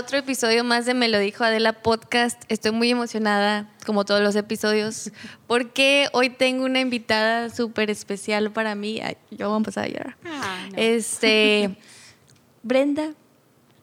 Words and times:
otro 0.00 0.16
episodio 0.16 0.64
más 0.64 0.86
de 0.86 0.94
Me 0.94 1.08
lo 1.08 1.18
dijo 1.18 1.44
Adela 1.44 1.74
Podcast. 1.74 2.42
Estoy 2.48 2.72
muy 2.72 2.90
emocionada, 2.90 3.70
como 3.84 4.06
todos 4.06 4.22
los 4.22 4.34
episodios, 4.34 5.12
porque 5.46 6.08
hoy 6.12 6.30
tengo 6.30 6.64
una 6.64 6.80
invitada 6.80 7.50
súper 7.50 7.90
especial 7.90 8.50
para 8.50 8.74
mí. 8.74 8.98
Ay, 9.02 9.18
yo 9.30 9.48
voy 9.48 9.56
a 9.56 9.58
empezar 9.58 9.84
a 9.84 9.88
llorar. 9.88 10.16
Ah, 10.24 10.68
no. 10.70 10.78
Este, 10.78 11.76
Brenda, 12.62 13.12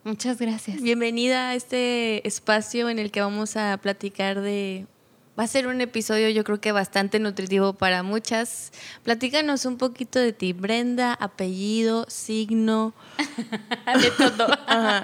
Muchas 0.04 0.40
gracias. 0.40 0.82
bienvenida 0.82 1.50
a 1.50 1.56
este 1.56 2.28
espacio 2.28 2.90
en 2.90 2.98
el 2.98 3.12
que 3.12 3.22
vamos 3.22 3.56
a 3.56 3.78
platicar 3.78 4.42
de... 4.42 4.88
Va 5.40 5.44
a 5.44 5.48
ser 5.48 5.68
un 5.68 5.82
episodio 5.82 6.30
yo 6.30 6.44
creo 6.44 6.60
que 6.60 6.72
bastante 6.72 7.20
nutritivo 7.20 7.74
para 7.74 8.02
muchas. 8.02 8.72
Platícanos 9.04 9.66
un 9.66 9.78
poquito 9.78 10.18
de 10.18 10.34
ti, 10.34 10.52
Brenda, 10.54 11.14
apellido, 11.14 12.08
signo. 12.10 12.96
de 14.02 14.12
todo. 14.12 14.48
Ajá. 14.66 15.04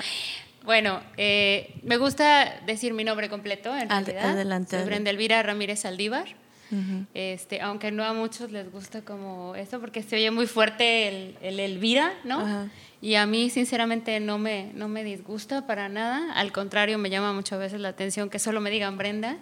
Bueno, 0.63 1.01
eh, 1.17 1.73
me 1.83 1.97
gusta 1.97 2.59
decir 2.65 2.93
mi 2.93 3.03
nombre 3.03 3.29
completo, 3.29 3.75
en 3.75 3.91
Ad- 3.91 4.05
realidad. 4.05 4.29
adelante. 4.31 4.77
Soy 4.77 4.85
Brenda 4.85 5.09
Elvira 5.09 5.41
Ramírez 5.43 5.79
Saldívar. 5.81 6.25
Este, 7.13 7.61
aunque 7.61 7.91
no 7.91 8.03
a 8.03 8.13
muchos 8.13 8.49
les 8.51 8.71
gusta 8.71 9.01
como 9.01 9.53
eso, 9.53 9.79
porque 9.79 10.01
se 10.01 10.15
oye 10.15 10.31
muy 10.31 10.47
fuerte 10.47 11.07
el, 11.07 11.37
el 11.43 11.59
Elvira, 11.59 12.13
¿no? 12.23 12.67
Y 12.99 13.13
a 13.13 13.27
mí, 13.27 13.51
sinceramente, 13.51 14.19
no 14.19 14.39
me, 14.39 14.71
no 14.73 14.87
me 14.87 15.03
disgusta 15.03 15.67
para 15.67 15.87
nada. 15.87 16.33
Al 16.33 16.51
contrario, 16.51 16.97
me 16.97 17.11
llama 17.11 17.31
muchas 17.31 17.59
veces 17.59 17.79
la 17.79 17.89
atención 17.89 18.29
que 18.31 18.39
solo 18.39 18.59
me 18.59 18.71
digan 18.71 18.97
Brenda. 18.97 19.37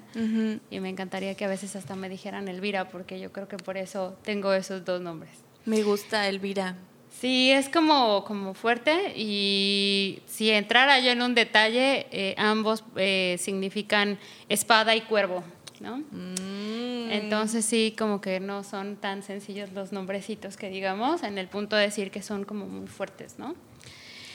Y 0.70 0.80
me 0.82 0.90
encantaría 0.90 1.36
que 1.36 1.46
a 1.46 1.48
veces 1.48 1.78
hasta 1.78 1.96
me 1.96 2.10
dijeran 2.10 2.50
Elvira, 2.50 2.90
porque 2.90 3.18
yo 3.22 3.32
creo 3.32 3.48
que 3.48 3.56
por 3.56 3.78
eso 3.78 4.18
tengo 4.24 4.52
esos 4.54 4.84
dos 4.84 5.00
nombres. 5.00 5.32
Me 5.64 5.84
gusta 5.84 6.28
Elvira. 6.28 6.76
Sí, 7.22 7.52
es 7.52 7.70
como, 7.70 8.24
como 8.26 8.56
fuerte 8.56 9.14
y 9.16 10.24
si 10.26 10.50
entrara 10.50 11.00
yo 11.02 11.12
en 11.12 11.22
un 11.22 11.36
detalle, 11.36 12.08
eh, 12.10 12.34
ambos 12.36 12.84
eh, 12.96 13.36
significan 13.40 14.18
espada 14.50 14.96
y 14.96 15.02
cuervo, 15.02 15.44
¿no? 15.80 15.98
Mm. 15.98 17.12
Entonces 17.12 17.64
sí, 17.64 17.94
como 17.96 18.22
que 18.22 18.40
no 18.40 18.64
son 18.64 18.96
tan 18.96 19.22
sencillos 19.22 19.72
los 19.72 19.92
nombrecitos 19.92 20.58
que 20.58 20.72
digamos, 20.72 21.22
en 21.22 21.38
el 21.38 21.48
punto 21.48 21.76
de 21.76 21.84
decir 21.84 22.10
que 22.10 22.24
son 22.24 22.44
como 22.44 22.66
muy 22.66 22.88
fuertes, 22.88 23.38
¿no? 23.38 23.54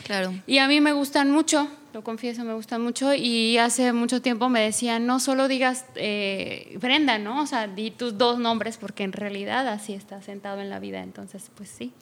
Claro. 0.07 0.33
Y 0.47 0.59
a 0.59 0.69
mí 0.69 0.81
me 0.81 0.93
gustan 0.93 1.33
mucho, 1.33 1.69
lo 1.93 2.05
confieso, 2.05 2.45
me 2.45 2.55
gustan 2.55 2.81
mucho. 2.81 3.13
Y 3.13 3.59
hace 3.59 3.93
mucho 3.93 4.23
tiempo 4.23 4.49
me 4.49 4.61
decían, 4.61 5.05
no 5.05 5.19
solo 5.19 5.49
digas 5.49 5.85
eh, 5.97 6.79
Brenda, 6.81 7.19
¿no? 7.19 7.43
O 7.43 7.47
sea, 7.47 7.67
di 7.67 7.91
tus 7.91 8.17
dos 8.17 8.39
nombres 8.39 8.77
porque 8.77 9.03
en 9.03 9.13
realidad 9.13 9.67
así 9.67 9.95
está 9.95 10.23
sentado 10.23 10.61
en 10.61 10.71
la 10.71 10.79
vida. 10.79 11.03
Entonces, 11.03 11.51
pues 11.57 11.69
sí. 11.71 11.93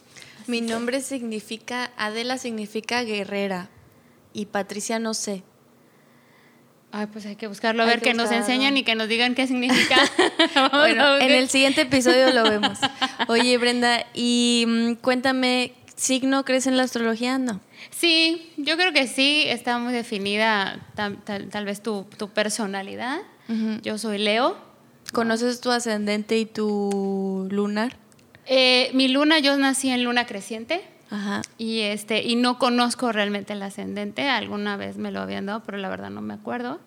Mi 0.46 0.58
fue. 0.58 0.68
nombre 0.68 1.00
significa, 1.00 1.92
Adela 1.96 2.36
significa 2.36 3.02
guerrera 3.04 3.70
y 4.34 4.46
Patricia 4.46 4.98
no 4.98 5.14
sé. 5.14 5.42
Ay, 6.92 7.06
pues 7.06 7.24
hay 7.24 7.36
que 7.36 7.46
buscarlo, 7.46 7.82
a 7.82 7.86
Hay 7.86 7.92
ver 7.92 8.00
que 8.00 8.10
que 8.10 8.14
nos 8.14 8.30
enseñen 8.30 8.76
y 8.76 8.84
que 8.84 8.94
nos 8.94 9.08
digan 9.08 9.34
qué 9.34 9.46
significa. 9.46 9.96
Bueno, 10.72 11.16
en 11.16 11.30
el 11.30 11.48
siguiente 11.48 11.80
episodio 11.80 12.32
lo 12.32 12.44
vemos. 12.44 12.78
Oye, 13.28 13.56
Brenda, 13.58 14.04
y 14.12 14.64
mm, 14.68 14.94
cuéntame, 14.96 15.72
¿signo 15.96 16.44
crees 16.44 16.66
en 16.66 16.76
la 16.76 16.82
astrología? 16.82 17.38
No. 17.38 17.60
Sí, 17.90 18.52
yo 18.56 18.76
creo 18.76 18.92
que 18.92 19.06
sí, 19.06 19.44
está 19.46 19.78
muy 19.78 19.92
definida 19.92 20.86
tal, 20.94 21.18
tal- 21.24 21.48
tal 21.48 21.64
vez 21.64 21.82
tu, 21.82 22.04
tu 22.18 22.28
personalidad. 22.30 23.18
Yo 23.82 23.98
soy 23.98 24.18
Leo. 24.18 24.56
¿Conoces 25.12 25.60
tu 25.60 25.70
ascendente 25.70 26.38
y 26.38 26.46
tu 26.46 27.46
lunar? 27.50 27.96
Eh, 28.46 28.90
mi 28.94 29.08
luna, 29.08 29.38
yo 29.38 29.56
nací 29.58 29.90
en 29.90 30.02
luna 30.04 30.26
creciente. 30.26 30.82
Ajá. 31.10 31.42
Y, 31.58 31.80
este, 31.80 32.22
y 32.24 32.34
no 32.36 32.58
conozco 32.58 33.12
realmente 33.12 33.52
el 33.52 33.62
ascendente, 33.62 34.28
alguna 34.28 34.76
vez 34.76 34.96
me 34.96 35.12
lo 35.12 35.20
habían 35.20 35.46
dado, 35.46 35.62
pero 35.64 35.78
la 35.78 35.88
verdad 35.88 36.10
no 36.10 36.22
me 36.22 36.34
acuerdo. 36.34 36.80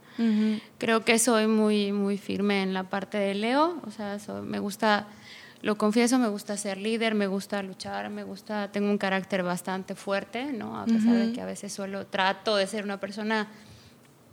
Creo 0.80 1.06
que 1.06 1.20
soy 1.20 1.46
muy, 1.46 1.92
muy 1.92 2.18
firme 2.18 2.64
en 2.64 2.74
la 2.74 2.84
parte 2.90 3.20
de 3.20 3.36
Leo, 3.36 3.80
o 3.86 3.92
sea, 3.92 4.18
soy- 4.18 4.42
me 4.42 4.58
gusta, 4.58 5.08
lo 5.62 5.78
confieso, 5.78 6.20
me 6.20 6.28
gusta 6.28 6.56
ser 6.58 6.78
líder, 6.78 7.16
me 7.16 7.28
gusta 7.28 7.62
luchar, 7.64 8.10
me 8.10 8.24
gusta, 8.24 8.72
tengo 8.72 8.90
un 8.90 8.98
carácter 8.98 9.44
bastante 9.44 9.96
fuerte, 9.96 10.46
¿no? 10.54 10.80
A 10.80 10.86
pesar 10.86 11.16
de 11.16 11.34
que 11.34 11.42
a 11.42 11.46
veces 11.46 11.74
suelo, 11.74 12.06
trato 12.06 12.56
de 12.56 12.68
ser 12.68 12.84
una 12.84 13.00
persona 13.00 13.48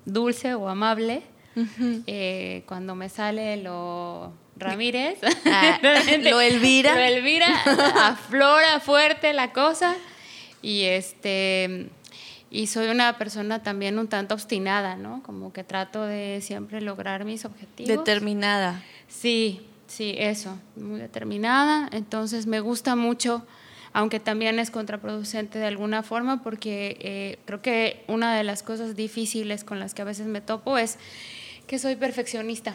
dulce 0.04 0.54
o 0.54 0.68
amable, 0.68 1.22
eh, 2.06 2.62
cuando 2.66 2.94
me 2.94 3.08
sale 3.08 3.56
lo 3.56 4.32
Ramírez, 4.56 5.18
Ah, 5.46 5.78
lo 6.22 6.40
Elvira. 6.40 6.94
lo 6.94 7.00
Elvira, 7.00 7.48
aflora 8.08 8.80
fuerte 8.80 9.32
la 9.32 9.52
cosa 9.52 9.94
y 10.62 10.82
este 10.82 11.88
y 12.50 12.68
soy 12.68 12.86
una 12.88 13.18
persona 13.18 13.62
también 13.64 13.98
un 13.98 14.06
tanto 14.06 14.34
obstinada, 14.34 14.94
¿no? 14.96 15.22
Como 15.24 15.52
que 15.52 15.64
trato 15.64 16.04
de 16.04 16.40
siempre 16.40 16.80
lograr 16.80 17.24
mis 17.24 17.44
objetivos. 17.44 17.88
Determinada. 17.88 18.80
Sí, 19.08 19.66
sí, 19.94 20.14
eso, 20.18 20.58
muy 20.76 21.00
determinada. 21.00 21.88
Entonces 21.92 22.46
me 22.46 22.60
gusta 22.60 22.96
mucho, 22.96 23.46
aunque 23.92 24.20
también 24.20 24.58
es 24.58 24.70
contraproducente 24.70 25.58
de 25.58 25.66
alguna 25.66 26.02
forma, 26.02 26.42
porque 26.42 26.96
eh, 27.00 27.38
creo 27.44 27.62
que 27.62 28.04
una 28.08 28.36
de 28.36 28.44
las 28.44 28.62
cosas 28.62 28.96
difíciles 28.96 29.64
con 29.64 29.78
las 29.78 29.94
que 29.94 30.02
a 30.02 30.04
veces 30.04 30.26
me 30.26 30.40
topo 30.40 30.78
es 30.78 30.98
que 31.66 31.78
soy 31.78 31.96
perfeccionista. 31.96 32.74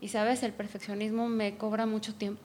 Y 0.00 0.08
sabes, 0.08 0.42
el 0.42 0.52
perfeccionismo 0.52 1.28
me 1.28 1.56
cobra 1.56 1.86
mucho 1.86 2.14
tiempo. 2.14 2.42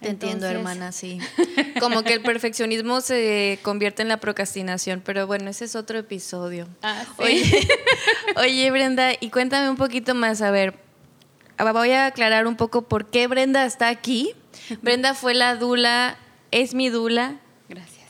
Te 0.00 0.10
entiendo, 0.10 0.46
hermana, 0.46 0.92
sí. 0.92 1.18
Como 1.80 2.02
que 2.02 2.12
el 2.12 2.20
perfeccionismo 2.20 3.00
se 3.00 3.58
convierte 3.62 4.02
en 4.02 4.08
la 4.08 4.18
procrastinación, 4.18 5.00
pero 5.02 5.26
bueno, 5.26 5.48
ese 5.48 5.64
es 5.64 5.76
otro 5.76 5.98
episodio. 5.98 6.68
Ah, 6.82 7.04
sí. 7.16 7.22
Oye, 7.22 7.68
oye, 8.36 8.70
Brenda, 8.70 9.12
y 9.18 9.30
cuéntame 9.30 9.70
un 9.70 9.76
poquito 9.76 10.14
más, 10.14 10.42
a 10.42 10.50
ver, 10.50 10.83
voy 11.58 11.90
a 11.90 12.06
aclarar 12.06 12.46
un 12.46 12.56
poco 12.56 12.82
por 12.82 13.06
qué 13.06 13.26
Brenda 13.26 13.64
está 13.64 13.88
aquí. 13.88 14.32
Brenda 14.82 15.14
fue 15.14 15.34
la 15.34 15.56
dula, 15.56 16.16
es 16.50 16.74
mi 16.74 16.88
dula, 16.88 17.36
Gracias. 17.68 18.04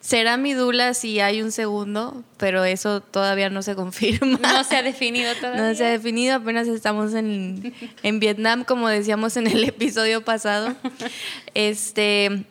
será 0.00 0.36
mi 0.36 0.54
dula 0.54 0.94
si 0.94 1.20
hay 1.20 1.42
un 1.42 1.52
segundo, 1.52 2.24
pero 2.36 2.64
eso 2.64 3.00
todavía 3.00 3.50
no 3.50 3.62
se 3.62 3.74
confirma. 3.76 4.38
No 4.42 4.64
se 4.64 4.76
ha 4.76 4.82
definido 4.82 5.34
todavía. 5.36 5.62
No 5.62 5.74
se 5.74 5.84
ha 5.84 5.90
definido, 5.90 6.36
apenas 6.36 6.68
estamos 6.68 7.14
en, 7.14 7.74
en 8.02 8.20
Vietnam, 8.20 8.64
como 8.64 8.88
decíamos 8.88 9.36
en 9.36 9.46
el 9.46 9.64
episodio 9.64 10.24
pasado. 10.24 10.74
Este 11.54 12.44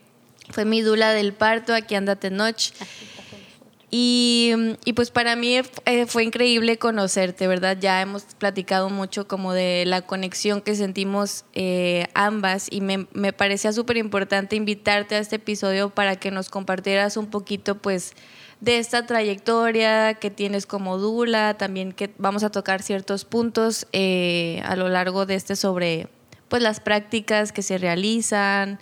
fue 0.52 0.66
mi 0.66 0.82
dula 0.82 1.14
del 1.14 1.34
parto, 1.34 1.74
aquí 1.74 1.96
andate 1.96 2.30
noche. 2.32 2.74
Y, 3.92 4.54
pues 4.96 5.10
para 5.10 5.36
mí 5.36 5.60
eh, 5.86 6.06
fue 6.06 6.24
increíble 6.24 6.78
conocerte, 6.78 7.48
¿verdad? 7.48 7.78
Ya 7.80 8.02
hemos 8.02 8.24
platicado 8.38 8.90
mucho 8.90 9.28
como 9.28 9.54
de 9.54 9.84
la 9.88 10.02
conexión 10.04 10.62
que 10.62 10.76
sentimos 10.76 11.46
eh, 11.54 12.08
ambas 12.14 12.68
y 12.72 12.82
me, 12.82 13.08
me 13.14 13.34
parecía 13.34 13.74
súper 13.74 13.98
importante 13.98 14.56
invitarte 14.56 15.16
a 15.16 15.20
este 15.20 15.38
episodio 15.38 15.90
para 15.90 16.18
que 16.18 16.30
nos 16.30 16.50
compartieras 16.50 17.18
un 17.18 17.28
poquito 17.28 17.80
pues 17.80 18.14
de 18.62 18.78
esta 18.78 19.06
trayectoria 19.06 20.16
que 20.16 20.30
tienes 20.30 20.66
como 20.66 20.98
Dula, 20.98 21.56
también 21.56 21.92
que 21.92 22.14
vamos 22.18 22.44
a 22.44 22.52
tocar 22.52 22.84
ciertos 22.84 23.26
puntos 23.26 23.88
eh, 23.94 24.62
a 24.66 24.76
lo 24.76 24.90
largo 24.90 25.26
de 25.26 25.36
este 25.36 25.56
sobre 25.56 26.10
pues 26.50 26.62
las 26.62 26.80
prácticas 26.80 27.52
que 27.52 27.62
se 27.62 27.78
realizan, 27.78 28.80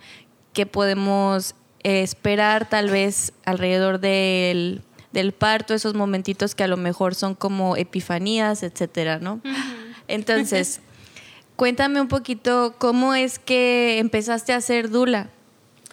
que 0.53 0.65
podemos 0.65 1.55
esperar 1.83 2.67
tal 2.67 2.89
vez 2.89 3.33
alrededor 3.45 3.99
del, 3.99 4.81
del 5.17 5.31
parto, 5.31 5.73
esos 5.73 5.95
momentitos 5.95 6.53
que 6.53 6.63
a 6.63 6.67
lo 6.67 6.77
mejor 6.77 7.15
son 7.15 7.33
como 7.33 7.75
epifanías, 7.75 8.61
etcétera, 8.61 9.17
¿no? 9.17 9.41
Entonces, 10.07 10.79
cuéntame 11.55 11.99
un 11.99 12.07
poquito 12.07 12.75
cómo 12.77 13.15
es 13.15 13.39
que 13.39 13.97
empezaste 13.97 14.53
a 14.53 14.61
ser 14.61 14.91
Dula. 14.91 15.31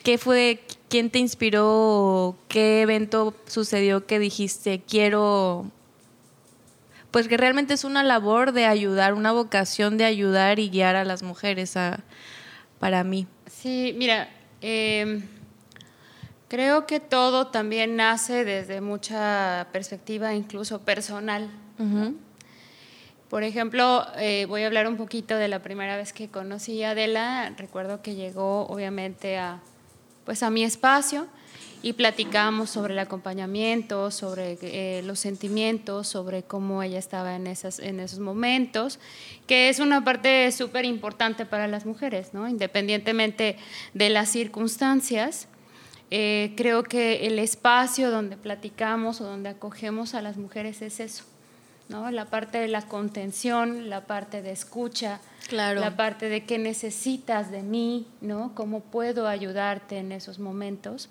¿Qué 0.02 0.18
fue, 0.18 0.60
quién 0.90 1.08
te 1.08 1.20
inspiró, 1.20 2.36
qué 2.48 2.82
evento 2.82 3.34
sucedió 3.46 4.04
que 4.04 4.18
dijiste, 4.18 4.82
quiero, 4.86 5.70
pues 7.10 7.26
que 7.26 7.38
realmente 7.38 7.72
es 7.72 7.84
una 7.84 8.04
labor 8.04 8.52
de 8.52 8.66
ayudar, 8.66 9.14
una 9.14 9.32
vocación 9.32 9.96
de 9.96 10.04
ayudar 10.04 10.58
y 10.58 10.68
guiar 10.68 10.96
a 10.96 11.04
las 11.04 11.22
mujeres 11.22 11.78
a, 11.78 12.00
para 12.78 13.04
mí? 13.04 13.26
Sí, 13.46 13.94
mira, 13.96 14.28
eh, 14.60 15.22
creo 16.54 16.86
que 16.86 17.00
todo 17.00 17.48
también 17.48 17.96
nace 17.96 18.44
desde 18.44 18.80
mucha 18.80 19.66
perspectiva, 19.72 20.34
incluso 20.34 20.82
personal. 20.82 21.50
Ujú. 21.80 22.14
Por 23.28 23.42
ejemplo, 23.42 24.06
eh, 24.18 24.46
voy 24.48 24.62
a 24.62 24.66
hablar 24.66 24.86
un 24.86 24.96
poquito 24.96 25.34
de 25.34 25.48
la 25.48 25.62
primera 25.62 25.96
vez 25.96 26.12
que 26.12 26.28
conocí 26.28 26.84
a 26.84 26.90
Adela. 26.90 27.52
Recuerdo 27.58 28.02
que 28.02 28.14
llegó, 28.14 28.68
obviamente, 28.68 29.36
a, 29.36 29.62
pues, 30.24 30.44
a 30.44 30.50
mi 30.50 30.62
espacio 30.62 31.26
y 31.82 31.94
platicamos 31.94 32.70
sobre 32.70 32.92
el 32.92 33.00
acompañamiento, 33.00 34.12
sobre 34.12 34.56
eh, 34.62 35.02
los 35.02 35.18
sentimientos, 35.18 36.06
sobre 36.06 36.44
cómo 36.44 36.84
ella 36.84 37.00
estaba 37.00 37.34
en, 37.34 37.48
esas, 37.48 37.80
en 37.80 37.98
esos 37.98 38.20
momentos, 38.20 39.00
que 39.48 39.70
es 39.70 39.80
una 39.80 40.04
parte 40.04 40.52
súper 40.52 40.84
importante 40.84 41.46
para 41.46 41.66
las 41.66 41.84
mujeres, 41.84 42.32
¿no? 42.32 42.48
independientemente 42.48 43.56
de 43.92 44.08
las 44.08 44.28
circunstancias. 44.28 45.48
Eh, 46.16 46.52
creo 46.56 46.84
que 46.84 47.26
el 47.26 47.40
espacio 47.40 48.08
donde 48.12 48.36
platicamos 48.36 49.20
o 49.20 49.24
donde 49.24 49.48
acogemos 49.48 50.14
a 50.14 50.22
las 50.22 50.36
mujeres 50.36 50.80
es 50.80 51.00
eso, 51.00 51.24
¿no? 51.88 52.08
La 52.12 52.26
parte 52.26 52.58
de 52.58 52.68
la 52.68 52.82
contención, 52.82 53.90
la 53.90 54.02
parte 54.02 54.40
de 54.40 54.52
escucha, 54.52 55.18
Claro. 55.48 55.80
la 55.80 55.96
parte 55.96 56.28
de 56.28 56.44
qué 56.44 56.56
necesitas 56.56 57.50
de 57.50 57.62
mí, 57.62 58.06
¿no? 58.20 58.52
Cómo 58.54 58.78
puedo 58.78 59.26
ayudarte 59.26 59.98
en 59.98 60.12
esos 60.12 60.38
momentos. 60.38 61.08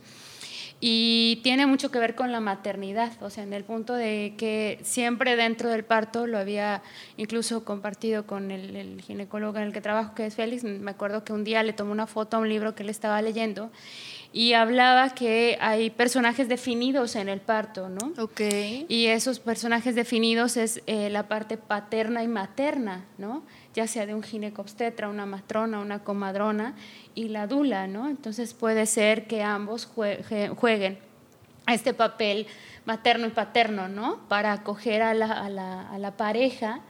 Y 0.79 1.41
tiene 1.43 1.65
mucho 1.65 1.91
que 1.91 1.99
ver 1.99 2.15
con 2.15 2.31
la 2.31 2.39
maternidad, 2.39 3.11
o 3.21 3.29
sea, 3.29 3.43
en 3.43 3.51
el 3.53 3.63
punto 3.65 3.93
de 3.93 4.35
que 4.37 4.79
siempre 4.83 5.35
dentro 5.35 5.69
del 5.69 5.83
parto, 5.83 6.27
lo 6.27 6.37
había 6.37 6.81
incluso 7.17 7.65
compartido 7.65 8.25
con 8.25 8.51
el, 8.51 8.75
el 8.75 9.01
ginecólogo 9.01 9.57
en 9.57 9.63
el 9.65 9.73
que 9.73 9.81
trabajo, 9.81 10.15
que 10.15 10.25
es 10.25 10.35
Félix, 10.35 10.63
me 10.63 10.91
acuerdo 10.91 11.23
que 11.25 11.33
un 11.33 11.43
día 11.43 11.61
le 11.63 11.73
tomé 11.73 11.91
una 11.91 12.07
foto 12.07 12.37
a 12.37 12.39
un 12.39 12.47
libro 12.49 12.73
que 12.73 12.83
él 12.83 12.89
estaba 12.89 13.21
leyendo 13.21 13.69
y 14.35 14.53
hablaba 14.53 15.11
que 15.11 15.57
hay 15.61 15.91
personajes 15.91 16.49
definidos 16.49 17.15
en 17.15 17.29
el 17.29 17.39
parto, 17.39 17.87
¿no? 17.87 18.11
Ok. 18.21 18.41
Y 18.89 19.05
esos 19.05 19.39
personajes 19.39 19.93
definidos 19.93 20.57
es 20.57 20.81
eh, 20.87 21.09
la 21.11 21.27
parte 21.27 21.55
paterna 21.57 22.23
y 22.23 22.27
materna, 22.27 23.05
¿no? 23.19 23.43
Ya 23.75 23.85
sea 23.87 24.05
de 24.07 24.15
un 24.15 24.23
ginecobstetra, 24.23 25.07
una 25.07 25.27
matrona, 25.27 25.79
una 25.79 25.99
comadrona 26.03 26.73
y 27.13 27.29
la 27.29 27.45
dula, 27.45 27.85
¿no? 27.87 28.09
Entonces 28.09 28.53
puede 28.55 28.87
ser 28.87 29.27
que 29.27 29.43
ambos 29.43 29.87
jue- 29.95 30.55
jueguen 30.55 30.97
este 31.67 31.93
papel 31.93 32.47
materno 32.85 33.27
y 33.27 33.29
paterno, 33.29 33.87
¿no? 33.87 34.19
Para 34.27 34.51
acoger 34.51 35.03
a 35.03 35.13
la, 35.13 35.27
a 35.31 35.49
la- 35.49 35.89
a 35.89 35.97
la 35.99 36.17
pareja 36.17 36.81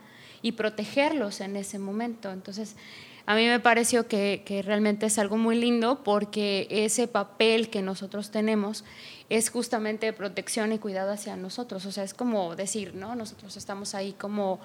y 0.42 0.54
protegerlos 0.54 1.42
en 1.42 1.56
ese 1.57 1.78
momento. 1.78 2.31
Entonces, 2.31 2.75
a 3.25 3.35
mí 3.35 3.47
me 3.47 3.59
pareció 3.59 4.07
que, 4.07 4.43
que 4.45 4.61
realmente 4.61 5.05
es 5.05 5.17
algo 5.17 5.37
muy 5.37 5.55
lindo 5.55 6.03
porque 6.03 6.67
ese 6.69 7.07
papel 7.07 7.69
que 7.69 7.81
nosotros 7.81 8.31
tenemos 8.31 8.83
es 9.29 9.49
justamente 9.49 10.05
de 10.07 10.13
protección 10.13 10.73
y 10.73 10.79
cuidado 10.79 11.11
hacia 11.11 11.35
nosotros. 11.37 11.85
O 11.85 11.91
sea, 11.91 12.03
es 12.03 12.13
como 12.13 12.55
decir, 12.55 12.93
¿no? 12.95 13.15
Nosotros 13.15 13.55
estamos 13.55 13.95
ahí 13.95 14.13
como 14.13 14.59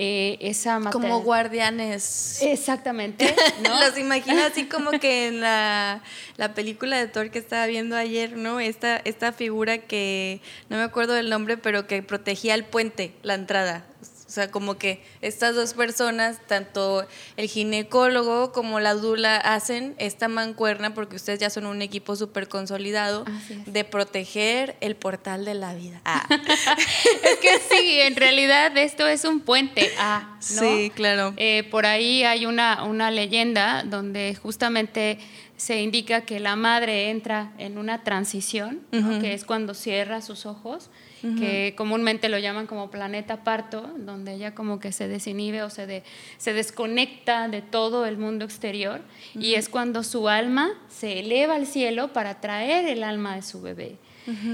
eh, 0.00 0.38
esa 0.40 0.80
Como 0.92 1.22
guardianes. 1.22 2.40
Exactamente, 2.40 3.34
¿no? 3.64 3.80
Los 3.80 3.98
imagino 3.98 4.40
así 4.44 4.66
como 4.66 4.92
que 4.92 5.26
en 5.26 5.40
la, 5.40 6.04
la 6.36 6.54
película 6.54 6.96
de 6.96 7.08
Thor 7.08 7.32
que 7.32 7.40
estaba 7.40 7.66
viendo 7.66 7.96
ayer, 7.96 8.36
¿no? 8.36 8.60
Esta, 8.60 8.98
esta 8.98 9.32
figura 9.32 9.78
que 9.78 10.40
no 10.68 10.76
me 10.76 10.84
acuerdo 10.84 11.14
del 11.14 11.28
nombre, 11.28 11.56
pero 11.56 11.88
que 11.88 12.00
protegía 12.04 12.54
el 12.54 12.64
puente, 12.64 13.12
la 13.24 13.34
entrada. 13.34 13.87
O 14.28 14.30
sea, 14.30 14.50
como 14.50 14.76
que 14.76 15.02
estas 15.22 15.54
dos 15.54 15.72
personas, 15.72 16.38
tanto 16.46 17.06
el 17.38 17.48
ginecólogo 17.48 18.52
como 18.52 18.78
la 18.78 18.92
dula, 18.92 19.38
hacen 19.38 19.94
esta 19.96 20.28
mancuerna, 20.28 20.92
porque 20.92 21.16
ustedes 21.16 21.40
ya 21.40 21.48
son 21.48 21.64
un 21.64 21.80
equipo 21.80 22.14
súper 22.14 22.46
consolidado, 22.46 23.24
de 23.64 23.84
proteger 23.84 24.76
el 24.82 24.96
portal 24.96 25.46
de 25.46 25.54
la 25.54 25.74
vida. 25.74 26.02
Ah. 26.04 26.26
es 26.30 27.38
que 27.38 27.58
sí, 27.70 28.00
en 28.02 28.16
realidad 28.16 28.76
esto 28.76 29.06
es 29.06 29.24
un 29.24 29.40
puente 29.40 29.90
A, 29.98 30.36
¿no? 30.54 30.60
Sí, 30.60 30.92
claro. 30.94 31.32
Eh, 31.38 31.66
por 31.70 31.86
ahí 31.86 32.22
hay 32.22 32.44
una, 32.44 32.84
una 32.84 33.10
leyenda 33.10 33.82
donde 33.82 34.34
justamente 34.34 35.18
se 35.56 35.80
indica 35.80 36.20
que 36.20 36.38
la 36.38 36.54
madre 36.54 37.08
entra 37.08 37.52
en 37.56 37.78
una 37.78 38.04
transición, 38.04 38.82
que 39.20 39.32
es 39.32 39.46
cuando 39.46 39.72
cierra 39.72 40.20
sus 40.20 40.44
ojos, 40.44 40.90
que 41.38 41.74
comúnmente 41.76 42.28
lo 42.28 42.38
llaman 42.38 42.66
como 42.66 42.90
planeta 42.90 43.42
parto, 43.42 43.82
donde 43.98 44.34
ella 44.34 44.54
como 44.54 44.78
que 44.78 44.92
se 44.92 45.08
desinhibe 45.08 45.62
o 45.62 45.70
se, 45.70 45.86
de- 45.86 46.02
se 46.36 46.52
desconecta 46.52 47.48
de 47.48 47.60
todo 47.62 48.06
el 48.06 48.18
mundo 48.18 48.44
exterior, 48.44 49.00
y 49.34 49.54
es 49.54 49.68
cuando 49.68 50.02
su 50.04 50.28
alma 50.28 50.70
se 50.88 51.18
eleva 51.20 51.56
al 51.56 51.66
cielo 51.66 52.12
para 52.12 52.40
traer 52.40 52.86
el 52.86 53.02
alma 53.02 53.34
de 53.36 53.42
su 53.42 53.60
bebé. 53.60 53.96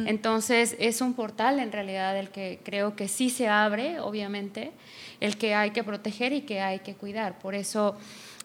Entonces 0.07 0.77
es 0.79 1.01
un 1.01 1.15
portal 1.15 1.59
en 1.59 1.73
realidad 1.73 2.17
el 2.17 2.29
que 2.31 2.61
creo 2.63 2.95
que 2.95 3.09
sí 3.09 3.29
se 3.29 3.49
abre, 3.49 3.99
obviamente, 3.99 4.71
el 5.21 5.37
que 5.37 5.55
hay 5.55 5.71
que 5.71 5.83
proteger 5.83 6.33
y 6.33 6.43
que 6.43 6.61
hay 6.61 6.79
que 6.79 6.95
cuidar. 6.95 7.39
Por 7.41 7.55
eso 7.57 7.97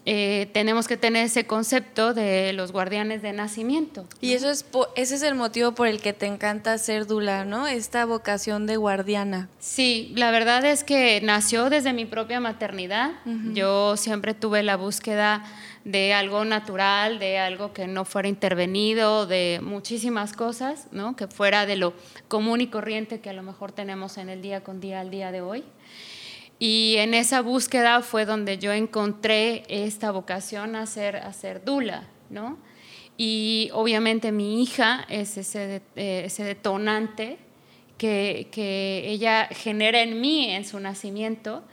eh, 0.05 0.49
tenemos 0.53 0.87
que 0.87 0.97
tener 0.97 1.25
ese 1.25 1.45
concepto 1.45 2.13
de 2.13 2.53
los 2.53 2.71
guardianes 2.71 3.21
de 3.21 3.33
nacimiento. 3.33 4.07
Y 4.21 4.33
eso 4.33 4.49
es 4.49 4.65
ese 4.95 5.15
es 5.15 5.21
el 5.23 5.35
motivo 5.35 5.73
por 5.73 5.87
el 5.87 6.01
que 6.01 6.13
te 6.13 6.25
encanta 6.25 6.77
ser 6.77 7.05
dula, 7.05 7.45
¿no? 7.45 7.67
Esta 7.67 8.05
vocación 8.05 8.65
de 8.65 8.77
guardiana. 8.77 9.49
Sí, 9.59 10.13
la 10.15 10.31
verdad 10.31 10.63
es 10.65 10.83
que 10.83 11.19
nació 11.21 11.69
desde 11.69 11.93
mi 11.93 12.05
propia 12.05 12.39
maternidad. 12.39 13.11
Yo 13.53 13.97
siempre 13.97 14.33
tuve 14.33 14.63
la 14.63 14.77
búsqueda 14.77 15.43
de 15.83 16.13
algo 16.13 16.45
natural, 16.45 17.19
de 17.19 17.39
algo 17.39 17.73
que 17.73 17.87
no 17.87 18.05
fuera 18.05 18.27
intervenido, 18.27 19.25
de 19.25 19.59
muchísimas 19.61 20.33
cosas, 20.33 20.87
¿no? 20.91 21.15
Que 21.15 21.27
fuera 21.27 21.65
de 21.65 21.75
lo 21.75 21.93
común 22.27 22.61
y 22.61 22.67
corriente 22.67 23.19
que 23.19 23.29
a 23.29 23.33
lo 23.33 23.43
mejor 23.43 23.71
tenemos 23.71 24.17
en 24.17 24.29
el 24.29 24.41
día 24.41 24.61
con 24.61 24.79
día 24.79 24.99
al 24.99 25.09
día 25.09 25.31
de 25.31 25.41
hoy. 25.41 25.63
Y 26.59 26.95
en 26.97 27.13
esa 27.13 27.41
búsqueda 27.41 28.01
fue 28.01 28.25
donde 28.25 28.57
yo 28.57 28.73
encontré 28.73 29.63
esta 29.69 30.11
vocación 30.11 30.75
a 30.75 30.85
ser, 30.85 31.15
a 31.15 31.31
ser 31.31 31.63
dula, 31.63 32.03
¿no? 32.29 32.57
Y 33.17 33.69
obviamente 33.73 34.31
mi 34.31 34.61
hija 34.61 35.05
es 35.09 35.37
ese, 35.37 35.81
eh, 35.95 36.23
ese 36.25 36.43
detonante 36.43 37.37
que, 37.97 38.47
que 38.51 39.03
ella 39.09 39.47
genera 39.51 40.01
en 40.01 40.19
mí 40.21 40.49
en 40.51 40.65
su 40.65 40.79
nacimiento 40.79 41.63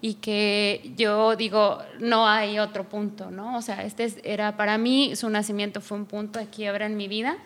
y 0.00 0.14
que 0.14 0.92
yo 0.96 1.34
digo, 1.36 1.78
no 2.00 2.28
hay 2.28 2.58
otro 2.58 2.88
punto, 2.88 3.30
¿no? 3.30 3.56
O 3.56 3.62
sea, 3.62 3.84
este 3.84 4.04
es- 4.04 4.18
era 4.24 4.56
para 4.56 4.78
mí, 4.78 5.14
su 5.16 5.28
nacimiento 5.30 5.80
fue 5.80 5.96
un 5.98 6.06
punto 6.06 6.38
de 6.38 6.46
quiebra 6.48 6.86
en 6.86 6.96
mi 6.96 7.08
vida. 7.08 7.36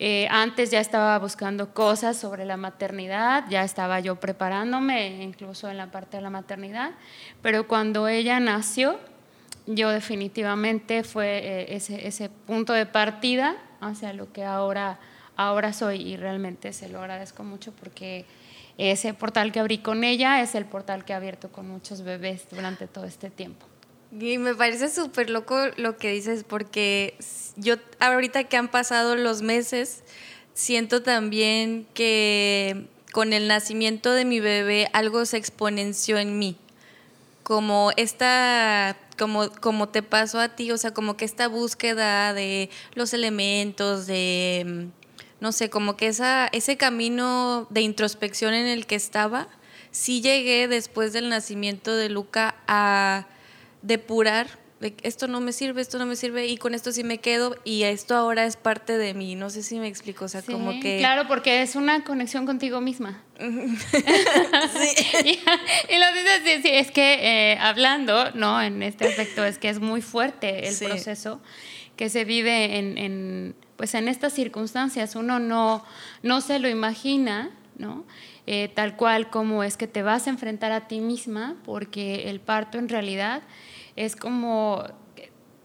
Eh, 0.00 0.28
antes 0.30 0.70
ya 0.70 0.78
estaba 0.78 1.18
buscando 1.18 1.74
cosas 1.74 2.16
sobre 2.16 2.44
la 2.44 2.56
maternidad, 2.56 3.44
ya 3.48 3.64
estaba 3.64 3.98
yo 3.98 4.16
preparándome 4.16 5.22
incluso 5.22 5.68
en 5.68 5.76
la 5.76 5.90
parte 5.90 6.18
de 6.18 6.22
la 6.22 6.30
maternidad, 6.30 6.92
pero 7.42 7.66
cuando 7.66 8.06
ella 8.06 8.38
nació, 8.38 8.98
yo 9.66 9.90
definitivamente 9.90 11.02
fue 11.02 11.38
eh, 11.38 11.76
ese, 11.76 12.06
ese 12.06 12.28
punto 12.28 12.72
de 12.72 12.86
partida 12.86 13.56
hacia 13.80 14.12
lo 14.12 14.32
que 14.32 14.44
ahora, 14.44 14.98
ahora 15.36 15.72
soy 15.72 16.00
y 16.00 16.16
realmente 16.16 16.72
se 16.72 16.88
lo 16.88 17.00
agradezco 17.00 17.42
mucho 17.42 17.72
porque 17.72 18.24
ese 18.78 19.12
portal 19.14 19.50
que 19.50 19.58
abrí 19.58 19.78
con 19.78 20.04
ella 20.04 20.40
es 20.40 20.54
el 20.54 20.64
portal 20.64 21.04
que 21.04 21.12
he 21.12 21.16
abierto 21.16 21.50
con 21.50 21.68
muchos 21.68 22.02
bebés 22.02 22.46
durante 22.48 22.86
todo 22.86 23.04
este 23.04 23.30
tiempo. 23.30 23.66
Y 24.10 24.38
me 24.38 24.54
parece 24.54 24.88
súper 24.88 25.28
loco 25.28 25.58
lo 25.76 25.98
que 25.98 26.10
dices, 26.12 26.44
porque 26.44 27.14
yo 27.56 27.76
ahorita 28.00 28.44
que 28.44 28.56
han 28.56 28.68
pasado 28.68 29.16
los 29.16 29.42
meses, 29.42 30.02
siento 30.54 31.02
también 31.02 31.86
que 31.92 32.86
con 33.12 33.32
el 33.32 33.48
nacimiento 33.48 34.12
de 34.12 34.24
mi 34.24 34.40
bebé 34.40 34.88
algo 34.92 35.26
se 35.26 35.36
exponenció 35.36 36.18
en 36.18 36.38
mí. 36.38 36.56
Como 37.42 37.92
esta, 37.96 38.96
como, 39.18 39.50
como 39.50 39.88
te 39.88 40.02
pasó 40.02 40.40
a 40.40 40.50
ti, 40.50 40.70
o 40.72 40.78
sea, 40.78 40.92
como 40.92 41.16
que 41.16 41.24
esta 41.24 41.48
búsqueda 41.48 42.32
de 42.32 42.70
los 42.94 43.12
elementos, 43.12 44.06
de, 44.06 44.64
mm, 44.66 44.84
no 45.40 45.52
sé, 45.52 45.70
como 45.70 45.96
que 45.96 46.08
esa, 46.08 46.48
ese 46.52 46.76
camino 46.76 47.66
de 47.70 47.82
introspección 47.82 48.54
en 48.54 48.66
el 48.66 48.86
que 48.86 48.96
estaba, 48.96 49.48
sí 49.90 50.20
llegué 50.22 50.66
después 50.66 51.12
del 51.12 51.28
nacimiento 51.28 51.94
de 51.94 52.08
Luca 52.08 52.56
a 52.66 53.26
depurar 53.82 54.46
de 54.80 54.94
esto 55.02 55.26
no 55.26 55.40
me 55.40 55.52
sirve, 55.52 55.80
esto 55.80 55.98
no 55.98 56.06
me 56.06 56.14
sirve 56.14 56.46
y 56.46 56.56
con 56.56 56.72
esto 56.72 56.92
sí 56.92 57.02
me 57.02 57.18
quedo 57.18 57.56
y 57.64 57.82
esto 57.82 58.14
ahora 58.14 58.44
es 58.44 58.56
parte 58.56 58.96
de 58.96 59.12
mí. 59.12 59.34
No 59.34 59.50
sé 59.50 59.64
si 59.64 59.80
me 59.80 59.88
explico, 59.88 60.26
o 60.26 60.28
sea, 60.28 60.40
Sí, 60.40 60.52
como 60.52 60.78
que... 60.78 60.98
Claro, 60.98 61.26
porque 61.26 61.62
es 61.62 61.74
una 61.74 62.04
conexión 62.04 62.46
contigo 62.46 62.80
misma. 62.80 63.20
y, 63.40 63.44
y 65.30 65.98
lo 65.98 66.12
dices, 66.12 66.42
sí, 66.44 66.62
sí, 66.62 66.68
es 66.72 66.90
que 66.92 67.52
eh, 67.52 67.58
hablando, 67.60 68.30
¿no? 68.32 68.60
En 68.62 68.82
este 68.82 69.08
aspecto 69.08 69.44
es 69.44 69.58
que 69.58 69.68
es 69.68 69.80
muy 69.80 70.00
fuerte 70.02 70.68
el 70.68 70.74
Sí. 70.74 70.84
proceso 70.84 71.40
que 71.96 72.08
se 72.08 72.24
vive 72.24 72.78
en, 72.78 72.96
en, 72.98 73.56
pues 73.76 73.94
en 73.94 74.06
estas 74.08 74.32
circunstancias. 74.32 75.16
Uno 75.16 75.40
no, 75.40 75.84
no 76.22 76.40
se 76.40 76.60
lo 76.60 76.68
imagina, 76.68 77.50
¿no? 77.76 78.04
Eh, 78.46 78.70
tal 78.72 78.96
cual 78.96 79.28
como 79.28 79.64
es 79.64 79.76
que 79.76 79.88
te 79.88 80.02
vas 80.02 80.26
a 80.26 80.30
enfrentar 80.30 80.70
a 80.72 80.86
ti 80.86 81.00
misma, 81.00 81.56
porque 81.64 82.30
el 82.30 82.40
parto 82.40 82.78
en 82.78 82.88
realidad 82.88 83.42
es 83.98 84.14
como, 84.14 84.84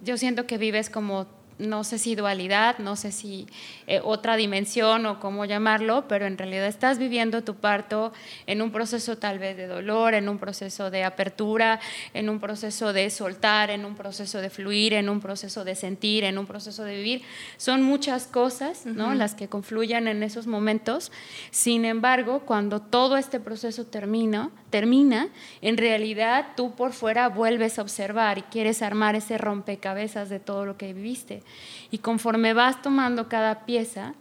yo 0.02 0.18
siento 0.18 0.48
que 0.48 0.58
vives 0.58 0.90
como 0.90 1.28
no 1.60 1.83
sé 1.83 1.98
si 1.98 2.15
dualidad, 2.15 2.79
no 2.79 2.95
sé 2.95 3.12
si 3.12 3.48
eh, 3.88 4.00
otra 4.03 4.36
dimensión 4.36 5.05
o 5.05 5.19
cómo 5.19 5.45
llamarlo, 5.45 6.07
pero 6.07 6.25
en 6.25 6.38
realidad 6.38 6.67
estás 6.67 6.98
viviendo 6.98 7.43
tu 7.43 7.55
parto 7.55 8.13
en 8.48 8.62
un 8.62 8.72
proceso 8.72 9.17
tal 9.17 9.39
vez 9.39 9.57
de 9.57 9.67
dolor, 9.67 10.13
en 10.13 10.29
un 10.29 10.39
proceso 10.39 10.89
de 10.89 11.03
apertura, 11.03 11.79
en 12.13 12.29
un 12.29 12.39
proceso 12.39 12.93
de 12.93 13.10
soltar, 13.10 13.69
en 13.69 13.86
un 13.86 13.95
proceso 13.95 14.41
de 14.41 14.50
fluir, 14.50 14.93
en 14.93 15.10
un 15.10 15.19
proceso 15.19 15.63
de 15.63 15.75
sentir, 15.75 16.24
en 16.24 16.38
un 16.38 16.45
proceso 16.45 16.83
de 16.83 16.95
vivir. 16.95 17.22
Son 17.57 17.81
muchas 17.81 18.27
cosas, 18.27 18.86
¿no? 18.86 19.13
Las 19.13 19.36
que 19.36 19.48
confluyen 19.48 20.07
en 20.07 20.24
esos 20.24 20.48
momentos. 20.48 21.12
Sin 21.51 21.86
embargo, 21.86 22.41
cuando 22.45 22.81
todo 22.81 23.17
este 23.17 23.39
proceso 23.39 23.86
termina, 23.86 24.50
termina, 24.69 25.29
en 25.62 25.77
realidad 25.77 26.48
tú 26.55 26.75
por 26.75 26.93
fuera 26.93 27.29
vuelves 27.29 27.77
a 27.77 27.83
observar 27.83 28.39
y 28.39 28.41
quieres 28.43 28.81
armar 28.81 29.15
ese 29.15 29.38
rompecabezas 29.38 30.29
de 30.29 30.39
todo 30.39 30.65
lo 30.65 30.77
que 30.77 30.93
viviste. 30.93 31.42
Y 31.91 32.00
conforme 32.00 32.53
vas 32.53 32.81
tomando 32.81 33.27
cada 33.27 33.65
pieza, 33.65 34.13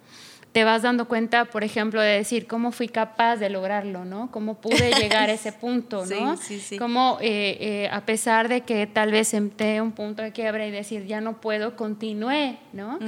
te 0.52 0.64
vas 0.64 0.82
dando 0.82 1.08
cuenta, 1.08 1.46
por 1.46 1.64
ejemplo, 1.64 2.00
de 2.00 2.18
decir 2.18 2.46
cómo 2.46 2.72
fui 2.72 2.86
capaz 2.88 3.36
de 3.36 3.48
lograrlo, 3.48 4.04
¿no? 4.04 4.30
Cómo 4.30 4.60
pude 4.60 4.92
llegar 5.00 5.30
a 5.30 5.32
ese 5.32 5.52
punto, 5.52 6.04
¿no? 6.04 6.36
Sí, 6.36 6.58
sí, 6.58 6.60
sí. 6.60 6.78
Cómo, 6.78 7.18
eh, 7.22 7.56
eh, 7.60 7.88
a 7.90 8.04
pesar 8.04 8.48
de 8.48 8.60
que 8.60 8.86
tal 8.86 9.10
vez 9.10 9.28
senté 9.28 9.80
un 9.80 9.92
punto 9.92 10.22
de 10.22 10.32
quiebra 10.32 10.66
y 10.66 10.70
decir, 10.70 11.06
ya 11.06 11.22
no 11.22 11.40
puedo, 11.40 11.74
continué, 11.74 12.58
¿no? 12.74 12.98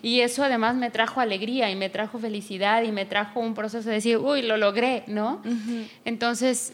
Y 0.00 0.20
eso 0.20 0.44
además 0.44 0.76
me 0.76 0.90
trajo 0.90 1.20
alegría 1.20 1.70
y 1.70 1.76
me 1.76 1.90
trajo 1.90 2.18
felicidad 2.20 2.84
y 2.84 2.92
me 2.92 3.04
trajo 3.04 3.40
un 3.40 3.54
proceso 3.54 3.88
de 3.88 3.96
decir, 3.96 4.18
uy, 4.18 4.42
lo 4.42 4.56
logré, 4.56 5.02
¿no? 5.08 5.42
Entonces, 6.04 6.72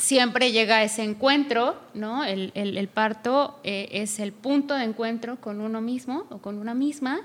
siempre 0.00 0.52
llega 0.52 0.82
ese 0.82 1.02
encuentro, 1.02 1.76
¿no? 1.94 2.24
El, 2.24 2.52
el, 2.54 2.76
el 2.76 2.88
parto 2.88 3.58
eh, 3.64 3.88
es 3.92 4.18
el 4.20 4.32
punto 4.32 4.74
de 4.74 4.84
encuentro 4.84 5.40
con 5.40 5.60
uno 5.60 5.80
mismo 5.80 6.26
o 6.30 6.38
con 6.38 6.58
una 6.58 6.74
misma 6.74 7.20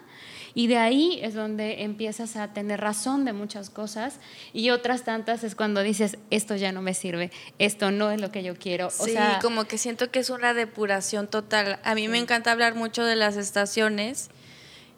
y 0.55 0.67
de 0.67 0.77
ahí 0.77 1.19
es 1.23 1.33
donde 1.33 1.83
empiezas 1.83 2.35
a 2.35 2.53
tener 2.53 2.79
razón 2.79 3.25
de 3.25 3.33
muchas 3.33 3.69
cosas 3.69 4.19
y 4.53 4.69
otras 4.69 5.03
tantas 5.03 5.43
es 5.43 5.55
cuando 5.55 5.81
dices, 5.81 6.17
esto 6.29 6.55
ya 6.55 6.71
no 6.71 6.81
me 6.81 6.93
sirve, 6.93 7.31
esto 7.57 7.91
no 7.91 8.11
es 8.11 8.21
lo 8.21 8.31
que 8.31 8.43
yo 8.43 8.55
quiero. 8.55 8.87
O 8.87 8.91
sí, 8.91 9.15
como 9.41 9.65
que 9.65 9.77
siento 9.77 10.11
que 10.11 10.19
es 10.19 10.29
una 10.29 10.53
depuración 10.53 11.27
total. 11.27 11.79
A 11.83 11.95
mí 11.95 12.07
me 12.07 12.19
encanta 12.19 12.51
hablar 12.51 12.75
mucho 12.75 13.03
de 13.03 13.15
las 13.15 13.35
estaciones 13.35 14.29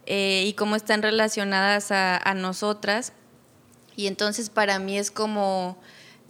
eh, 0.05 0.43
y 0.45 0.53
cómo 0.53 0.75
están 0.75 1.01
relacionadas 1.01 1.91
a, 1.91 2.17
a 2.17 2.33
nosotras. 2.33 3.13
Y 3.95 4.07
entonces 4.07 4.49
para 4.49 4.77
mí 4.79 4.97
es 4.97 5.09
como 5.09 5.77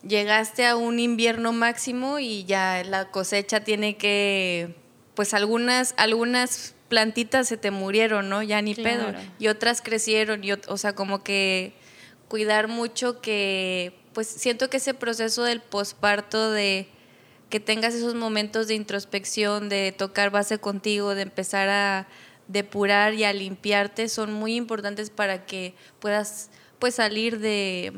llegaste 0.08 0.66
a 0.66 0.76
un 0.76 1.00
invierno 1.00 1.54
máximo 1.54 2.20
y 2.20 2.46
ya 2.46 2.84
la 2.84 3.12
cosecha 3.12 3.62
tiene 3.62 3.98
que, 3.98 4.76
pues 5.16 5.34
algunas, 5.34 5.94
algunas 5.98 6.76
plantitas 6.90 7.48
se 7.48 7.58
te 7.58 7.72
murieron, 7.72 8.30
¿no? 8.30 8.44
Ya 8.44 8.62
ni 8.62 8.76
pedo. 8.76 9.14
Y 9.40 9.48
otras 9.48 9.82
crecieron, 9.82 10.44
y, 10.44 10.52
o 10.52 10.78
sea, 10.78 10.94
como 10.94 11.24
que 11.24 11.74
cuidar 12.28 12.68
mucho 12.68 13.22
que, 13.22 13.94
pues 14.14 14.28
siento 14.28 14.70
que 14.70 14.78
ese 14.78 14.94
proceso 14.94 15.44
del 15.44 15.62
posparto 15.62 16.52
de 16.52 16.88
que 17.50 17.60
tengas 17.60 17.94
esos 17.94 18.16
momentos 18.16 18.68
de 18.68 18.76
introspección, 18.76 19.70
de 19.70 19.92
tocar 19.92 20.30
base 20.32 20.58
contigo, 20.58 21.16
de 21.16 21.24
empezar 21.24 21.70
a 21.70 22.08
depurar 22.48 23.14
y 23.14 23.24
a 23.24 23.34
limpiarte, 23.34 24.10
son 24.10 24.34
muy 24.34 24.56
importantes 24.56 25.10
para 25.10 25.46
que 25.46 25.74
puedas 26.00 26.50
pues 26.80 26.96
salir 26.96 27.40
de, 27.40 27.94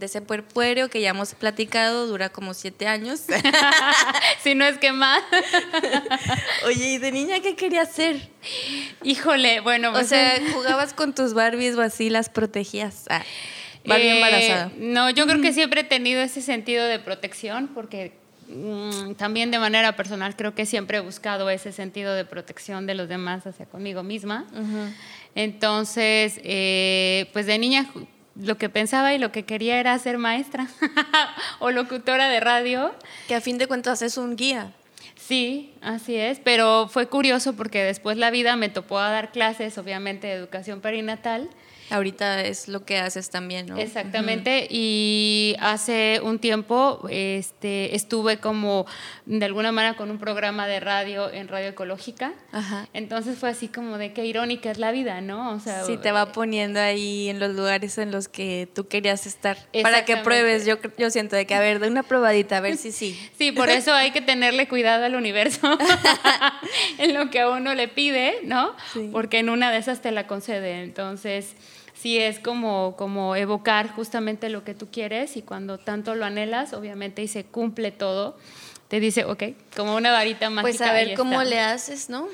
de 0.00 0.06
ese 0.06 0.22
puerpuero 0.22 0.88
que 0.88 1.00
ya 1.00 1.10
hemos 1.10 1.34
platicado, 1.34 2.06
dura 2.06 2.30
como 2.30 2.54
siete 2.54 2.88
años. 2.88 3.20
si 4.42 4.54
no 4.54 4.64
es 4.64 4.78
que 4.78 4.92
más. 4.92 5.22
Oye, 6.66 6.94
¿y 6.94 6.98
de 6.98 7.12
niña 7.12 7.40
qué 7.40 7.54
querías 7.54 7.90
hacer? 7.90 8.28
Híjole, 9.04 9.60
bueno. 9.60 9.90
o 9.90 9.92
pues 9.92 10.08
sea, 10.08 10.40
jugabas 10.52 10.94
con 10.94 11.14
tus 11.14 11.34
Barbies 11.34 11.76
o 11.76 11.82
así, 11.82 12.10
las 12.10 12.30
protegías. 12.30 13.04
Ah, 13.10 13.22
Barbie 13.84 14.08
eh, 14.08 14.16
embarazada. 14.16 14.72
No, 14.76 15.10
yo 15.10 15.26
creo 15.26 15.40
que 15.40 15.52
siempre 15.52 15.82
he 15.82 15.84
tenido 15.84 16.20
ese 16.22 16.42
sentido 16.42 16.86
de 16.86 16.98
protección 16.98 17.68
porque 17.68 18.12
mm, 18.48 19.12
también 19.14 19.50
de 19.50 19.58
manera 19.58 19.96
personal 19.96 20.34
creo 20.34 20.54
que 20.54 20.64
siempre 20.64 20.98
he 20.98 21.00
buscado 21.00 21.50
ese 21.50 21.72
sentido 21.72 22.14
de 22.14 22.24
protección 22.24 22.86
de 22.86 22.94
los 22.94 23.08
demás 23.08 23.46
hacia 23.46 23.66
conmigo 23.66 24.02
misma. 24.02 24.46
Entonces, 25.34 26.40
eh, 26.42 27.28
pues 27.32 27.46
de 27.46 27.58
niña 27.58 27.86
lo 28.42 28.58
que 28.58 28.68
pensaba 28.68 29.14
y 29.14 29.18
lo 29.18 29.32
que 29.32 29.44
quería 29.44 29.78
era 29.78 29.98
ser 29.98 30.18
maestra 30.18 30.66
o 31.58 31.70
locutora 31.70 32.28
de 32.28 32.40
radio. 32.40 32.94
Que 33.28 33.34
a 33.34 33.40
fin 33.40 33.58
de 33.58 33.66
cuentas 33.66 34.02
es 34.02 34.16
un 34.16 34.36
guía. 34.36 34.72
Sí, 35.16 35.74
así 35.80 36.16
es, 36.16 36.40
pero 36.40 36.88
fue 36.88 37.06
curioso 37.06 37.54
porque 37.54 37.84
después 37.84 38.16
la 38.16 38.30
vida 38.30 38.56
me 38.56 38.68
topó 38.68 38.98
a 38.98 39.10
dar 39.10 39.30
clases, 39.30 39.78
obviamente, 39.78 40.26
de 40.26 40.32
educación 40.32 40.80
perinatal 40.80 41.48
Ahorita 41.90 42.42
es 42.42 42.68
lo 42.68 42.84
que 42.84 42.98
haces 42.98 43.30
también, 43.30 43.66
¿no? 43.66 43.76
Exactamente. 43.76 44.66
Y 44.70 45.56
hace 45.60 46.20
un 46.22 46.38
tiempo 46.38 47.06
este, 47.10 47.94
estuve 47.96 48.38
como 48.38 48.86
de 49.26 49.44
alguna 49.44 49.72
manera 49.72 49.96
con 49.96 50.10
un 50.10 50.18
programa 50.18 50.66
de 50.66 50.80
radio 50.80 51.30
en 51.30 51.48
Radio 51.48 51.68
Ecológica. 51.68 52.32
Ajá. 52.52 52.88
Entonces 52.92 53.38
fue 53.38 53.50
así 53.50 53.68
como 53.68 53.98
de 53.98 54.12
qué 54.12 54.24
irónica 54.24 54.70
es 54.70 54.78
la 54.78 54.92
vida, 54.92 55.20
¿no? 55.20 55.52
O 55.52 55.60
sea, 55.60 55.84
sí, 55.84 55.96
te 55.96 56.12
va 56.12 56.32
poniendo 56.32 56.80
ahí 56.80 57.28
en 57.28 57.38
los 57.38 57.54
lugares 57.54 57.98
en 57.98 58.10
los 58.10 58.28
que 58.28 58.68
tú 58.74 58.88
querías 58.88 59.26
estar. 59.26 59.58
Para 59.82 60.04
que 60.04 60.16
pruebes. 60.18 60.66
Yo, 60.66 60.76
yo 60.98 61.10
siento 61.10 61.36
de 61.36 61.46
que, 61.46 61.54
a 61.54 61.60
ver, 61.60 61.80
de 61.80 61.88
una 61.88 62.02
probadita, 62.02 62.58
a 62.58 62.60
ver 62.60 62.76
si 62.76 62.92
sí. 62.92 63.18
Sí, 63.38 63.52
por 63.52 63.70
eso 63.70 63.92
hay 63.92 64.10
que 64.10 64.20
tenerle 64.20 64.68
cuidado 64.68 65.04
al 65.04 65.14
universo 65.14 65.78
en 66.98 67.14
lo 67.14 67.30
que 67.30 67.40
a 67.40 67.48
uno 67.48 67.74
le 67.74 67.88
pide, 67.88 68.36
¿no? 68.44 68.74
Porque 69.12 69.38
en 69.38 69.48
una 69.48 69.70
de 69.70 69.78
esas 69.78 70.02
te 70.02 70.10
la 70.10 70.26
concede. 70.26 70.82
Entonces 70.82 71.54
sí 72.00 72.18
es 72.18 72.38
como, 72.38 72.96
como 72.96 73.36
evocar 73.36 73.90
justamente 73.90 74.48
lo 74.48 74.64
que 74.64 74.74
tú 74.74 74.88
quieres 74.90 75.36
y 75.36 75.42
cuando 75.42 75.76
tanto 75.76 76.14
lo 76.14 76.24
anhelas, 76.24 76.72
obviamente, 76.72 77.22
y 77.22 77.28
se 77.28 77.44
cumple 77.44 77.90
todo, 77.90 78.38
te 78.88 79.00
dice, 79.00 79.24
ok, 79.24 79.42
como 79.76 79.96
una 79.96 80.10
varita 80.10 80.48
mágica. 80.48 80.78
Pues 80.78 80.80
a 80.80 80.92
ver 80.92 81.14
cómo 81.14 81.42
le 81.42 81.60
haces, 81.60 82.08
¿no? 82.08 82.26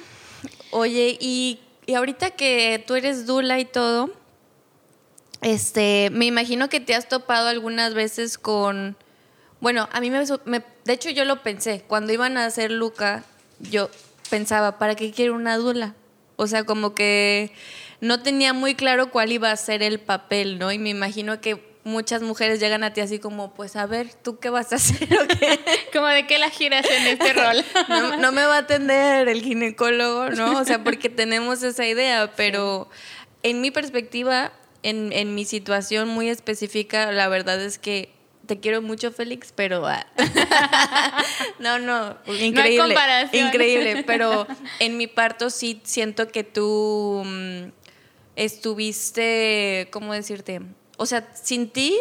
Oye, 0.70 1.18
y, 1.20 1.58
y, 1.86 1.94
ahorita 1.94 2.30
que 2.30 2.82
tú 2.86 2.94
eres 2.94 3.26
Dula 3.26 3.58
y 3.58 3.64
todo, 3.64 4.10
este, 5.42 6.10
me 6.12 6.26
imagino 6.26 6.68
que 6.68 6.78
te 6.78 6.94
has 6.94 7.08
topado 7.08 7.48
algunas 7.48 7.92
veces 7.92 8.38
con, 8.38 8.96
bueno, 9.60 9.88
a 9.92 10.00
mí 10.00 10.10
me, 10.10 10.22
me 10.44 10.62
de 10.84 10.92
hecho 10.92 11.10
yo 11.10 11.24
lo 11.24 11.42
pensé, 11.42 11.82
cuando 11.88 12.12
iban 12.12 12.36
a 12.36 12.46
hacer 12.46 12.70
Luca, 12.70 13.24
yo 13.58 13.90
pensaba, 14.30 14.78
¿para 14.78 14.94
qué 14.94 15.10
quiero 15.10 15.34
una 15.34 15.56
Dula? 15.56 15.94
O 16.36 16.46
sea, 16.46 16.64
como 16.64 16.94
que 16.94 17.52
no 18.00 18.22
tenía 18.22 18.52
muy 18.52 18.74
claro 18.74 19.10
cuál 19.10 19.32
iba 19.32 19.50
a 19.50 19.56
ser 19.56 19.82
el 19.82 20.00
papel, 20.00 20.58
¿no? 20.58 20.72
Y 20.72 20.78
me 20.78 20.90
imagino 20.90 21.40
que 21.40 21.62
muchas 21.84 22.20
mujeres 22.20 22.58
llegan 22.58 22.82
a 22.82 22.92
ti 22.92 23.00
así 23.00 23.18
como, 23.18 23.54
pues 23.54 23.76
a 23.76 23.86
ver, 23.86 24.12
¿tú 24.12 24.38
qué 24.38 24.50
vas 24.50 24.72
a 24.72 24.76
hacer 24.76 25.08
o 25.14 25.26
qué? 25.28 25.60
como 25.92 26.06
de 26.08 26.26
qué 26.26 26.38
la 26.38 26.50
giras 26.50 26.84
en 26.90 27.06
este 27.06 27.32
rol. 27.32 27.64
no, 28.20 28.32
me 28.32 28.44
va 28.44 28.56
a 28.56 28.58
atender 28.58 29.28
el 29.28 29.42
ginecólogo, 29.42 30.30
¿no? 30.30 30.58
O 30.58 30.64
sea, 30.64 30.82
porque 30.82 31.08
tenemos 31.08 31.62
esa 31.62 31.86
idea, 31.86 32.32
pero 32.36 32.90
en 33.42 33.60
mi 33.60 33.70
perspectiva, 33.70 34.52
en, 34.82 35.12
en 35.12 35.34
mi 35.34 35.44
situación 35.44 36.08
muy 36.08 36.28
específica, 36.28 37.12
la 37.12 37.28
verdad 37.28 37.62
es 37.62 37.78
que 37.78 38.16
te 38.46 38.60
quiero 38.60 38.80
mucho, 38.80 39.12
Félix, 39.12 39.52
pero 39.54 39.86
ah, 39.86 40.06
no, 41.58 41.78
no, 41.78 42.16
increíble, 42.26 42.96
increíble, 43.32 44.04
pero 44.06 44.46
en 44.78 44.96
mi 44.96 45.06
parto 45.06 45.50
sí 45.50 45.80
siento 45.84 46.28
que 46.28 46.44
tú 46.44 47.22
mm, 47.24 47.64
estuviste, 48.36 49.88
¿cómo 49.90 50.12
decirte? 50.12 50.60
O 50.98 51.06
sea, 51.06 51.28
sin 51.34 51.70
ti 51.70 51.96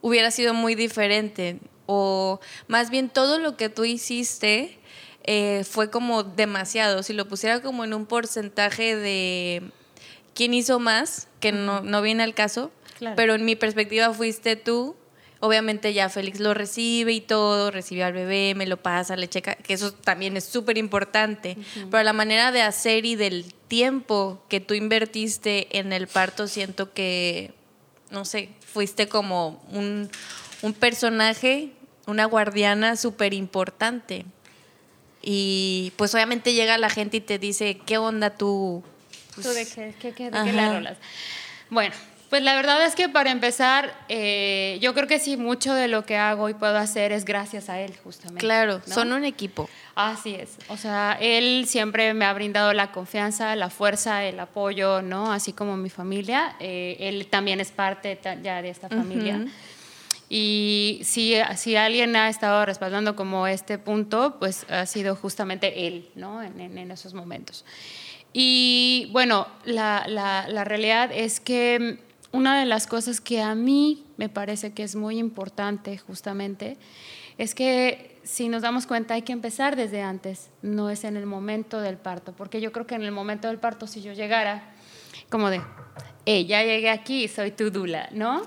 hubiera 0.00 0.30
sido 0.30 0.54
muy 0.54 0.74
diferente. 0.74 1.58
O 1.86 2.40
más 2.66 2.90
bien 2.90 3.08
todo 3.08 3.38
lo 3.38 3.56
que 3.56 3.68
tú 3.68 3.84
hiciste 3.84 4.78
eh, 5.24 5.64
fue 5.64 5.90
como 5.90 6.22
demasiado. 6.22 7.02
Si 7.02 7.12
lo 7.12 7.28
pusiera 7.28 7.62
como 7.62 7.84
en 7.84 7.94
un 7.94 8.06
porcentaje 8.06 8.96
de 8.96 9.62
quién 10.34 10.52
hizo 10.54 10.78
más, 10.80 11.28
que 11.40 11.52
no, 11.52 11.82
no 11.82 12.02
viene 12.02 12.24
al 12.24 12.34
caso, 12.34 12.70
pero 13.16 13.34
en 13.34 13.44
mi 13.44 13.54
perspectiva 13.54 14.12
fuiste 14.12 14.56
tú 14.56 14.96
Obviamente 15.40 15.92
ya 15.92 16.08
Félix 16.08 16.40
lo 16.40 16.52
recibe 16.52 17.12
y 17.12 17.20
todo, 17.20 17.70
recibe 17.70 18.02
al 18.02 18.12
bebé, 18.12 18.54
me 18.56 18.66
lo 18.66 18.76
pasa, 18.76 19.16
le 19.16 19.28
checa, 19.28 19.54
que 19.54 19.74
eso 19.74 19.92
también 19.92 20.36
es 20.36 20.44
súper 20.44 20.78
importante. 20.78 21.56
Pero 21.90 22.02
la 22.02 22.12
manera 22.12 22.50
de 22.50 22.62
hacer 22.62 23.06
y 23.06 23.14
del 23.14 23.44
tiempo 23.68 24.42
que 24.48 24.60
tú 24.60 24.74
invertiste 24.74 25.78
en 25.78 25.92
el 25.92 26.08
parto, 26.08 26.48
siento 26.48 26.92
que, 26.92 27.52
no 28.10 28.24
sé, 28.24 28.48
fuiste 28.72 29.08
como 29.08 29.62
un, 29.70 30.10
personaje, 30.80 31.70
una 32.06 32.24
guardiana 32.24 32.96
súper 32.96 33.34
importante. 33.34 34.24
Y 35.22 35.92
pues 35.96 36.14
obviamente 36.14 36.54
llega 36.54 36.78
la 36.78 36.90
gente 36.90 37.18
y 37.18 37.20
te 37.20 37.38
dice, 37.38 37.78
¿qué 37.86 37.98
onda 37.98 38.30
tú? 38.30 38.82
¿Tú 39.34 39.48
de 39.50 39.66
qué, 39.66 39.94
qué, 40.00 40.12
qué, 40.12 40.30
de 40.30 40.44
qué 40.44 40.52
la 40.52 40.74
rolas? 40.74 40.98
Bueno, 41.70 41.94
pues 42.30 42.42
la 42.42 42.54
verdad 42.54 42.84
es 42.84 42.94
que 42.94 43.08
para 43.08 43.30
empezar, 43.30 43.94
eh, 44.08 44.78
yo 44.82 44.92
creo 44.92 45.06
que 45.06 45.18
sí, 45.18 45.38
mucho 45.38 45.72
de 45.72 45.88
lo 45.88 46.04
que 46.04 46.16
hago 46.16 46.50
y 46.50 46.54
puedo 46.54 46.76
hacer 46.76 47.10
es 47.10 47.24
gracias 47.24 47.70
a 47.70 47.80
él, 47.80 47.96
justamente. 48.04 48.40
Claro, 48.40 48.82
son 48.86 49.12
un 49.12 49.24
equipo. 49.24 49.68
Así 49.94 50.34
es. 50.34 50.58
O 50.68 50.76
sea, 50.76 51.16
él 51.20 51.64
siempre 51.66 52.12
me 52.12 52.26
ha 52.26 52.32
brindado 52.34 52.74
la 52.74 52.92
confianza, 52.92 53.56
la 53.56 53.70
fuerza, 53.70 54.24
el 54.24 54.38
apoyo, 54.40 55.00
¿no? 55.00 55.32
Así 55.32 55.54
como 55.54 55.78
mi 55.78 55.88
familia. 55.88 56.54
Eh, 56.60 56.96
él 57.00 57.28
también 57.28 57.60
es 57.60 57.72
parte 57.72 58.18
ya 58.42 58.60
de 58.60 58.68
esta 58.68 58.90
familia. 58.90 59.46
Y 60.28 61.00
si, 61.04 61.34
si 61.56 61.76
alguien 61.76 62.14
ha 62.14 62.28
estado 62.28 62.66
respaldando 62.66 63.16
como 63.16 63.46
este 63.46 63.78
punto, 63.78 64.36
pues 64.38 64.66
ha 64.68 64.84
sido 64.84 65.16
justamente 65.16 65.86
él, 65.86 66.10
¿no? 66.14 66.42
En, 66.42 66.60
en, 66.60 66.90
esos 66.90 67.14
momentos. 67.14 67.64
Y 68.34 69.08
bueno, 69.12 69.48
la, 69.64 70.04
la, 70.06 70.46
la 70.48 70.64
realidad 70.64 71.10
es 71.10 71.40
que 71.40 72.06
una 72.32 72.58
de 72.58 72.66
las 72.66 72.86
cosas 72.86 73.20
que 73.20 73.40
a 73.40 73.54
mí 73.54 74.04
me 74.16 74.28
parece 74.28 74.72
que 74.72 74.82
es 74.82 74.94
muy 74.96 75.18
importante 75.18 75.96
justamente 75.98 76.76
es 77.38 77.54
que 77.54 78.18
si 78.24 78.48
nos 78.48 78.62
damos 78.62 78.86
cuenta 78.86 79.14
hay 79.14 79.22
que 79.22 79.32
empezar 79.32 79.76
desde 79.76 80.02
antes, 80.02 80.50
no 80.60 80.90
es 80.90 81.04
en 81.04 81.16
el 81.16 81.24
momento 81.24 81.80
del 81.80 81.96
parto, 81.96 82.32
porque 82.32 82.60
yo 82.60 82.72
creo 82.72 82.86
que 82.86 82.96
en 82.96 83.02
el 83.02 83.12
momento 83.12 83.48
del 83.48 83.58
parto 83.58 83.86
si 83.86 84.02
yo 84.02 84.12
llegara 84.12 84.74
como 85.30 85.48
de, 85.50 85.60
hey, 86.26 86.46
ya 86.46 86.62
llegué 86.62 86.90
aquí, 86.90 87.28
soy 87.28 87.52
tu 87.52 87.70
dula, 87.70 88.08
¿no? 88.12 88.42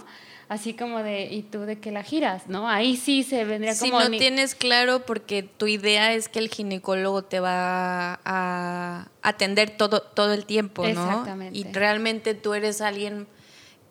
Así 0.49 0.73
como 0.73 1.01
de, 1.01 1.27
¿y 1.31 1.43
tú 1.43 1.61
de 1.61 1.79
qué 1.79 1.91
la 1.91 2.03
giras? 2.03 2.47
¿No? 2.47 2.67
Ahí 2.67 2.97
sí 2.97 3.23
se 3.23 3.45
vendría 3.45 3.73
como... 3.77 4.01
Si 4.01 4.09
no 4.09 4.17
tienes 4.17 4.53
claro, 4.53 5.05
porque 5.05 5.43
tu 5.43 5.67
idea 5.67 6.13
es 6.13 6.27
que 6.27 6.39
el 6.39 6.49
ginecólogo 6.49 7.23
te 7.23 7.39
va 7.39 8.19
a 8.25 9.07
atender 9.21 9.69
todo, 9.69 10.01
todo 10.01 10.33
el 10.33 10.45
tiempo, 10.45 10.83
¿no? 10.83 10.89
Exactamente. 10.89 11.57
Y 11.57 11.63
realmente 11.71 12.33
tú 12.33 12.53
eres 12.53 12.81
alguien 12.81 13.27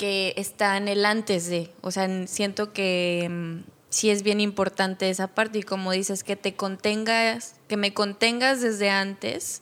que 0.01 0.33
está 0.39 0.79
en 0.79 0.89
el 0.89 1.05
antes 1.05 1.51
de, 1.51 1.71
o 1.83 1.91
sea, 1.91 2.09
siento 2.27 2.73
que 2.73 3.29
mm, 3.31 3.71
sí 3.91 4.09
es 4.09 4.23
bien 4.23 4.41
importante 4.41 5.11
esa 5.11 5.27
parte 5.27 5.59
y 5.59 5.63
como 5.63 5.93
dices, 5.93 6.25
que 6.25 6.37
te 6.37 6.55
contengas, 6.55 7.57
que 7.69 7.77
me 7.77 7.93
contengas 7.93 8.63
desde 8.63 8.89
antes 8.89 9.61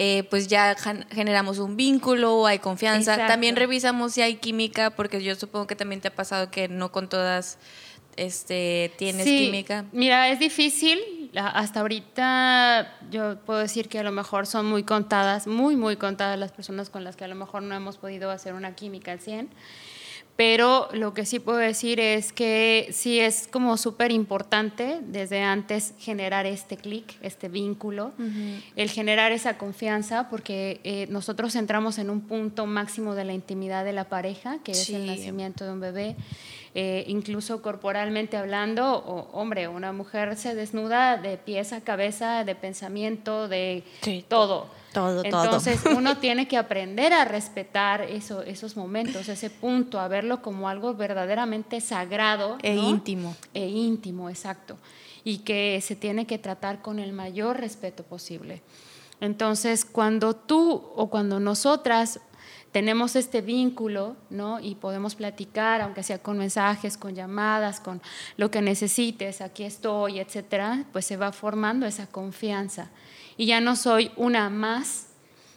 eh, 0.00 0.22
pues 0.30 0.46
ya 0.46 0.74
generamos 1.10 1.58
un 1.58 1.76
vínculo, 1.76 2.46
hay 2.46 2.60
confianza. 2.60 3.26
También 3.26 3.56
revisamos 3.56 4.14
si 4.14 4.22
hay 4.22 4.36
química, 4.36 4.90
porque 4.90 5.22
yo 5.22 5.34
supongo 5.34 5.66
que 5.66 5.76
también 5.76 6.00
te 6.00 6.08
ha 6.08 6.14
pasado 6.14 6.50
que 6.50 6.68
no 6.68 6.90
con 6.90 7.10
todas 7.10 7.58
este, 8.18 8.92
tienes 8.98 9.24
química. 9.24 9.84
Mira, 9.92 10.28
es 10.28 10.38
difícil. 10.38 10.98
Hasta 11.34 11.80
ahorita 11.80 12.98
yo 13.10 13.38
puedo 13.40 13.60
decir 13.60 13.88
que 13.88 13.98
a 13.98 14.02
lo 14.02 14.12
mejor 14.12 14.46
son 14.46 14.66
muy 14.66 14.82
contadas, 14.82 15.46
muy, 15.46 15.76
muy 15.76 15.96
contadas 15.96 16.38
las 16.38 16.52
personas 16.52 16.90
con 16.90 17.04
las 17.04 17.16
que 17.16 17.24
a 17.24 17.28
lo 17.28 17.34
mejor 17.34 17.62
no 17.62 17.74
hemos 17.74 17.98
podido 17.98 18.30
hacer 18.30 18.54
una 18.54 18.74
química 18.74 19.12
al 19.12 19.20
100 19.20 19.50
pero 20.38 20.88
lo 20.92 21.14
que 21.14 21.26
sí 21.26 21.40
puedo 21.40 21.58
decir 21.58 21.98
es 21.98 22.32
que 22.32 22.90
sí 22.92 23.18
es 23.18 23.48
como 23.48 23.76
súper 23.76 24.12
importante 24.12 25.00
desde 25.02 25.42
antes 25.42 25.94
generar 25.98 26.46
este 26.46 26.76
clic, 26.76 27.16
este 27.22 27.48
vínculo, 27.48 28.12
el 28.76 28.88
generar 28.88 29.32
esa 29.32 29.58
confianza, 29.58 30.28
porque 30.28 30.80
eh, 30.84 31.08
nosotros 31.10 31.56
entramos 31.56 31.98
en 31.98 32.08
un 32.08 32.20
punto 32.20 32.66
máximo 32.66 33.16
de 33.16 33.24
la 33.24 33.32
intimidad 33.32 33.84
de 33.84 33.92
la 33.92 34.04
pareja, 34.04 34.60
que 34.62 34.70
es 34.70 34.88
el 34.90 35.06
nacimiento 35.06 35.64
de 35.64 35.72
un 35.72 35.80
bebé. 35.80 36.14
Eh, 36.74 37.04
incluso 37.08 37.62
corporalmente 37.62 38.36
hablando, 38.36 38.98
hombre, 39.32 39.68
una 39.68 39.92
mujer 39.92 40.36
se 40.36 40.54
desnuda 40.54 41.16
de 41.16 41.38
pies 41.38 41.72
a 41.72 41.80
cabeza, 41.80 42.44
de 42.44 42.54
pensamiento, 42.54 43.48
de 43.48 43.84
todo. 44.28 44.66
Todo, 44.92 45.22
Entonces 45.24 45.80
uno 45.96 46.16
tiene 46.18 46.48
que 46.48 46.56
aprender 46.56 47.12
a 47.12 47.24
respetar 47.24 48.02
eso, 48.02 48.42
esos 48.42 48.76
momentos, 48.76 49.28
ese 49.28 49.50
punto, 49.50 50.00
a 50.00 50.08
verlo 50.08 50.40
como 50.40 50.68
algo 50.68 50.94
verdaderamente 50.94 51.80
sagrado. 51.80 52.58
E 52.62 52.74
íntimo. 52.74 53.36
E 53.54 53.66
íntimo, 53.66 54.30
exacto. 54.30 54.76
Y 55.24 55.38
que 55.38 55.80
se 55.82 55.94
tiene 55.94 56.26
que 56.26 56.38
tratar 56.38 56.80
con 56.80 56.98
el 56.98 57.12
mayor 57.12 57.60
respeto 57.60 58.02
posible. 58.02 58.62
Entonces, 59.20 59.84
cuando 59.84 60.34
tú 60.34 60.90
o 60.94 61.08
cuando 61.10 61.40
nosotras 61.40 62.20
tenemos 62.72 63.16
este 63.16 63.40
vínculo, 63.40 64.16
¿no? 64.30 64.60
Y 64.60 64.74
podemos 64.74 65.14
platicar, 65.14 65.80
aunque 65.80 66.02
sea 66.02 66.18
con 66.18 66.38
mensajes, 66.38 66.96
con 66.96 67.14
llamadas, 67.14 67.80
con 67.80 68.02
lo 68.36 68.50
que 68.50 68.60
necesites, 68.60 69.40
aquí 69.40 69.64
estoy, 69.64 70.20
etcétera, 70.20 70.84
pues 70.92 71.06
se 71.06 71.16
va 71.16 71.32
formando 71.32 71.86
esa 71.86 72.06
confianza 72.06 72.90
y 73.36 73.46
ya 73.46 73.60
no 73.60 73.76
soy 73.76 74.10
una 74.16 74.50
más 74.50 75.06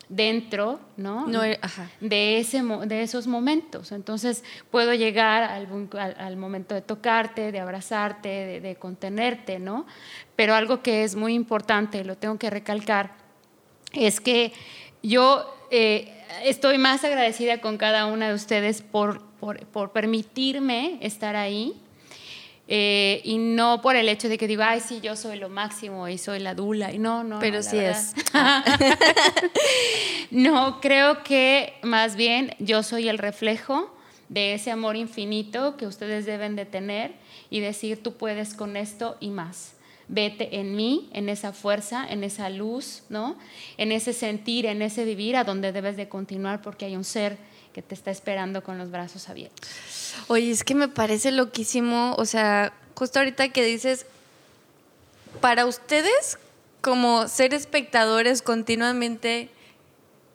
dentro 0.08 0.80
¿no? 0.98 1.26
Eh, 1.44 1.58
De, 2.02 2.38
ese, 2.38 2.62
de 2.62 3.02
esos 3.02 3.28
momentos. 3.28 3.92
Entonces 3.92 4.44
puedo 4.70 4.94
llegar 4.94 5.44
al, 5.44 6.38
momento 6.38 6.76
de 6.76 6.82
tocarte, 6.82 7.52
de 7.52 7.60
abrazarte, 7.60 8.60
de, 8.62 8.76
contenerte, 8.76 9.58
¿no? 9.58 9.86
Pero 10.36 10.54
algo 10.54 10.84
que 10.84 11.04
es 11.04 11.16
muy 11.16 11.34
importante, 11.34 12.04
lo 12.04 12.18
tengo 12.18 12.38
que 12.38 12.50
recalcar, 12.50 13.16
es 13.94 14.20
que 14.20 14.54
yo 15.02 15.46
eh, 15.72 16.21
estoy 16.44 16.78
más 16.78 17.04
agradecida 17.04 17.62
con 17.62 17.78
cada 17.78 18.06
una 18.06 18.30
de 18.30 18.34
ustedes 18.34 18.82
por, 18.82 19.22
por 19.40 19.92
permitirme 19.92 20.98
estar 21.02 21.36
ahí, 21.36 21.82
eh, 22.74 23.20
y 23.26 23.38
no 23.38 23.82
por 23.82 23.98
el 23.98 24.08
hecho 24.08 24.30
de 24.30 24.38
que 24.38 24.48
digo, 24.48 24.64
ay, 24.64 24.80
sí, 24.80 25.02
yo 25.02 25.18
soy 25.18 25.38
lo 25.38 25.50
máximo 25.50 26.08
y 26.08 26.18
soy 26.18 26.40
la 26.40 26.56
dula. 26.56 26.94
Y 26.94 27.00
no, 27.00 27.22
no. 27.22 27.40
Pero 27.40 27.64
sí 27.64 27.78
es. 27.78 28.14
no, 30.32 30.80
creo 30.80 31.22
que 31.22 31.74
más 31.82 32.16
bien 32.16 32.56
yo 32.60 32.82
soy 32.82 33.10
el 33.10 33.18
reflejo 33.18 33.94
de 34.30 34.54
ese 34.54 34.72
amor 34.72 34.96
infinito 34.96 35.76
que 35.76 35.86
ustedes 35.86 36.26
deben 36.26 36.56
de 36.56 36.66
tener 36.66 37.12
y 37.50 37.60
decir, 37.60 38.02
tú 38.02 38.14
puedes 38.14 38.54
con 38.54 38.78
esto 38.78 39.18
y 39.20 39.32
más. 39.32 39.74
Vete 40.14 40.60
en 40.60 40.76
mí, 40.76 41.10
en 41.14 41.30
esa 41.30 41.54
fuerza, 41.54 42.06
en 42.08 42.26
esa 42.26 42.50
luz, 42.50 43.04
¿no? 43.08 43.38
En 43.78 43.94
ese 43.94 44.12
sentir, 44.12 44.66
en 44.66 44.82
ese 44.82 45.06
vivir 45.06 45.38
a 45.38 45.46
donde 45.46 45.72
debes 45.72 45.96
de 45.96 46.10
continuar 46.10 46.62
porque 46.62 46.86
hay 46.86 46.98
un 46.98 47.06
ser 47.06 47.38
que 47.74 47.82
te 47.82 47.96
está 47.96 48.12
esperando 48.12 48.62
con 48.62 48.78
los 48.78 48.92
brazos 48.92 49.30
abiertos. 49.30 49.70
Oye, 50.28 50.52
es 50.52 50.66
que 50.66 50.76
me 50.76 50.90
parece 50.90 51.32
loquísimo, 51.32 52.14
o 52.18 52.26
sea, 52.26 52.74
justo 52.94 53.20
ahorita 53.20 53.50
que 53.50 53.64
dices, 53.64 54.06
para 55.40 55.66
ustedes 55.66 56.38
como 56.82 57.30
ser 57.30 57.54
espectadores 57.54 58.42
continuamente 58.42 59.50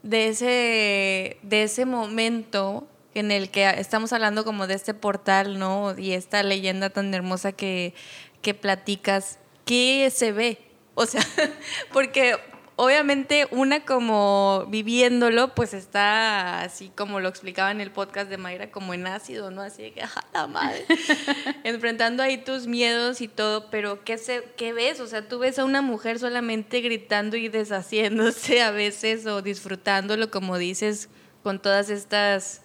de 0.02 0.28
ese, 0.28 1.36
de 1.42 1.64
ese 1.64 1.84
momento 1.84 2.86
en 3.14 3.30
el 3.30 3.50
que 3.50 3.68
estamos 3.78 4.12
hablando 4.12 4.44
como 4.44 4.66
de 4.66 4.74
este 4.74 4.94
portal, 4.94 5.58
¿no? 5.58 5.98
Y 5.98 6.12
esta 6.12 6.42
leyenda 6.42 6.90
tan 6.90 7.12
hermosa 7.14 7.52
que, 7.52 7.94
que 8.42 8.54
platicas, 8.54 9.38
¿qué 9.66 10.10
se 10.10 10.32
ve? 10.32 10.58
O 10.94 11.04
sea, 11.04 11.20
porque 11.92 12.36
obviamente 12.76 13.48
una 13.50 13.84
como 13.84 14.64
viviéndolo, 14.68 15.54
pues 15.54 15.74
está 15.74 16.60
así 16.60 16.90
como 16.94 17.20
lo 17.20 17.28
explicaba 17.28 17.70
en 17.70 17.80
el 17.80 17.90
podcast 17.90 18.30
de 18.30 18.38
Mayra, 18.38 18.70
como 18.70 18.94
en 18.94 19.06
ácido, 19.06 19.50
¿no? 19.50 19.62
Así 19.62 19.82
de 19.82 19.92
que, 19.92 20.06
¡ja, 20.06 20.24
la 20.32 20.46
madre! 20.46 20.86
Enfrentando 21.64 22.22
ahí 22.22 22.38
tus 22.38 22.66
miedos 22.66 23.20
y 23.20 23.28
todo, 23.28 23.68
pero 23.70 24.04
¿qué, 24.04 24.16
se, 24.16 24.44
¿qué 24.56 24.72
ves? 24.72 25.00
O 25.00 25.06
sea, 25.06 25.26
tú 25.28 25.38
ves 25.38 25.58
a 25.58 25.64
una 25.64 25.82
mujer 25.82 26.18
solamente 26.18 26.80
gritando 26.80 27.36
y 27.36 27.48
deshaciéndose 27.48 28.62
a 28.62 28.70
veces 28.70 29.26
o 29.26 29.42
disfrutándolo, 29.42 30.30
como 30.30 30.56
dices, 30.56 31.08
con 31.42 31.60
todas 31.60 31.90
estas 31.90 32.62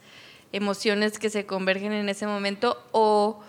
emociones 0.52 1.18
que 1.18 1.30
se 1.30 1.46
convergen 1.46 1.94
en 1.94 2.10
ese 2.10 2.28
momento, 2.28 2.82
o 2.92 3.42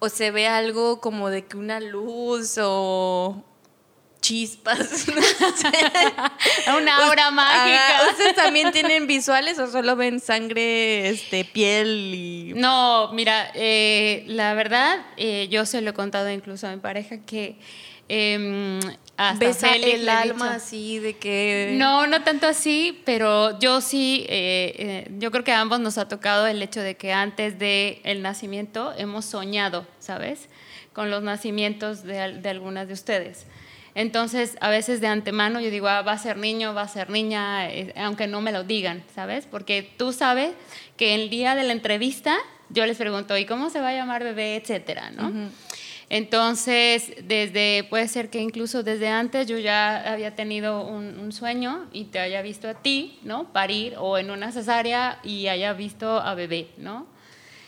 o 0.00 0.08
se 0.08 0.32
ve 0.32 0.48
algo 0.48 1.00
como 1.00 1.30
de 1.30 1.46
que 1.46 1.56
una 1.56 1.78
luz 1.78 2.58
o, 2.60 3.44
chispas. 4.20 5.06
Una 6.76 7.08
obra 7.08 7.30
mágica. 7.30 8.10
¿Ustedes 8.10 8.34
también 8.34 8.70
tienen 8.72 9.06
visuales 9.06 9.58
o 9.58 9.70
solo 9.70 9.96
ven 9.96 10.20
sangre, 10.20 11.08
este, 11.08 11.44
piel 11.44 12.12
y...? 12.14 12.52
No, 12.54 13.12
mira, 13.12 13.50
eh, 13.54 14.24
la 14.26 14.54
verdad, 14.54 14.98
eh, 15.16 15.48
yo 15.50 15.66
se 15.66 15.80
lo 15.80 15.90
he 15.90 15.94
contado 15.94 16.30
incluso 16.30 16.66
a 16.66 16.70
mi 16.70 16.80
pareja 16.80 17.18
que... 17.24 17.58
Eh, 18.12 18.80
hasta 19.16 19.76
el 19.76 20.08
alma 20.08 20.54
así 20.54 20.98
de 20.98 21.16
que... 21.16 21.74
No, 21.74 22.08
no 22.08 22.22
tanto 22.22 22.48
así, 22.48 23.00
pero 23.04 23.56
yo 23.60 23.80
sí, 23.80 24.26
eh, 24.28 25.08
yo 25.18 25.30
creo 25.30 25.44
que 25.44 25.52
a 25.52 25.60
ambos 25.60 25.78
nos 25.78 25.96
ha 25.96 26.08
tocado 26.08 26.48
el 26.48 26.60
hecho 26.60 26.80
de 26.80 26.96
que 26.96 27.12
antes 27.12 27.58
del 27.60 28.00
el 28.02 28.22
nacimiento 28.22 28.92
hemos 28.96 29.26
soñado, 29.26 29.86
¿sabes? 30.00 30.48
Con 30.92 31.08
los 31.08 31.22
nacimientos 31.22 32.02
de, 32.02 32.40
de 32.40 32.48
algunas 32.48 32.88
de 32.88 32.94
ustedes. 32.94 33.46
Entonces, 33.94 34.56
a 34.60 34.70
veces 34.70 35.00
de 35.00 35.06
antemano 35.06 35.60
yo 35.60 35.70
digo, 35.70 35.86
ah, 35.86 36.02
va 36.02 36.12
a 36.12 36.18
ser 36.18 36.36
niño, 36.36 36.74
va 36.74 36.82
a 36.82 36.88
ser 36.88 37.10
niña, 37.10 37.70
eh, 37.70 37.92
aunque 37.96 38.26
no 38.26 38.40
me 38.40 38.50
lo 38.50 38.64
digan, 38.64 39.04
¿sabes? 39.14 39.46
Porque 39.46 39.88
tú 39.96 40.12
sabes 40.12 40.52
que 40.96 41.14
el 41.14 41.30
día 41.30 41.54
de 41.54 41.62
la 41.62 41.72
entrevista 41.72 42.36
yo 42.70 42.86
les 42.86 42.96
pregunto, 42.96 43.36
¿y 43.36 43.46
cómo 43.46 43.68
se 43.68 43.80
va 43.80 43.88
a 43.88 43.94
llamar 43.94 44.22
bebé, 44.22 44.56
etcétera, 44.56 45.10
¿no? 45.10 45.50
Entonces, 46.10 47.12
desde, 47.22 47.86
puede 47.88 48.08
ser 48.08 48.30
que 48.30 48.40
incluso 48.40 48.82
desde 48.82 49.08
antes 49.08 49.46
yo 49.46 49.58
ya 49.58 50.12
había 50.12 50.34
tenido 50.34 50.84
un, 50.84 51.30
sueño 51.30 51.86
y 51.92 52.06
te 52.06 52.18
haya 52.18 52.42
visto 52.42 52.68
a 52.68 52.74
ti, 52.74 53.20
¿no? 53.22 53.52
Parir 53.52 53.94
o 53.96 54.18
en 54.18 54.32
una 54.32 54.50
cesárea 54.50 55.20
y 55.22 55.46
haya 55.46 55.72
visto 55.72 56.18
a 56.18 56.34
bebé, 56.34 56.66
¿no? 56.76 57.06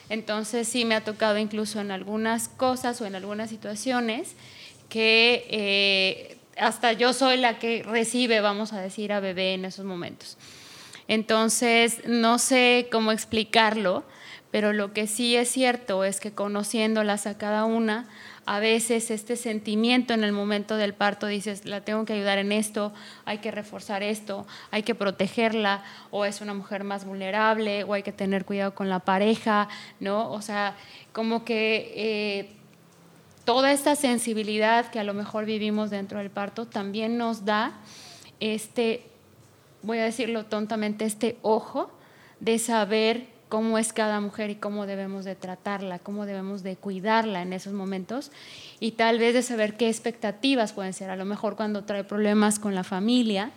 Entonces 0.09 0.67
sí 0.67 0.85
me 0.85 0.97
ha 0.97 1.05
tocado 1.05 1.39
incluso 1.39 1.81
en 1.81 1.93
algunas 1.93 2.49
cosas 2.49 3.01
o 3.01 3.07
en 3.07 3.15
algunas 3.15 3.49
situaciones 3.49 4.35
que 4.89 5.47
eh, 5.49 6.39
hasta 6.57 6.93
yo 6.93 7.13
soy 7.13 7.37
la 7.37 7.61
que 7.61 7.85
recibe, 7.85 8.41
vamos 8.41 8.73
a 8.73 8.81
decir, 8.81 9.13
a 9.13 9.21
bebé 9.21 9.55
en 9.55 9.65
esos 9.65 9.85
momentos. 9.85 10.37
Entonces, 11.07 12.03
no 12.07 12.39
sé 12.39 12.89
cómo 12.91 13.13
explicarlo, 13.13 14.05
pero 14.51 14.73
lo 14.73 14.93
que 14.93 15.07
sí 15.07 15.37
es 15.37 15.49
cierto 15.49 16.05
es 16.05 16.21
que 16.21 16.33
conociéndolas 16.33 17.27
a 17.27 17.39
cada 17.39 17.65
una, 17.65 18.09
a 18.47 18.61
veces 18.61 19.11
este 19.11 19.37
sentimiento 19.37 20.15
en 20.15 20.25
el 20.25 20.33
momento 20.33 20.77
del 20.77 20.95
parto 20.95 21.27
dices, 21.27 21.65
la 21.65 21.81
tengo 21.83 22.05
que 22.05 22.13
ayudar 22.13 22.39
en 22.39 22.53
esto, 22.53 22.93
hay 23.25 23.39
que 23.39 23.51
reforzar 23.51 24.03
esto, 24.03 24.47
hay 24.71 24.83
que 24.83 24.95
protegerla, 24.95 25.85
o 26.11 26.25
es 26.25 26.41
una 26.41 26.55
mujer 26.55 26.85
más 26.85 27.05
vulnerable, 27.05 27.85
o 27.85 27.95
hay 27.95 28.03
que 28.03 28.13
tener 28.13 28.45
cuidado 28.45 28.75
con 28.75 28.89
la 28.89 28.99
pareja, 29.01 29.69
¿no? 30.01 30.31
O 30.31 30.43
sea, 30.43 30.77
como 31.13 31.45
que... 31.45 31.93
Eh, 31.97 32.57
toda 33.45 33.73
esta 33.73 33.97
sensibilidad 33.97 34.89
que 34.93 35.01
a 35.01 35.03
lo 35.03 35.15
mejor 35.15 35.47
vivimos 35.47 35.91
dentro 35.91 36.21
del 36.21 36.31
parto 36.31 36.67
también 36.67 37.19
nos 37.19 37.45
da 37.45 37.73
este, 38.43 39.05
voy 39.83 39.99
a 39.99 40.05
decirlo 40.05 40.47
tontamente, 40.47 41.05
este 41.05 41.39
ojo 41.43 41.93
de 42.41 42.59
saber 42.59 43.29
cómo 43.53 43.77
es 43.77 43.93
cada 43.93 44.19
mujer 44.19 44.49
y 44.49 44.55
cómo 44.55 44.87
debemos 44.87 45.27
de 45.27 45.35
tratarla, 45.35 45.99
cómo 45.99 46.25
debemos 46.25 46.63
de 46.63 46.75
cuidarla 46.75 47.43
en 47.43 47.53
esos 47.53 47.75
momentos 47.75 48.33
y 48.81 48.93
tal 48.93 49.19
vez 49.19 49.35
de 49.35 49.43
saber 49.43 49.77
qué 49.77 49.91
expectativas 49.91 50.73
pueden 50.73 50.95
ser. 50.95 51.11
A 51.11 51.17
lo 51.17 51.27
mejor 51.27 51.55
cuando 51.55 51.85
trae 51.85 52.03
problemas 52.03 52.59
con 52.59 52.75
la 52.75 52.83
familia, 52.83 53.51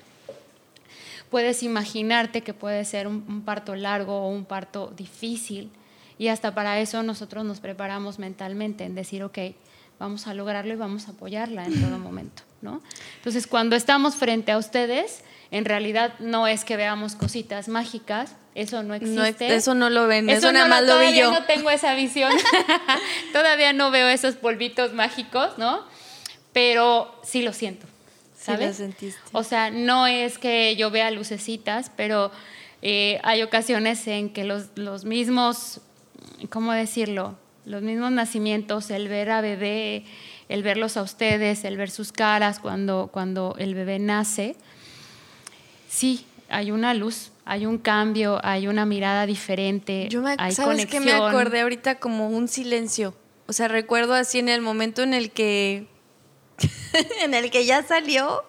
puedes 1.29 1.63
imaginarte 1.63 2.41
que 2.41 2.53
puede 2.53 2.84
ser 2.84 3.08
un, 3.08 3.43
parto 3.45 3.73
largo 3.73 4.17
o 4.17 4.27
un 4.27 4.43
parto 4.43 4.91
difícil 4.97 5.71
y 6.17 6.27
hasta 6.27 6.53
para 6.53 6.77
eso 6.81 7.01
nosotros 7.01 7.45
nos 7.45 7.62
preparamos 7.62 8.19
mentalmente 8.19 8.84
en 8.84 8.95
decir, 8.95 9.23
ok, 9.23 9.38
vamos 9.97 10.27
a 10.27 10.34
lograrlo 10.34 10.73
y 10.73 10.75
vamos 10.75 11.08
a 11.08 11.12
apoyarla 11.12 11.67
en 11.67 11.79
todo 11.79 11.97
momento, 11.99 12.43
¿no? 12.62 12.81
Entonces, 13.19 13.47
cuando 13.47 13.77
estamos 13.77 14.15
frente 14.15 14.51
a 14.51 14.58
ustedes, 14.58 15.23
en 15.51 15.63
realidad 15.63 16.15
no 16.19 16.47
es 16.47 16.65
que 16.65 16.75
veamos 16.75 17.15
cositas 17.15 17.69
mágicas, 17.69 18.36
eso 18.55 18.81
no 18.81 18.95
existe. 18.95 19.53
eso 19.53 19.75
no 19.75 19.89
lo 19.89 20.07
ven, 20.07 20.29
eso, 20.29 20.51
nada 20.51 20.67
más 20.67 20.83
lo 20.83 20.97
vi 20.99 21.15
yo. 21.15 21.31
no 21.31 21.43
tengo 21.45 21.69
esa 21.69 21.93
visión, 21.93 22.31
todavía 23.33 23.73
no 23.73 23.91
veo 23.91 24.07
esos 24.07 24.35
polvitos 24.35 24.93
mágicos, 24.93 25.57
¿no? 25.57 25.83
Pero 26.53 27.13
sí 27.23 27.43
lo 27.43 27.53
siento, 27.53 27.85
¿sabes? 28.35 28.77
Sí 28.77 28.83
lo 28.83 28.87
sentiste. 28.87 29.21
O 29.33 29.43
sea, 29.43 29.69
no 29.69 30.07
es 30.07 30.37
que 30.37 30.75
yo 30.75 30.89
vea 30.89 31.11
lucecitas, 31.11 31.91
pero 31.95 32.31
eh, 32.81 33.19
hay 33.23 33.43
ocasiones 33.43 34.07
en 34.07 34.29
que 34.29 34.43
los, 34.43 34.69
los 34.75 35.05
mismos, 35.05 35.81
¿cómo 36.49 36.71
decirlo? 36.71 37.35
los 37.65 37.81
mismos 37.81 38.11
nacimientos, 38.11 38.91
el 38.91 39.07
ver 39.07 39.31
a 39.31 39.41
bebé, 39.41 40.05
el 40.49 40.63
verlos 40.63 40.97
a 40.97 41.01
ustedes, 41.01 41.65
el 41.65 41.77
ver 41.77 41.89
sus 41.89 42.11
caras 42.11 42.59
cuando, 42.59 43.09
cuando 43.11 43.55
el 43.57 43.73
bebé 43.73 43.99
nace, 43.99 44.55
sí, 45.89 46.25
hay 46.49 46.71
una 46.71 46.93
luz, 46.93 47.31
hay 47.45 47.65
un 47.65 47.77
cambio, 47.77 48.39
hay 48.43 48.67
una 48.67 48.86
mirada 48.86 49.25
diferente, 49.25 50.08
Yo 50.10 50.21
me, 50.21 50.36
hay 50.38 50.53
¿Sabes 50.53 50.77
conexión. 50.77 51.03
que 51.03 51.12
me 51.12 51.13
acordé 51.13 51.62
ahorita 51.62 51.99
como 51.99 52.29
un 52.29 52.47
silencio? 52.47 53.15
O 53.47 53.53
sea, 53.53 53.67
recuerdo 53.67 54.13
así 54.13 54.39
en 54.39 54.49
el 54.49 54.62
momento 54.62 55.03
en 55.03 55.13
el 55.13 55.31
que 55.31 55.88
en 57.21 57.34
el 57.34 57.51
que 57.51 57.65
ya 57.65 57.84
salió 57.84 58.43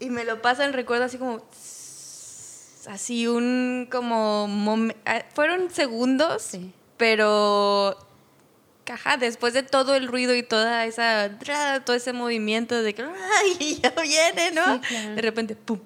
y 0.00 0.10
me 0.10 0.24
lo 0.24 0.42
pasan, 0.42 0.72
recuerdo 0.72 1.04
así 1.04 1.18
como 1.18 1.42
así 2.86 3.26
un 3.26 3.88
como 3.90 4.48
ah, 5.06 5.24
fueron 5.34 5.70
segundos, 5.70 6.42
sí. 6.42 6.72
pero 6.96 7.96
caja, 8.84 9.16
después 9.16 9.54
de 9.54 9.62
todo 9.62 9.94
el 9.94 10.06
ruido 10.06 10.34
y 10.34 10.42
toda 10.42 10.84
esa, 10.84 11.38
todo 11.84 11.96
ese 11.96 12.12
movimiento 12.12 12.82
de 12.82 12.94
que, 12.94 13.02
ay, 13.42 13.80
ya 13.82 13.90
viene, 13.90 14.50
¿no? 14.52 14.74
Sí, 14.74 14.80
claro. 14.80 15.14
De 15.14 15.22
repente, 15.22 15.56
¡pum! 15.56 15.80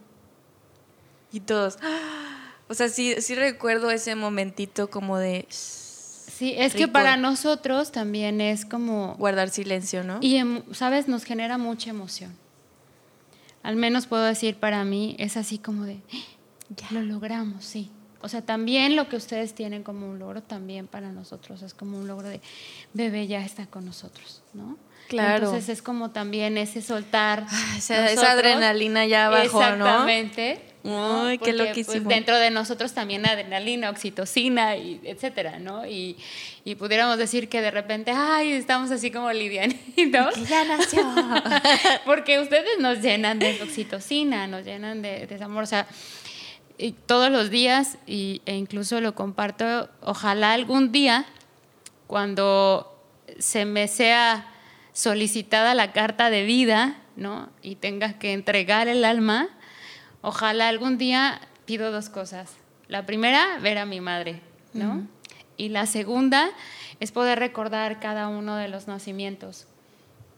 Y 1.33 1.41
todos, 1.41 1.79
o 2.69 2.75
sea, 2.75 2.89
sí, 2.89 3.17
sí 3.21 3.35
recuerdo 3.35 3.91
ese 3.91 4.15
momentito 4.15 4.91
como 4.91 5.19
de... 5.19 5.47
Sí, 5.49 6.55
es 6.57 6.75
rico. 6.75 6.87
que 6.87 6.93
para 6.93 7.17
nosotros 7.17 7.91
también 7.91 8.41
es 8.41 8.65
como... 8.65 9.17
Guardar 9.19 9.51
silencio, 9.51 10.05
¿no? 10.05 10.19
Y, 10.21 10.41
¿sabes? 10.73 11.09
Nos 11.09 11.25
genera 11.25 11.59
mucha 11.59 11.91
emoción. 11.91 12.37
Al 13.65 13.75
menos 13.75 14.07
puedo 14.07 14.23
decir 14.23 14.57
para 14.57 14.85
mí, 14.85 15.17
es 15.19 15.37
así 15.37 15.59
como 15.59 15.85
de, 15.85 16.01
ya 16.71 16.87
lo 16.93 17.03
logramos, 17.03 17.65
sí. 17.65 17.91
O 18.21 18.29
sea, 18.29 18.43
también 18.43 18.97
lo 18.97 19.09
que 19.09 19.17
ustedes 19.17 19.55
tienen 19.55 19.83
como 19.83 20.09
un 20.09 20.19
logro, 20.19 20.43
también 20.43 20.87
para 20.87 21.13
nosotros 21.13 21.63
es 21.63 21.73
como 21.75 21.99
un 21.99 22.09
logro 22.09 22.29
de 22.29 22.41
bebé 22.93 23.27
ya 23.27 23.45
está 23.45 23.67
con 23.67 23.85
nosotros, 23.85 24.43
¿no? 24.55 24.77
Claro. 25.09 25.47
Entonces 25.47 25.69
es 25.69 25.83
como 25.83 26.11
también 26.11 26.59
ese 26.59 26.83
soltar. 26.83 27.47
Ah, 27.49 27.75
esa, 27.79 28.11
esa, 28.11 28.33
adrenalina 28.33 29.07
ya 29.07 29.29
bajó, 29.29 29.63
exactamente, 29.63 30.55
¿no? 30.55 30.68
Uy, 30.89 31.39
qué 31.39 31.53
loquísimo. 31.53 32.05
Pues, 32.05 32.17
dentro 32.17 32.39
de 32.39 32.51
nosotros 32.51 32.93
también 32.93 33.27
adrenalina, 33.27 33.91
oxitocina, 33.91 34.77
y 34.77 35.01
etcétera, 35.05 35.59
¿no? 35.59 35.87
Y, 35.87 36.17
y, 36.65 36.75
pudiéramos 36.77 37.19
decir 37.19 37.49
que 37.49 37.61
de 37.61 37.71
repente, 37.71 38.11
ay, 38.15 38.53
estamos 38.53 38.91
así 38.91 39.11
como 39.11 39.31
livianitos. 39.33 40.49
Ya 40.49 40.65
nació. 40.65 41.03
Porque 42.07 42.41
ustedes 42.41 42.79
nos 42.81 43.03
llenan 43.03 43.39
de 43.39 43.61
oxitocina, 43.63 44.47
nos 44.47 44.65
llenan 44.65 45.03
de, 45.03 45.27
de 45.27 45.45
amor. 45.45 45.65
O 45.65 45.67
sea, 45.67 45.87
y 46.79 46.93
todos 46.93 47.31
los 47.31 47.51
días 47.51 47.99
y, 48.07 48.41
e 48.47 48.55
incluso 48.55 49.01
lo 49.01 49.15
comparto, 49.15 49.91
ojalá 50.01 50.53
algún 50.53 50.93
día 50.93 51.27
cuando 52.07 52.97
se 53.39 53.65
me 53.65 53.89
sea 53.89 54.47
solicitada 54.93 55.75
la 55.75 55.93
carta 55.93 56.31
de 56.31 56.45
vida, 56.45 56.97
¿no? 57.17 57.51
Y 57.63 57.75
tenga 57.77 58.19
que 58.19 58.33
entregar 58.33 58.89
el 58.89 59.05
alma, 59.05 59.49
ojalá 60.23 60.69
algún 60.69 60.99
día 60.99 61.41
pido 61.65 61.93
dos 61.93 62.09
cosas. 62.09 62.57
La 62.89 63.07
primera, 63.07 63.59
ver 63.61 63.79
a 63.79 63.87
mi 63.87 64.01
madre, 64.01 64.41
¿no? 64.73 64.95
Uh 64.95 64.99
-huh. 64.99 65.07
Y 65.57 65.69
la 65.71 65.87
segunda 65.87 66.51
es 67.01 67.13
poder 67.13 67.39
recordar 67.39 68.01
cada 68.01 68.29
uno 68.29 68.57
de 68.57 68.69
los 68.69 68.87
nacimientos 68.89 69.67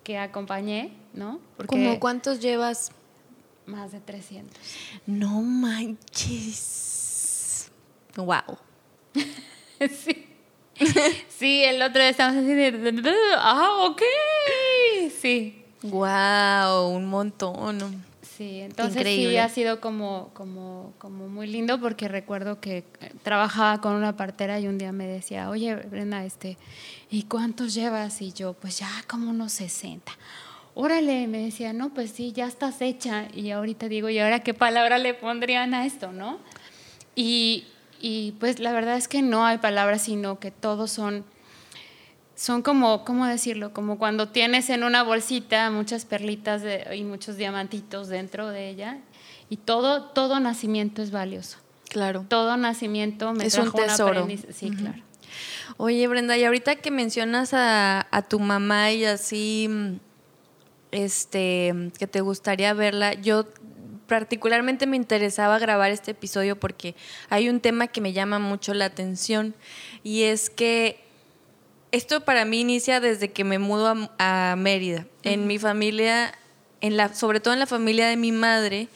que 0.03 0.19
acompañé, 0.19 0.93
¿no? 1.13 1.41
Porque 1.57 1.69
¿Cómo 1.77 2.01
cuántos 2.01 2.41
llevas? 2.41 2.93
Más 3.67 3.93
de 3.93 4.01
300. 4.01 4.57
No 5.07 5.43
manches. 5.43 6.81
Wow. 8.17 8.59
sí. 9.79 10.27
sí, 11.29 11.63
el 11.63 11.81
otro 11.83 12.01
día 12.01 12.09
estábamos 12.11 12.43
así 12.43 12.55
de. 12.55 13.03
Ah, 13.37 13.85
ok. 13.89 14.03
Sí. 15.21 15.63
Wow, 15.83 16.89
un 16.89 17.07
montón. 17.07 18.10
Sí, 18.41 18.61
entonces 18.61 18.97
Increíble. 18.97 19.33
sí 19.33 19.37
ha 19.37 19.51
sido 19.51 19.83
como, 19.83 20.31
como, 20.33 20.95
como 20.97 21.29
muy 21.29 21.47
lindo 21.47 21.79
porque 21.79 22.09
recuerdo 22.09 22.59
que 22.59 22.85
trabajaba 23.23 23.83
con 23.83 23.93
una 23.93 24.17
partera 24.17 24.59
y 24.59 24.67
un 24.67 24.79
día 24.79 24.93
me 24.93 25.07
decía, 25.07 25.51
oye, 25.51 25.75
Brenda, 25.75 26.25
este, 26.25 26.57
¿y 27.11 27.25
cuántos 27.25 27.75
llevas? 27.75 28.23
Y 28.23 28.33
yo, 28.33 28.55
pues 28.55 28.79
ya 28.79 28.89
como 29.07 29.29
unos 29.29 29.53
60 29.53 30.11
órale, 30.73 31.27
me 31.27 31.45
decía, 31.45 31.75
no, 31.75 31.93
pues 31.93 32.13
sí, 32.13 32.33
ya 32.33 32.47
estás 32.47 32.81
hecha. 32.81 33.27
Y 33.35 33.51
ahorita 33.51 33.89
digo, 33.89 34.09
¿y 34.09 34.19
ahora 34.19 34.41
qué 34.41 34.55
palabra 34.55 34.97
le 34.97 35.13
pondrían 35.13 35.75
a 35.75 35.85
esto, 35.85 36.11
no? 36.11 36.39
Y, 37.15 37.67
y 38.01 38.33
pues 38.41 38.59
la 38.59 38.73
verdad 38.73 38.97
es 38.97 39.07
que 39.07 39.21
no 39.21 39.45
hay 39.45 39.59
palabras, 39.59 40.01
sino 40.01 40.39
que 40.41 40.51
todos 40.51 40.91
son, 40.91 41.27
son 42.41 42.63
como, 42.63 43.05
¿cómo 43.05 43.27
decirlo? 43.27 43.75
Como 43.75 43.99
cuando 43.99 44.31
tienes 44.31 44.71
en 44.71 44.83
una 44.83 45.03
bolsita 45.03 45.71
muchas 45.71 46.07
perlitas 46.07 46.63
de, 46.63 46.97
y 46.97 47.05
muchos 47.05 47.37
diamantitos 47.37 48.09
dentro 48.09 48.49
de 48.49 48.71
ella. 48.71 48.97
Y 49.51 49.59
todo, 49.59 50.05
todo 50.05 50.41
nacimiento 50.41 51.03
es 51.03 51.11
valioso. 51.11 51.59
Claro. 51.91 52.25
Todo 52.27 52.57
nacimiento 52.57 53.35
me 53.35 53.45
es 53.45 53.53
trajo 53.53 53.77
un 53.77 53.85
tesoro. 53.85 54.25
Una 54.25 54.37
sí, 54.55 54.67
uh 54.67 54.69
-huh. 54.71 54.79
claro. 54.79 55.03
Oye, 55.77 56.09
Brenda, 56.09 56.39
y 56.39 56.45
ahorita 56.45 56.77
que 56.77 56.91
mencionas 56.91 57.53
a, 57.53 58.07
a 58.11 58.23
tu 58.23 58.41
mamá 58.41 58.91
y 58.91 59.05
así 59.05 59.69
este, 60.93 61.91
que 61.99 62.07
te 62.07 62.23
gustaría 62.23 62.73
verla. 62.73 63.13
Yo 63.13 63.45
particularmente 64.07 64.87
me 64.87 64.97
interesaba 64.97 65.59
grabar 65.59 65.91
este 65.91 66.13
episodio 66.13 66.59
porque 66.59 66.95
hay 67.29 67.51
un 67.51 67.61
tema 67.61 67.89
que 67.89 68.01
me 68.01 68.15
llama 68.15 68.39
mucho 68.39 68.73
la 68.73 68.87
atención 68.87 69.55
y 70.03 70.23
es 70.23 70.49
que 70.49 71.10
esto 71.93 72.21
para 72.25 72.45
mí 72.45 72.61
inicia 72.61 73.01
desde 73.01 73.31
que 73.31 73.45
me 73.45 73.59
mudo 73.59 74.11
a, 74.19 74.53
a 74.53 74.57
Mérida. 74.57 75.01
Uh 75.01 75.03
-huh. 75.03 75.33
En 75.33 75.47
mi 75.47 75.59
familia, 75.59 76.33
en 76.81 76.97
la, 76.97 77.15
sobre 77.15 77.41
todo 77.41 77.55
en 77.55 77.61
la 77.61 77.67
familia 77.67 78.09
de 78.09 78.17
mi 78.17 78.33
madre, 78.33 78.89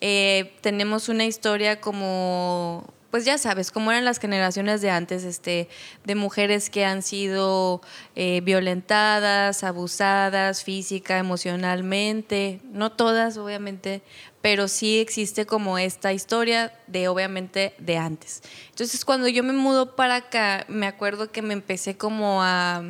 eh, 0.00 0.52
tenemos 0.60 1.08
una 1.08 1.24
historia 1.24 1.80
como 1.80 2.84
pues 3.10 3.24
ya 3.24 3.38
sabes, 3.38 3.72
cómo 3.72 3.90
eran 3.90 4.04
las 4.04 4.20
generaciones 4.20 4.80
de 4.80 4.90
antes, 4.90 5.24
este, 5.24 5.68
de 6.04 6.14
mujeres 6.14 6.70
que 6.70 6.84
han 6.84 7.02
sido 7.02 7.82
eh, 8.14 8.40
violentadas, 8.42 9.64
abusadas 9.64 10.62
física, 10.62 11.18
emocionalmente, 11.18 12.60
no 12.72 12.92
todas 12.92 13.36
obviamente, 13.36 14.02
pero 14.42 14.68
sí 14.68 14.98
existe 14.98 15.46
como 15.46 15.78
esta 15.78 16.12
historia 16.12 16.72
de 16.86 17.08
obviamente 17.08 17.74
de 17.78 17.98
antes. 17.98 18.42
Entonces 18.70 19.04
cuando 19.04 19.28
yo 19.28 19.42
me 19.42 19.52
mudo 19.52 19.96
para 19.96 20.16
acá, 20.16 20.64
me 20.68 20.86
acuerdo 20.86 21.30
que 21.30 21.42
me 21.42 21.52
empecé 21.52 21.96
como 21.96 22.42
a... 22.42 22.82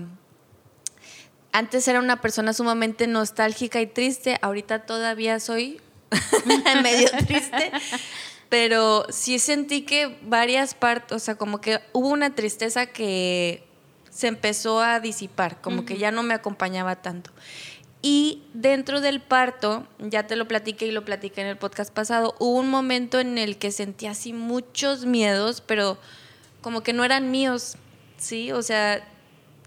Antes 1.52 1.88
era 1.88 1.98
una 1.98 2.20
persona 2.20 2.52
sumamente 2.52 3.08
nostálgica 3.08 3.80
y 3.80 3.86
triste, 3.86 4.38
ahorita 4.40 4.86
todavía 4.86 5.40
soy 5.40 5.80
medio 6.82 7.08
triste, 7.26 7.72
pero 8.48 9.06
sí 9.10 9.40
sentí 9.40 9.82
que 9.82 10.16
varias 10.22 10.74
partes, 10.74 11.16
o 11.16 11.18
sea, 11.18 11.34
como 11.34 11.60
que 11.60 11.80
hubo 11.92 12.08
una 12.08 12.36
tristeza 12.36 12.86
que 12.86 13.64
se 14.10 14.28
empezó 14.28 14.80
a 14.80 15.00
disipar, 15.00 15.60
como 15.60 15.78
uh 15.78 15.80
-huh. 15.80 15.86
que 15.86 15.98
ya 15.98 16.12
no 16.12 16.22
me 16.22 16.34
acompañaba 16.34 16.96
tanto. 16.96 17.30
Y 18.02 18.42
dentro 18.54 19.00
del 19.00 19.20
parto, 19.20 19.86
ya 19.98 20.26
te 20.26 20.36
lo 20.36 20.48
platiqué 20.48 20.86
y 20.86 20.90
lo 20.90 21.04
platiqué 21.04 21.42
en 21.42 21.48
el 21.48 21.58
podcast 21.58 21.92
pasado, 21.92 22.34
hubo 22.38 22.58
un 22.58 22.70
momento 22.70 23.20
en 23.20 23.36
el 23.36 23.58
que 23.58 23.72
sentí 23.72 24.06
así 24.06 24.32
muchos 24.32 25.04
miedos, 25.04 25.60
pero 25.60 25.98
como 26.62 26.82
que 26.82 26.94
no 26.94 27.04
eran 27.04 27.30
míos, 27.30 27.76
¿sí? 28.16 28.52
O 28.52 28.62
sea, 28.62 29.06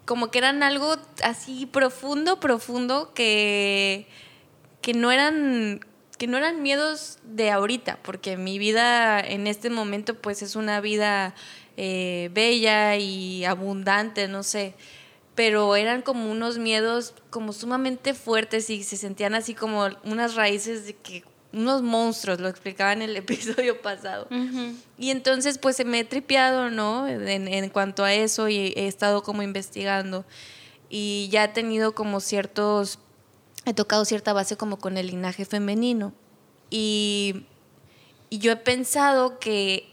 como 0.06 0.32
que 0.32 0.40
eran 0.40 0.64
algo 0.64 0.96
así 1.24 1.68
profundo, 1.68 2.40
profundo, 2.40 3.14
que, 3.14 4.08
que 4.82 4.94
no 4.94 5.12
eran 5.12 5.82
que 6.18 6.28
no 6.28 6.38
eran 6.38 6.62
miedos 6.62 7.18
de 7.24 7.52
ahorita, 7.52 8.00
porque 8.02 8.38
mi 8.38 8.58
vida 8.58 9.20
en 9.20 9.48
este 9.48 9.70
momento 9.70 10.16
pues 10.16 10.42
es 10.42 10.56
una 10.56 10.80
vida 10.80 11.36
eh, 11.76 12.30
bella 12.34 12.96
y 12.98 13.46
abundante, 13.46 14.28
no 14.28 14.44
sé, 14.44 14.76
pero 15.36 15.76
eran 15.76 16.02
como 16.02 16.32
unos 16.32 16.58
miedos 16.58 17.14
como 17.30 17.54
sumamente 17.54 18.14
fuertes 18.14 18.70
y 18.70 18.84
se 18.84 18.98
sentían 18.98 19.34
así 19.36 19.54
como 19.54 19.88
unas 20.04 20.36
raíces 20.36 20.86
de 20.86 20.96
que 20.96 21.24
unos 21.52 21.84
monstruos, 21.84 22.40
lo 22.40 22.48
explicaba 22.48 22.94
en 22.94 23.04
el 23.04 23.16
episodio 23.16 23.82
pasado. 23.82 24.28
Y 24.98 25.12
entonces 25.12 25.58
pues 25.58 25.76
se 25.76 25.86
me 25.86 26.00
he 26.00 26.04
tripeado, 26.04 26.70
¿no? 26.70 27.08
En, 27.08 27.48
en, 27.48 27.70
cuanto 27.70 28.04
a 28.04 28.14
eso 28.14 28.50
y 28.50 28.74
he 28.76 28.88
estado 28.88 29.24
como 29.24 29.44
investigando 29.44 30.26
y 30.90 31.30
ya 31.32 31.46
he 31.46 31.48
tenido 31.48 31.96
como 31.96 32.20
ciertos 32.20 33.00
he 33.66 33.74
tocado 33.74 34.06
cierta 34.06 34.34
base 34.34 34.58
como 34.58 34.78
con 34.78 34.98
el 34.98 35.08
linaje 35.08 35.46
femenino. 35.46 36.14
Y, 36.70 37.46
yo 38.30 38.52
he 38.52 38.56
pensado 38.56 39.38
que 39.38 39.93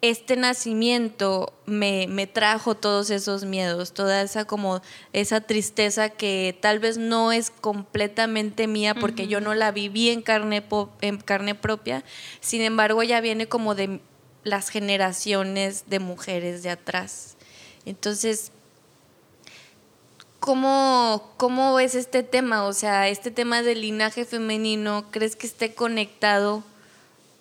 este 0.00 0.36
nacimiento 0.36 1.52
me, 1.66 2.06
me, 2.08 2.26
trajo 2.26 2.76
todos 2.76 3.10
esos 3.10 3.44
miedos, 3.44 3.92
toda 3.92 4.22
esa 4.22 4.44
como 4.44 4.80
esa 5.12 5.40
tristeza 5.40 6.08
que 6.08 6.56
tal 6.60 6.78
vez 6.78 6.98
no 6.98 7.32
es 7.32 7.50
completamente 7.50 8.68
mía 8.68 8.94
porque 8.94 9.26
yo 9.26 9.40
no 9.40 9.54
la 9.54 9.72
viví 9.72 10.10
en 10.10 10.22
carne, 10.22 10.64
en 11.00 11.18
carne 11.18 11.54
propia, 11.56 12.04
sin 12.40 12.62
embargo 12.62 13.02
ya 13.02 13.20
viene 13.20 13.48
como 13.48 13.74
de 13.74 14.00
las 14.44 14.68
generaciones 14.68 15.84
de 15.88 15.98
mujeres 15.98 16.62
de 16.62 16.70
atrás. 16.70 17.36
Entonces, 17.84 18.52
¿Cómo, 20.40 21.32
¿Cómo 21.36 21.74
ves 21.74 21.96
este 21.96 22.22
tema? 22.22 22.64
O 22.64 22.72
sea, 22.72 23.08
este 23.08 23.32
tema 23.32 23.62
del 23.62 23.80
linaje 23.80 24.24
femenino, 24.24 25.06
¿crees 25.10 25.34
que 25.34 25.48
esté 25.48 25.74
conectado 25.74 26.62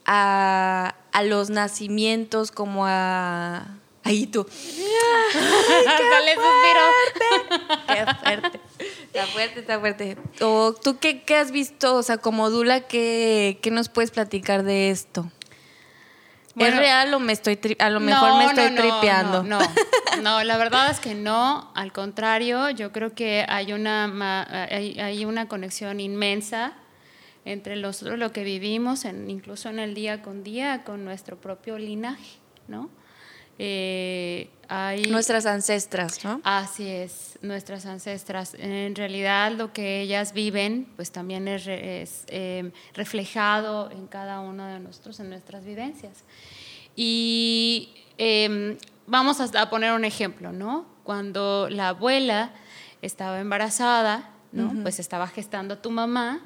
a, 0.05 0.95
a 1.17 1.23
los 1.23 1.49
nacimientos 1.49 2.51
como 2.51 2.85
a... 2.85 3.65
Ahí 4.03 4.27
tú. 4.27 4.45
Dale 5.33 6.35
suspiro. 6.35 6.83
Qué 7.87 8.05
fuerte. 8.21 8.59
Está 9.11 9.25
fuerte, 9.25 9.59
está 9.59 9.79
fuerte. 9.79 10.17
O 10.41 10.73
tú 10.73 10.99
qué, 10.99 11.23
qué 11.23 11.35
has 11.35 11.49
visto, 11.49 11.95
o 11.95 12.03
sea, 12.03 12.19
como 12.19 12.51
Dula, 12.51 12.81
¿qué, 12.81 13.57
¿qué 13.63 13.71
nos 13.71 13.89
puedes 13.89 14.11
platicar 14.11 14.61
de 14.61 14.91
esto? 14.91 15.27
¿Es 16.55 16.75
real 16.75 17.11
o 17.15 17.19
me 17.19 17.33
estoy 17.33 17.59
a 17.79 17.89
lo 17.89 17.99
mejor 17.99 18.37
me 18.37 18.45
estoy 18.45 18.75
tripeando? 18.75 19.41
No, 19.41 19.59
no, 20.21 20.43
la 20.43 20.57
verdad 20.57 20.91
es 20.91 20.99
que 20.99 21.15
no. 21.15 21.71
Al 21.73 21.91
contrario, 21.93 22.69
yo 22.69 22.91
creo 22.91 23.15
que 23.15 23.43
hay 23.49 23.73
una, 23.73 24.45
hay, 24.69 25.25
una 25.25 25.47
conexión 25.47 25.99
inmensa 25.99 26.73
entre 27.47 27.77
nosotros, 27.77 28.19
lo 28.19 28.33
que 28.33 28.43
vivimos, 28.43 29.05
en, 29.05 29.29
incluso 29.29 29.69
en 29.69 29.79
el 29.79 29.93
día 29.93 30.21
con 30.21 30.43
día, 30.43 30.83
con 30.83 31.05
nuestro 31.05 31.37
propio 31.37 31.77
linaje, 31.77 32.39
¿no? 32.67 32.89
Eh, 33.57 34.49
nuestras 35.09 35.45
ancestras, 35.45 36.23
¿no? 36.25 36.41
Así 36.43 36.87
es, 36.87 37.39
nuestras 37.41 37.85
ancestras. 37.85 38.53
En 38.55 38.93
realidad 38.95 39.53
lo 39.53 39.71
que 39.71 40.01
ellas 40.01 40.33
viven, 40.33 40.87
pues 40.97 41.11
también 41.11 41.47
es, 41.47 41.63
eh, 41.67 42.71
reflejado 42.93 43.89
en 43.91 44.07
cada 44.07 44.41
uno 44.41 44.67
de 44.67 44.79
nosotros, 44.79 45.19
en 45.21 45.29
nuestras 45.29 45.63
vivencias. 45.63 46.25
Y 46.95 47.93
em, 48.17 48.77
vamos 49.07 49.39
a, 49.39 49.69
poner 49.69 49.93
un 49.93 50.03
ejemplo, 50.03 50.51
¿no? 50.51 50.85
Cuando 51.03 51.69
la 51.69 51.89
abuela 51.89 52.51
estaba 53.01 53.39
embarazada, 53.39 54.31
¿no? 54.51 54.73
Pues 54.83 54.99
estaba 54.99 55.27
gestando 55.27 55.75
a 55.75 55.81
tu 55.81 55.91
mamá 55.91 56.41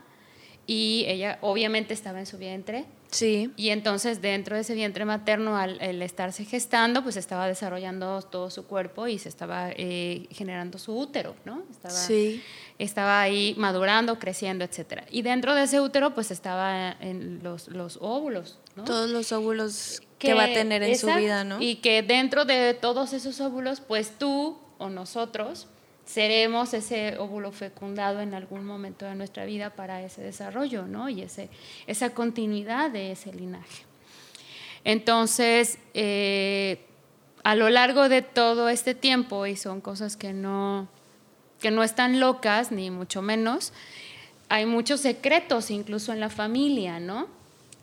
y 0.71 1.03
ella 1.07 1.38
obviamente 1.41 1.93
estaba 1.93 2.19
en 2.19 2.25
su 2.25 2.38
vientre 2.38 2.86
Sí. 3.12 3.51
Y 3.57 3.69
entonces 3.69 4.21
dentro 4.21 4.55
de 4.55 4.62
ese 4.62 4.73
vientre 4.73 5.03
materno, 5.03 5.57
al, 5.57 6.01
estarse 6.01 6.45
gestando, 6.45 7.03
pues 7.03 7.17
estaba 7.17 7.45
desarrollando 7.45 8.21
todo 8.21 8.49
su 8.49 8.65
cuerpo 8.65 9.07
y 9.07 9.19
se 9.19 9.27
estaba 9.27 9.69
eh, 9.71 10.27
generando 10.31 10.77
su 10.77 10.97
útero, 10.97 11.36
¿no? 11.43 11.63
Estaba, 11.69 11.93
sí. 11.93 12.41
Estaba 12.79 13.21
ahí 13.21 13.53
madurando, 13.57 14.17
creciendo, 14.17 14.63
etc. 14.63 15.03
Y 15.12 15.23
dentro 15.23 15.55
de 15.55 15.63
ese 15.63 15.81
útero, 15.81 16.15
pues 16.15 16.31
estaba 16.31 16.95
en 17.01 17.41
los, 17.43 17.67
los 17.67 17.97
óvulos, 18.01 18.60
¿no? 18.77 18.86
Todos 18.86 19.10
los 19.10 19.31
óvulos 19.34 20.01
que, 20.17 20.34
va 20.34 20.45
a 20.45 20.53
tener 20.53 20.81
en 20.81 20.97
su 20.97 21.07
vida, 21.07 21.43
¿no? 21.43 21.62
Y 21.62 21.75
que 21.75 22.03
dentro 22.03 22.45
de 22.45 22.73
todos 22.73 23.12
esos 23.12 23.41
óvulos, 23.41 23.81
pues 23.81 24.13
tú 24.17 24.57
o 24.77 24.89
nosotros 24.89 25.67
seremos 26.12 26.74
ese 26.74 27.17
óvulo 27.19 27.54
fecundado 27.54 28.19
en 28.19 28.34
algún 28.34 28.65
momento 28.65 29.06
de 29.06 29.15
nuestra 29.15 29.45
vida 29.45 29.69
para 29.69 30.04
ese 30.04 30.21
desarrollo, 30.21 30.86
¿no? 30.86 31.08
Y 31.08 31.21
ese, 31.21 31.50
esa 31.88 32.10
continuidad 32.10 32.91
de 32.91 33.13
ese 33.13 33.32
linaje. 33.32 33.86
Entonces, 34.84 35.78
eh, 35.93 36.82
a 37.43 37.56
lo 37.56 37.69
largo 37.69 38.10
de 38.10 38.21
todo 38.21 38.67
este 38.67 38.93
tiempo, 38.93 39.45
y 39.45 39.56
son 39.56 39.80
cosas 39.80 40.17
que 40.17 40.34
no, 40.34 40.89
que 41.62 41.71
no 41.71 41.82
están 41.82 42.19
locas, 42.19 42.74
ni 42.74 42.91
mucho 42.91 43.21
menos, 43.21 43.71
hay 44.50 44.65
muchos 44.65 45.00
secretos 45.00 45.71
incluso 45.71 46.12
en 46.12 46.19
la 46.19 46.30
familia, 46.30 47.00
¿no? 47.00 47.28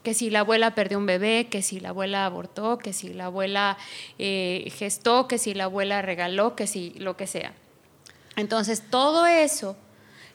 Que 0.03 0.13
si 0.13 0.29
la 0.29 0.41
abuela 0.41 0.75
perdió 0.75 0.99
un 0.99 1.07
bebé, 1.07 1.47
que 1.51 1.63
si 1.63 1.81
la 1.81 1.91
abuela 1.91 2.27
abortó, 2.27 2.77
que 2.77 2.93
si 2.93 3.15
la 3.15 3.27
abuela 3.27 3.79
eh, 4.19 4.71
gestó, 4.77 5.29
que 5.29 5.39
si 5.39 5.55
la 5.55 5.65
abuela 5.65 6.03
regaló, 6.03 6.55
que 6.57 6.67
si 6.67 6.91
lo 6.91 7.17
que 7.17 7.27
sea. 7.27 7.55
Entonces, 8.39 8.83
todo 8.89 9.27
eso 9.27 9.77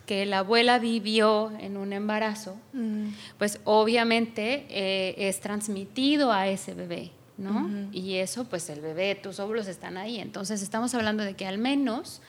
que 0.05 0.25
la 0.25 0.39
abuela 0.39 0.79
vivió 0.79 1.51
en 1.59 1.77
un 1.77 1.93
embarazo, 1.93 2.57
mm. 2.73 3.07
pues 3.37 3.59
obviamente 3.63 4.65
eh, 4.69 5.15
es 5.29 5.39
transmitido 5.39 6.31
a 6.31 6.47
ese 6.47 6.73
bebé, 6.73 7.11
¿no? 7.37 7.69
Y 7.93 8.15
eso, 8.15 8.43
pues 8.45 8.69
el 8.69 8.81
bebé, 8.81 9.15
tus 9.15 9.39
óvulos 9.39 9.67
están 9.67 9.97
ahí. 9.97 10.19
Entonces, 10.19 10.61
estamos 10.61 10.93
hablando 10.93 11.23
de 11.23 11.35
que 11.35 11.47
al 11.47 11.57
menos 11.57 12.21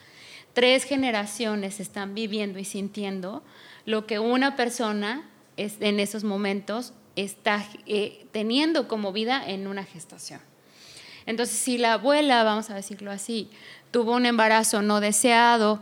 tres 0.53 0.85
generaciones 0.85 1.81
están 1.81 2.15
viviendo 2.15 2.59
y 2.59 2.65
sintiendo 2.65 3.43
lo 3.85 4.07
que 4.07 4.19
una 4.19 4.55
persona 4.55 5.29
es, 5.57 5.75
en 5.81 5.99
esos 5.99 6.23
momentos 6.23 6.93
está 7.17 7.65
eh, 7.85 8.25
teniendo 8.31 8.87
como 8.87 9.11
vida 9.11 9.43
en 9.45 9.67
una 9.67 9.83
gestación. 9.83 10.39
Entonces, 11.25 11.57
si 11.57 11.77
la 11.77 11.93
abuela, 11.93 12.43
vamos 12.43 12.69
a 12.69 12.75
decirlo 12.75 13.11
así, 13.11 13.49
tuvo 13.95 14.11
un 14.11 14.25
embarazo 14.25 14.81
no 14.81 14.99
deseado, 14.99 15.79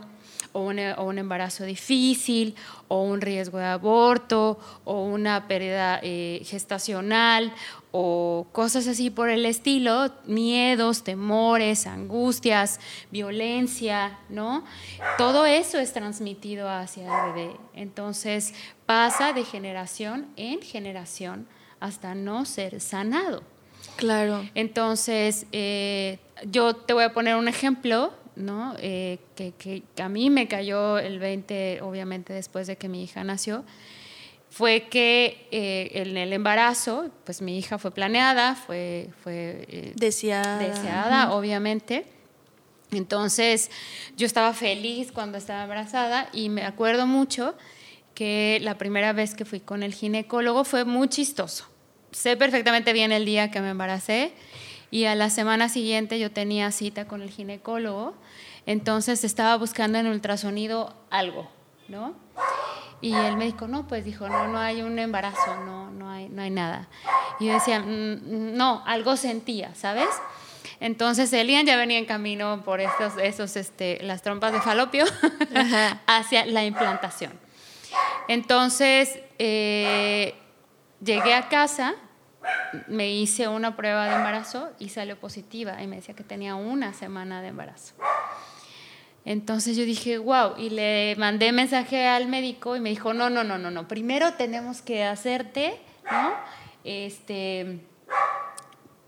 o 0.52 0.60
un, 0.60 1.18
embarazo 1.18 1.64
difícil, 1.64 2.54
o 2.86 3.02
un 3.02 3.20
riesgo 3.20 3.58
de 3.58 3.64
aborto, 3.64 4.56
o 4.84 5.02
una 5.02 5.48
pérdida 5.48 5.98
eh, 6.00 6.40
gestacional, 6.44 7.52
o 7.90 8.46
cosas 8.52 8.86
así 8.86 9.10
por 9.10 9.30
el 9.30 9.44
estilo, 9.44 10.12
miedos, 10.26 11.02
temores, 11.02 11.88
angustias, 11.88 12.78
violencia, 13.10 14.20
¿no? 14.28 14.62
Todo 15.18 15.44
eso 15.44 15.80
es 15.80 15.92
transmitido 15.92 16.70
hacia 16.70 17.06
el 17.06 17.32
bebé. 17.32 17.56
Entonces 17.74 18.54
pasa 18.86 19.32
de 19.32 19.42
generación 19.42 20.28
en 20.36 20.62
generación 20.62 21.48
hasta 21.80 22.14
no 22.14 22.44
ser 22.44 22.80
sanado. 22.80 23.42
Claro. 23.96 24.48
Entonces, 24.54 25.46
eh, 25.52 26.18
yo 26.50 26.74
te 26.74 26.92
voy 26.92 27.04
a 27.04 27.12
poner 27.12 27.36
un 27.36 27.48
ejemplo, 27.48 28.12
¿no? 28.36 28.74
Eh, 28.78 29.18
que, 29.36 29.82
a 30.02 30.08
mí 30.08 30.30
me 30.30 30.48
cayó 30.48 30.98
el 30.98 31.18
20, 31.18 31.80
obviamente, 31.82 32.32
después 32.32 32.66
de 32.66 32.76
que 32.76 32.88
mi 32.88 33.04
hija 33.04 33.24
nació. 33.24 33.64
Fue 34.50 34.88
que 34.88 35.48
eh, 35.50 35.90
en 35.94 36.16
el 36.16 36.32
embarazo, 36.32 37.10
pues 37.24 37.42
mi 37.42 37.58
hija 37.58 37.78
fue 37.78 37.90
planeada, 37.90 38.54
fue, 38.54 39.10
fue 39.22 39.92
deseada, 39.96 40.58
deseada 40.58 41.32
obviamente. 41.32 42.06
Entonces, 42.92 43.70
yo 44.16 44.26
estaba 44.26 44.54
feliz 44.54 45.10
cuando 45.10 45.38
estaba 45.38 45.64
embarazada 45.64 46.28
y 46.32 46.50
me 46.50 46.62
acuerdo 46.62 47.08
mucho 47.08 47.56
que 48.14 48.60
la 48.62 48.78
primera 48.78 49.12
vez 49.12 49.34
que 49.34 49.44
fui 49.44 49.58
con 49.58 49.82
el 49.82 49.92
ginecólogo 49.92 50.62
fue 50.62 50.84
muy 50.84 51.08
chistoso 51.08 51.73
sé 52.14 52.36
perfectamente 52.36 52.92
bien 52.92 53.12
el 53.12 53.24
día 53.24 53.50
que 53.50 53.60
me 53.60 53.70
embaracé 53.70 54.32
y 54.90 55.06
a 55.06 55.14
la 55.14 55.28
semana 55.28 55.68
siguiente 55.68 56.18
yo 56.18 56.30
tenía 56.30 56.70
cita 56.70 57.06
con 57.06 57.20
el 57.20 57.30
ginecólogo, 57.30 58.14
entonces 58.64 59.24
estaba 59.24 59.56
buscando 59.56 59.98
en 59.98 60.06
ultrasonido 60.06 60.94
algo, 61.10 61.48
¿no? 61.88 62.14
Y 63.00 63.12
el 63.12 63.36
médico, 63.36 63.68
no, 63.68 63.86
pues 63.86 64.04
dijo, 64.04 64.28
no, 64.28 64.48
no 64.48 64.58
hay 64.58 64.80
un 64.82 64.98
embarazo, 64.98 65.56
no, 65.66 65.90
no 65.90 66.08
hay, 66.08 66.28
no 66.28 66.40
hay 66.40 66.50
nada. 66.50 66.88
Y 67.38 67.46
yo 67.46 67.54
decía, 67.54 67.80
mm, 67.80 68.56
no, 68.56 68.82
algo 68.86 69.16
sentía, 69.16 69.74
¿sabes? 69.74 70.08
Entonces 70.80 71.32
Elian 71.32 71.66
ya 71.66 71.76
venía 71.76 71.98
en 71.98 72.06
camino 72.06 72.62
por 72.64 72.80
estos, 72.80 73.14
esos, 73.20 73.56
este, 73.56 73.98
las 74.02 74.22
trompas 74.22 74.52
de 74.52 74.60
falopio 74.60 75.04
hacia 76.06 76.46
la 76.46 76.64
implantación. 76.64 77.32
Entonces, 78.28 79.18
eh, 79.38 80.34
llegué 81.04 81.34
a 81.34 81.48
casa 81.48 81.94
me 82.88 83.10
hice 83.10 83.48
una 83.48 83.76
prueba 83.76 84.08
de 84.08 84.16
embarazo 84.16 84.70
y 84.78 84.88
salió 84.90 85.18
positiva 85.18 85.82
y 85.82 85.86
me 85.86 85.96
decía 85.96 86.14
que 86.14 86.24
tenía 86.24 86.54
una 86.54 86.92
semana 86.92 87.42
de 87.42 87.48
embarazo. 87.48 87.94
Entonces 89.24 89.76
yo 89.76 89.84
dije, 89.84 90.18
wow, 90.18 90.54
y 90.58 90.70
le 90.70 91.16
mandé 91.16 91.50
mensaje 91.52 92.06
al 92.06 92.26
médico 92.26 92.76
y 92.76 92.80
me 92.80 92.90
dijo, 92.90 93.14
no, 93.14 93.30
no, 93.30 93.42
no, 93.42 93.56
no, 93.56 93.70
no, 93.70 93.88
primero 93.88 94.34
tenemos 94.34 94.82
que 94.82 95.04
hacerte, 95.04 95.80
¿no? 96.10 96.34
Este, 96.84 97.80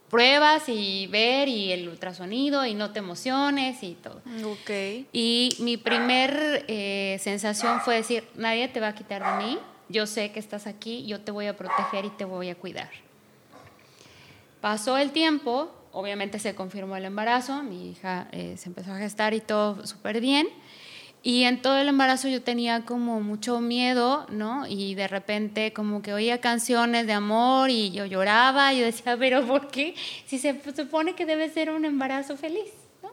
pruebas 0.09 0.70
y 0.70 1.06
ver 1.09 1.48
y 1.48 1.72
el 1.72 1.87
ultrasonido 1.88 2.64
y 2.64 2.74
no 2.74 2.92
te 2.92 3.00
emociones 3.00 3.82
y 3.82 3.92
todo. 3.92 4.22
Ok. 4.44 4.70
Y 5.12 5.54
mi 5.59 5.76
primer 5.76 6.64
eh, 6.66 7.18
sensación 7.20 7.82
fue 7.82 7.96
decir, 7.96 8.24
nadie 8.37 8.68
te 8.68 8.80
va 8.80 8.88
a 8.88 8.94
quitar 8.94 9.22
de 9.22 9.44
mí, 9.44 9.59
yo 9.88 10.07
sé 10.07 10.33
que 10.33 10.40
estás 10.40 10.66
aquí, 10.66 11.07
yo 11.07 11.20
te 11.20 11.31
voy 11.31 11.46
a 11.46 11.57
proteger 11.57 12.05
y 12.05 12.11
te 12.11 12.25
voy 12.25 12.51
a 12.51 12.55
cuidar. 12.55 12.90
Pasó 14.61 14.99
el 14.99 15.12
tiempo, 15.12 15.70
obviamente 15.92 16.38
se 16.38 16.55
confirmó 16.55 16.96
el 16.96 17.05
embarazo, 17.05 17.62
mi 17.62 17.90
hija 17.90 18.29
eh, 18.33 18.57
se 18.57 18.68
empezó 18.68 18.92
a 18.92 18.99
gestar 18.99 19.35
y 19.35 19.40
todo 19.40 19.87
súper 19.87 20.20
bien. 20.20 20.49
Y 21.22 21.42
en 21.42 21.61
todo 21.61 21.79
el 21.79 21.88
embarazo 21.88 22.29
yo 22.29 22.42
tenía 22.42 22.85
como 22.85 23.20
mucho 23.20 23.61
miedo, 23.61 24.27
¿no? 24.31 24.66
Y 24.68 24.94
de 24.94 25.09
repente 25.09 25.72
como 25.72 26.01
que 26.01 26.12
oía 26.12 26.40
canciones 26.40 27.07
de 27.07 27.14
amor 27.14 27.68
y 27.68 27.90
yo 27.90 28.05
lloraba 28.05 28.72
y 28.72 28.79
yo 28.79 28.85
decía, 28.85 29.16
pero 29.18 29.44
¿por 29.46 29.68
qué? 29.68 29.94
Si 30.27 30.38
se 30.38 30.61
supone 30.75 31.14
que 31.14 31.27
debe 31.27 31.51
ser 31.51 31.70
un 31.70 31.85
embarazo 31.85 32.37
feliz, 32.37 32.72
¿no? 33.03 33.11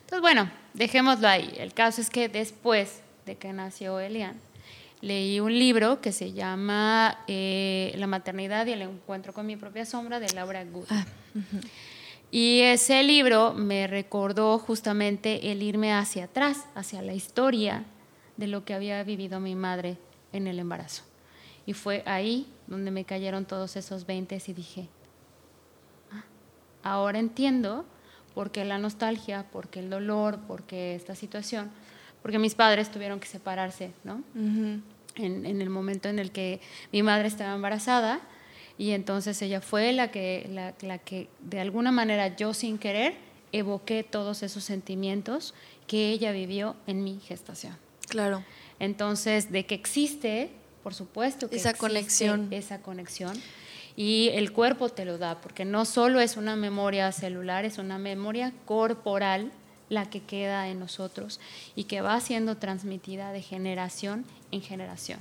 Entonces, 0.00 0.20
bueno, 0.20 0.50
dejémoslo 0.74 1.26
ahí. 1.26 1.52
El 1.56 1.74
caso 1.74 2.00
es 2.00 2.10
que 2.10 2.28
después 2.28 3.00
de 3.24 3.36
que 3.36 3.52
nació 3.52 3.98
Elian, 3.98 4.40
leí 5.00 5.40
un 5.40 5.58
libro 5.58 6.00
que 6.00 6.12
se 6.12 6.32
llama 6.32 7.18
eh, 7.28 7.94
La 7.96 8.06
maternidad 8.06 8.66
y 8.66 8.72
el 8.72 8.82
encuentro 8.82 9.32
con 9.32 9.46
mi 9.46 9.56
propia 9.56 9.84
sombra 9.84 10.20
de 10.20 10.32
Laura 10.32 10.64
Good. 10.64 10.86
Ah, 10.90 11.04
Y 12.30 12.60
ese 12.60 13.02
libro 13.02 13.54
me 13.54 13.86
recordó 13.86 14.58
justamente 14.58 15.52
el 15.52 15.62
irme 15.62 15.92
hacia 15.92 16.24
atrás, 16.24 16.64
hacia 16.74 17.00
la 17.00 17.14
historia 17.14 17.84
de 18.36 18.48
lo 18.48 18.64
que 18.64 18.74
había 18.74 19.02
vivido 19.04 19.38
mi 19.38 19.54
madre 19.54 19.96
en 20.32 20.46
el 20.46 20.58
embarazo. 20.58 21.02
Y 21.66 21.72
fue 21.72 22.02
ahí 22.04 22.46
donde 22.66 22.90
me 22.90 23.04
cayeron 23.04 23.44
todos 23.44 23.76
esos 23.76 24.06
20 24.06 24.42
y 24.44 24.52
dije, 24.52 24.88
"Ah, 26.12 26.24
ahora 26.82 27.18
entiendo 27.18 27.84
por 28.34 28.50
qué 28.50 28.64
la 28.64 28.78
nostalgia, 28.78 29.44
por 29.50 29.68
qué 29.68 29.80
el 29.80 29.88
dolor, 29.88 30.40
por 30.40 30.64
qué 30.64 30.94
esta 30.94 31.14
situación, 31.14 31.70
porque 32.26 32.40
mis 32.40 32.56
padres 32.56 32.90
tuvieron 32.90 33.20
que 33.20 33.28
separarse, 33.28 33.92
¿no? 34.02 34.14
Ujú. 34.34 34.80
en, 35.14 35.46
en 35.46 35.62
el 35.62 35.70
momento 35.70 36.08
en 36.08 36.18
el 36.18 36.32
que 36.32 36.60
mi 36.90 37.04
madre 37.04 37.28
estaba 37.28 37.54
embarazada 37.54 38.18
y 38.76 38.90
entonces 38.90 39.40
ella 39.42 39.60
fue 39.60 39.92
la 39.92 40.10
que, 40.10 40.50
la, 40.50 40.74
la 40.80 40.98
que 40.98 41.28
de 41.38 41.60
alguna 41.60 41.92
manera 41.92 42.34
yo 42.34 42.52
sin 42.52 42.78
querer 42.78 43.14
evoqué 43.52 44.02
todos 44.02 44.42
esos 44.42 44.64
sentimientos 44.64 45.54
que 45.86 46.10
ella 46.10 46.32
vivió 46.32 46.74
en 46.88 47.04
mi 47.04 47.20
gestación. 47.20 47.76
Claro. 48.08 48.42
Entonces, 48.80 49.52
de 49.52 49.64
que 49.64 49.76
existe, 49.76 50.50
por 50.82 50.94
supuesto 50.94 51.48
que 51.48 51.54
Esa 51.54 51.70
existe 51.70 51.86
conexión. 51.86 52.48
Esa 52.50 52.82
conexión. 52.82 53.40
Y 53.94 54.30
el 54.34 54.50
cuerpo 54.50 54.88
te 54.88 55.04
lo 55.04 55.18
da, 55.18 55.40
porque 55.40 55.64
no 55.64 55.84
solo 55.84 56.18
es 56.18 56.36
una 56.36 56.56
memoria 56.56 57.12
celular, 57.12 57.64
es 57.64 57.78
una 57.78 57.98
memoria 57.98 58.52
corporal 58.64 59.52
la 59.88 60.08
que 60.10 60.22
queda 60.22 60.68
en 60.68 60.80
nosotros 60.80 61.40
y 61.74 61.84
que 61.84 62.00
va 62.00 62.20
siendo 62.20 62.56
transmitida 62.56 63.32
de 63.32 63.42
generación 63.42 64.24
en 64.50 64.62
generación. 64.62 65.20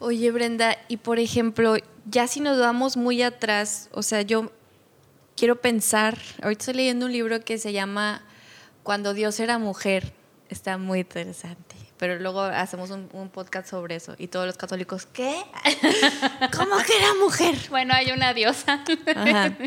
Oye, 0.00 0.30
Brenda, 0.30 0.76
y 0.88 0.98
por 0.98 1.18
ejemplo, 1.18 1.76
ya 2.06 2.28
si 2.28 2.40
nos 2.40 2.58
vamos 2.58 2.96
muy 2.96 3.22
atrás, 3.22 3.88
o 3.92 4.02
sea, 4.02 4.22
yo 4.22 4.52
quiero 5.36 5.60
pensar, 5.60 6.18
ahorita 6.42 6.60
estoy 6.62 6.74
leyendo 6.74 7.06
un 7.06 7.12
libro 7.12 7.40
que 7.44 7.58
se 7.58 7.72
llama 7.72 8.22
Cuando 8.82 9.12
Dios 9.12 9.40
era 9.40 9.58
mujer, 9.58 10.12
está 10.48 10.78
muy 10.78 11.00
interesante, 11.00 11.74
pero 11.96 12.16
luego 12.18 12.42
hacemos 12.42 12.90
un, 12.90 13.08
un 13.12 13.28
podcast 13.28 13.68
sobre 13.68 13.96
eso 13.96 14.14
y 14.18 14.28
todos 14.28 14.46
los 14.46 14.56
católicos, 14.56 15.06
¿qué? 15.12 15.34
¿Cómo 16.56 16.76
que 16.78 16.96
era 16.96 17.14
mujer? 17.20 17.56
Bueno, 17.68 17.92
hay 17.94 18.12
una 18.12 18.34
diosa. 18.34 18.84
Ajá. 19.14 19.56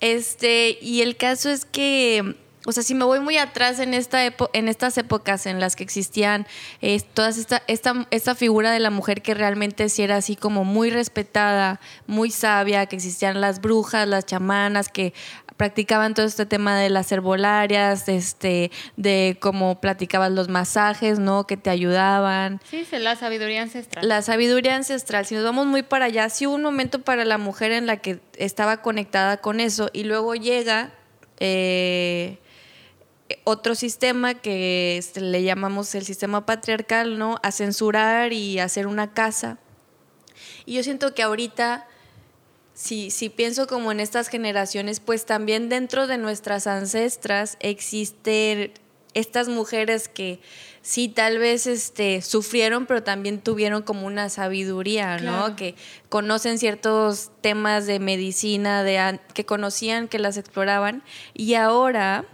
Este, 0.00 0.78
y 0.80 1.02
el 1.02 1.16
caso 1.18 1.50
es 1.50 1.66
que, 1.66 2.34
o 2.66 2.72
sea, 2.72 2.82
si 2.82 2.94
me 2.94 3.04
voy 3.04 3.20
muy 3.20 3.38
atrás 3.38 3.78
en, 3.80 3.94
esta 3.94 4.26
epo- 4.26 4.50
en 4.52 4.68
estas 4.68 4.98
épocas 4.98 5.46
en 5.46 5.60
las 5.60 5.76
que 5.76 5.82
existían 5.82 6.46
eh, 6.82 7.00
todas 7.14 7.38
esta, 7.38 7.62
esta, 7.68 8.06
esta 8.10 8.34
figura 8.34 8.70
de 8.70 8.80
la 8.80 8.90
mujer 8.90 9.22
que 9.22 9.32
realmente 9.34 9.88
sí 9.88 10.02
era 10.02 10.16
así 10.16 10.36
como 10.36 10.64
muy 10.64 10.90
respetada, 10.90 11.80
muy 12.06 12.30
sabia, 12.30 12.84
que 12.86 12.96
existían 12.96 13.40
las 13.40 13.60
brujas, 13.62 14.06
las 14.06 14.26
chamanas, 14.26 14.88
que 14.90 15.14
practicaban 15.56 16.14
todo 16.14 16.24
este 16.24 16.46
tema 16.46 16.78
de 16.78 16.88
las 16.88 17.12
herbolarias, 17.12 18.08
este, 18.08 18.70
de 18.96 19.36
cómo 19.40 19.78
platicaban 19.80 20.34
los 20.34 20.48
masajes, 20.48 21.18
¿no? 21.18 21.46
Que 21.46 21.58
te 21.58 21.68
ayudaban. 21.68 22.60
Sí, 22.70 22.86
la 22.92 23.14
sabiduría 23.16 23.60
ancestral. 23.62 24.08
La 24.08 24.22
sabiduría 24.22 24.76
ancestral, 24.76 25.26
si 25.26 25.34
nos 25.34 25.44
vamos 25.44 25.66
muy 25.66 25.82
para 25.82 26.06
allá, 26.06 26.28
sí 26.30 26.46
hubo 26.46 26.54
un 26.54 26.62
momento 26.62 27.02
para 27.02 27.26
la 27.26 27.36
mujer 27.36 27.72
en 27.72 27.86
la 27.86 27.98
que 27.98 28.20
estaba 28.38 28.80
conectada 28.80 29.36
con 29.38 29.60
eso 29.60 29.90
y 29.92 30.04
luego 30.04 30.34
llega 30.34 30.92
eh, 31.40 32.38
otro 33.44 33.74
sistema 33.74 34.34
que 34.34 35.02
le 35.16 35.42
llamamos 35.42 35.94
el 35.94 36.04
sistema 36.04 36.46
patriarcal, 36.46 37.18
¿no? 37.18 37.38
A 37.42 37.52
censurar 37.52 38.32
y 38.32 38.58
hacer 38.58 38.86
una 38.86 39.12
casa. 39.12 39.58
Y 40.66 40.74
yo 40.74 40.82
siento 40.82 41.14
que 41.14 41.22
ahorita, 41.22 41.86
si, 42.74 43.10
si 43.10 43.28
pienso 43.28 43.66
como 43.66 43.92
en 43.92 44.00
estas 44.00 44.28
generaciones, 44.28 45.00
pues 45.00 45.26
también 45.26 45.68
dentro 45.68 46.06
de 46.06 46.18
nuestras 46.18 46.66
ancestras 46.66 47.56
existen 47.60 48.72
estas 49.14 49.48
mujeres 49.48 50.08
que 50.08 50.40
sí 50.82 51.08
tal 51.08 51.38
vez 51.38 51.66
este, 51.66 52.22
sufrieron, 52.22 52.86
pero 52.86 53.02
también 53.02 53.40
tuvieron 53.40 53.82
como 53.82 54.06
una 54.06 54.28
sabiduría, 54.28 55.18
¿no? 55.18 55.38
Claro. 55.38 55.56
Que 55.56 55.74
conocen 56.08 56.58
ciertos 56.58 57.30
temas 57.40 57.86
de 57.86 57.98
medicina, 57.98 58.82
de, 58.82 59.20
que 59.34 59.44
conocían, 59.44 60.08
que 60.08 60.18
las 60.18 60.36
exploraban. 60.36 61.02
Y 61.34 61.54
ahora 61.54 62.24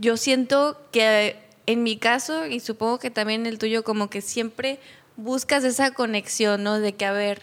yo 0.00 0.16
siento 0.16 0.80
que 0.92 1.36
en 1.66 1.82
mi 1.82 1.98
caso, 1.98 2.46
y 2.46 2.60
supongo 2.60 2.98
que 2.98 3.10
también 3.10 3.44
el 3.44 3.58
tuyo, 3.58 3.84
como 3.84 4.08
que 4.08 4.22
siempre 4.22 4.80
buscas 5.16 5.64
esa 5.64 5.90
conexión, 5.90 6.62
¿no? 6.62 6.80
De 6.80 6.94
que, 6.94 7.04
a 7.04 7.12
ver, 7.12 7.42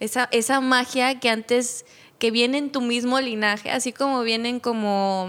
esa, 0.00 0.28
esa 0.32 0.62
magia 0.62 1.20
que 1.20 1.28
antes, 1.28 1.84
que 2.18 2.30
viene 2.30 2.56
en 2.56 2.72
tu 2.72 2.80
mismo 2.80 3.20
linaje, 3.20 3.70
así 3.70 3.92
como 3.92 4.22
vienen 4.22 4.58
como, 4.58 5.28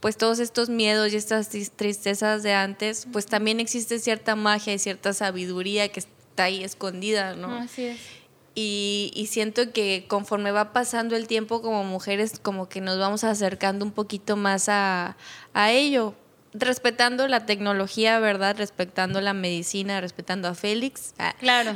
pues 0.00 0.16
todos 0.16 0.38
estos 0.38 0.70
miedos 0.70 1.12
y 1.12 1.16
estas 1.16 1.50
tristezas 1.76 2.42
de 2.42 2.54
antes, 2.54 3.06
pues 3.12 3.26
también 3.26 3.60
existe 3.60 3.98
cierta 3.98 4.36
magia 4.36 4.72
y 4.72 4.78
cierta 4.78 5.12
sabiduría 5.12 5.90
que 5.90 6.00
está 6.00 6.44
ahí 6.44 6.64
escondida, 6.64 7.34
¿no? 7.34 7.54
Así 7.56 7.84
es. 7.84 7.98
Y, 8.54 9.12
y 9.14 9.26
siento 9.26 9.72
que 9.72 10.06
conforme 10.08 10.50
va 10.50 10.72
pasando 10.72 11.16
el 11.16 11.28
tiempo 11.28 11.62
como 11.62 11.84
mujeres, 11.84 12.40
como 12.40 12.68
que 12.68 12.80
nos 12.80 12.98
vamos 12.98 13.22
acercando 13.24 13.84
un 13.84 13.92
poquito 13.92 14.36
más 14.36 14.68
a, 14.68 15.16
a 15.54 15.70
ello, 15.70 16.14
respetando 16.52 17.28
la 17.28 17.46
tecnología, 17.46 18.18
¿verdad? 18.18 18.56
Respetando 18.58 19.20
la 19.20 19.34
medicina, 19.34 20.00
respetando 20.00 20.48
a 20.48 20.54
Félix, 20.54 21.14
ah, 21.18 21.34
Claro. 21.38 21.72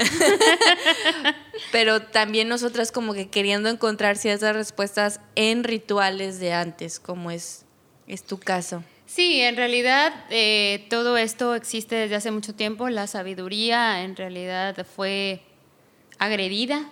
pero 1.73 2.03
también 2.03 2.49
nosotras 2.49 2.91
como 2.91 3.15
que 3.15 3.29
queriendo 3.29 3.69
encontrar 3.69 4.17
ciertas 4.17 4.55
respuestas 4.55 5.21
en 5.37 5.65
rituales 5.65 6.41
de 6.41 6.53
antes, 6.53 6.99
como 6.99 7.31
es, 7.31 7.65
es 8.07 8.25
tu 8.25 8.39
caso. 8.39 8.83
Sí, 9.07 9.41
en 9.43 9.57
realidad 9.57 10.13
eh, 10.31 10.87
todo 10.91 11.17
esto 11.17 11.55
existe 11.55 11.95
desde 11.95 12.17
hace 12.17 12.31
mucho 12.33 12.55
tiempo. 12.55 12.89
La 12.89 13.07
sabiduría 13.07 14.03
en 14.03 14.17
realidad 14.17 14.85
fue 14.97 15.43
agredida, 16.19 16.85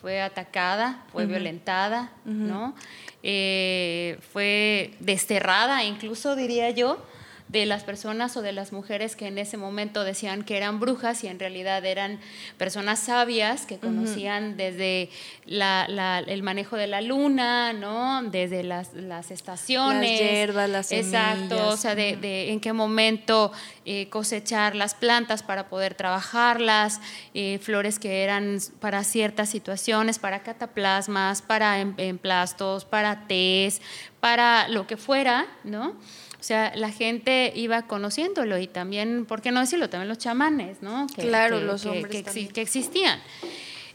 fue 0.00 0.22
atacada, 0.22 1.04
fue 1.12 1.26
violentada, 1.26 2.10
¿no? 2.24 2.74
Eh, 3.22 4.18
fue 4.32 4.94
desterrada, 5.00 5.84
incluso 5.84 6.36
diría 6.36 6.70
yo, 6.70 7.04
de 7.50 7.66
las 7.66 7.82
personas 7.82 8.36
o 8.36 8.42
de 8.42 8.52
las 8.52 8.72
mujeres 8.72 9.16
que 9.16 9.26
en 9.26 9.36
ese 9.36 9.56
momento 9.56 10.04
decían 10.04 10.44
que 10.44 10.56
eran 10.56 10.78
brujas 10.78 11.24
y 11.24 11.26
en 11.26 11.40
realidad 11.40 11.84
eran 11.84 12.20
personas 12.58 13.00
sabias 13.00 13.66
que 13.66 13.78
conocían 13.78 14.56
desde 14.56 15.10
la- 15.46 15.88
la- 15.88 16.20
el 16.20 16.44
manejo 16.44 16.76
de 16.76 16.86
la 16.86 17.00
luna, 17.00 17.72
¿no? 17.72 18.22
Desde 18.22 18.62
las, 18.62 18.94
las 18.94 19.32
estaciones. 19.32 20.10
Las 20.10 20.20
hierbas, 20.20 20.70
las 20.70 20.92
Exacto, 20.92 21.38
semillas. 21.48 21.74
o 21.74 21.76
sea, 21.76 21.94
de, 21.96 22.16
de 22.16 22.52
en 22.52 22.60
qué 22.60 22.72
momento 22.72 23.50
eh, 23.84 24.08
cosechar 24.10 24.76
las 24.76 24.94
plantas 24.94 25.42
para 25.42 25.68
poder 25.68 25.94
trabajarlas, 25.94 27.00
eh, 27.34 27.58
flores 27.60 27.98
que 27.98 28.22
eran 28.22 28.58
para 28.78 29.02
ciertas 29.02 29.48
situaciones, 29.48 30.20
para 30.20 30.44
cataplasmas, 30.44 31.42
para 31.42 31.80
em- 31.80 31.94
emplastos, 31.98 32.84
para 32.84 33.26
tés, 33.26 33.80
para 34.20 34.68
lo 34.68 34.86
que 34.86 34.96
fuera, 34.96 35.46
¿no? 35.64 35.96
O 36.40 36.42
sea, 36.42 36.72
la 36.74 36.90
gente 36.90 37.52
iba 37.54 37.82
conociéndolo 37.82 38.58
y 38.58 38.66
también, 38.66 39.26
¿por 39.26 39.42
qué 39.42 39.52
no 39.52 39.60
decirlo? 39.60 39.90
También 39.90 40.08
los 40.08 40.18
chamanes, 40.18 40.78
¿no? 40.80 41.06
Claro, 41.14 41.60
los 41.60 41.84
hombres 41.84 42.24
que, 42.24 42.48
que 42.48 42.62
existían. 42.62 43.20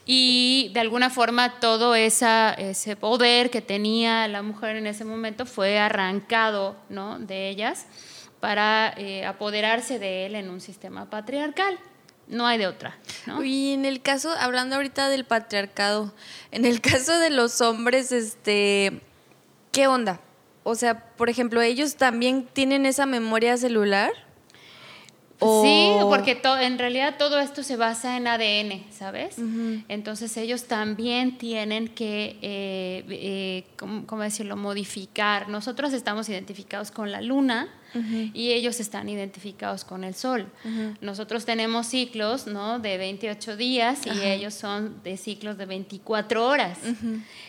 Y 0.05 0.69
de 0.73 0.79
alguna 0.81 1.09
forma 1.09 1.59
todo 1.59 1.95
esa, 1.95 2.53
ese 2.53 2.95
poder 2.95 3.49
que 3.49 3.61
tenía 3.61 4.27
la 4.27 4.43
mujer 4.43 4.75
en 4.75 4.85
ese 4.85 5.03
momento 5.03 5.47
fue 5.47 5.79
arrancado 5.79 6.75
¿no? 6.89 7.17
de 7.17 7.49
ellas 7.49 7.87
para 8.39 8.93
eh, 8.97 9.25
apoderarse 9.25 9.97
de 9.97 10.27
él 10.27 10.35
en 10.35 10.51
un 10.51 10.61
sistema 10.61 11.09
patriarcal. 11.09 11.79
No 12.27 12.45
hay 12.45 12.59
de 12.59 12.67
otra. 12.67 12.95
¿no? 13.25 13.43
Y 13.43 13.73
en 13.73 13.85
el 13.85 14.03
caso, 14.03 14.31
hablando 14.39 14.75
ahorita 14.75 15.09
del 15.09 15.25
patriarcado, 15.25 16.13
en 16.51 16.65
el 16.65 16.81
caso 16.81 17.17
de 17.17 17.31
los 17.31 17.61
hombres, 17.61 18.11
este, 18.11 19.01
¿qué 19.71 19.87
onda? 19.87 20.21
O 20.67 20.73
sea, 20.73 20.99
por 21.15 21.29
ejemplo, 21.29 21.61
ellos 21.61 21.95
también 21.95 22.47
tienen 22.51 22.87
esa 22.87 23.05
memoria 23.05 23.55
celular. 23.55 24.11
Sí, 25.39 25.91
porque 26.01 26.41
en 26.61 26.79
realidad 26.79 27.17
todo 27.19 27.39
esto 27.39 27.61
se 27.61 27.75
basa 27.75 28.17
en 28.17 28.25
ADN, 28.25 28.83
¿sabes? 28.91 29.35
Entonces 29.89 30.35
ellos 30.37 30.63
también 30.63 31.37
tienen 31.37 31.89
que, 31.89 32.37
eh, 32.41 33.05
eh, 33.09 33.65
¿cómo, 33.77 34.23
decirlo?, 34.23 34.55
modificar. 34.55 35.49
Nosotros 35.49 35.93
estamos 35.93 36.29
identificados 36.29 36.89
con 36.89 37.11
la 37.11 37.21
luna 37.21 37.69
y 38.33 38.51
ellos 38.51 38.79
están 38.79 39.09
identificados 39.09 39.83
con 39.83 40.03
el 40.03 40.15
sol. 40.15 40.47
Nosotros 41.01 41.45
tenemos 41.45 41.87
ciclos, 41.87 42.47
¿no?, 42.47 42.79
de 42.79 42.97
28 42.97 43.57
días 43.57 44.01
y 44.05 44.21
ellos 44.25 44.53
son 44.53 45.01
de 45.03 45.17
ciclos 45.17 45.57
de 45.57 45.65
24 45.65 46.47
horas. 46.47 46.79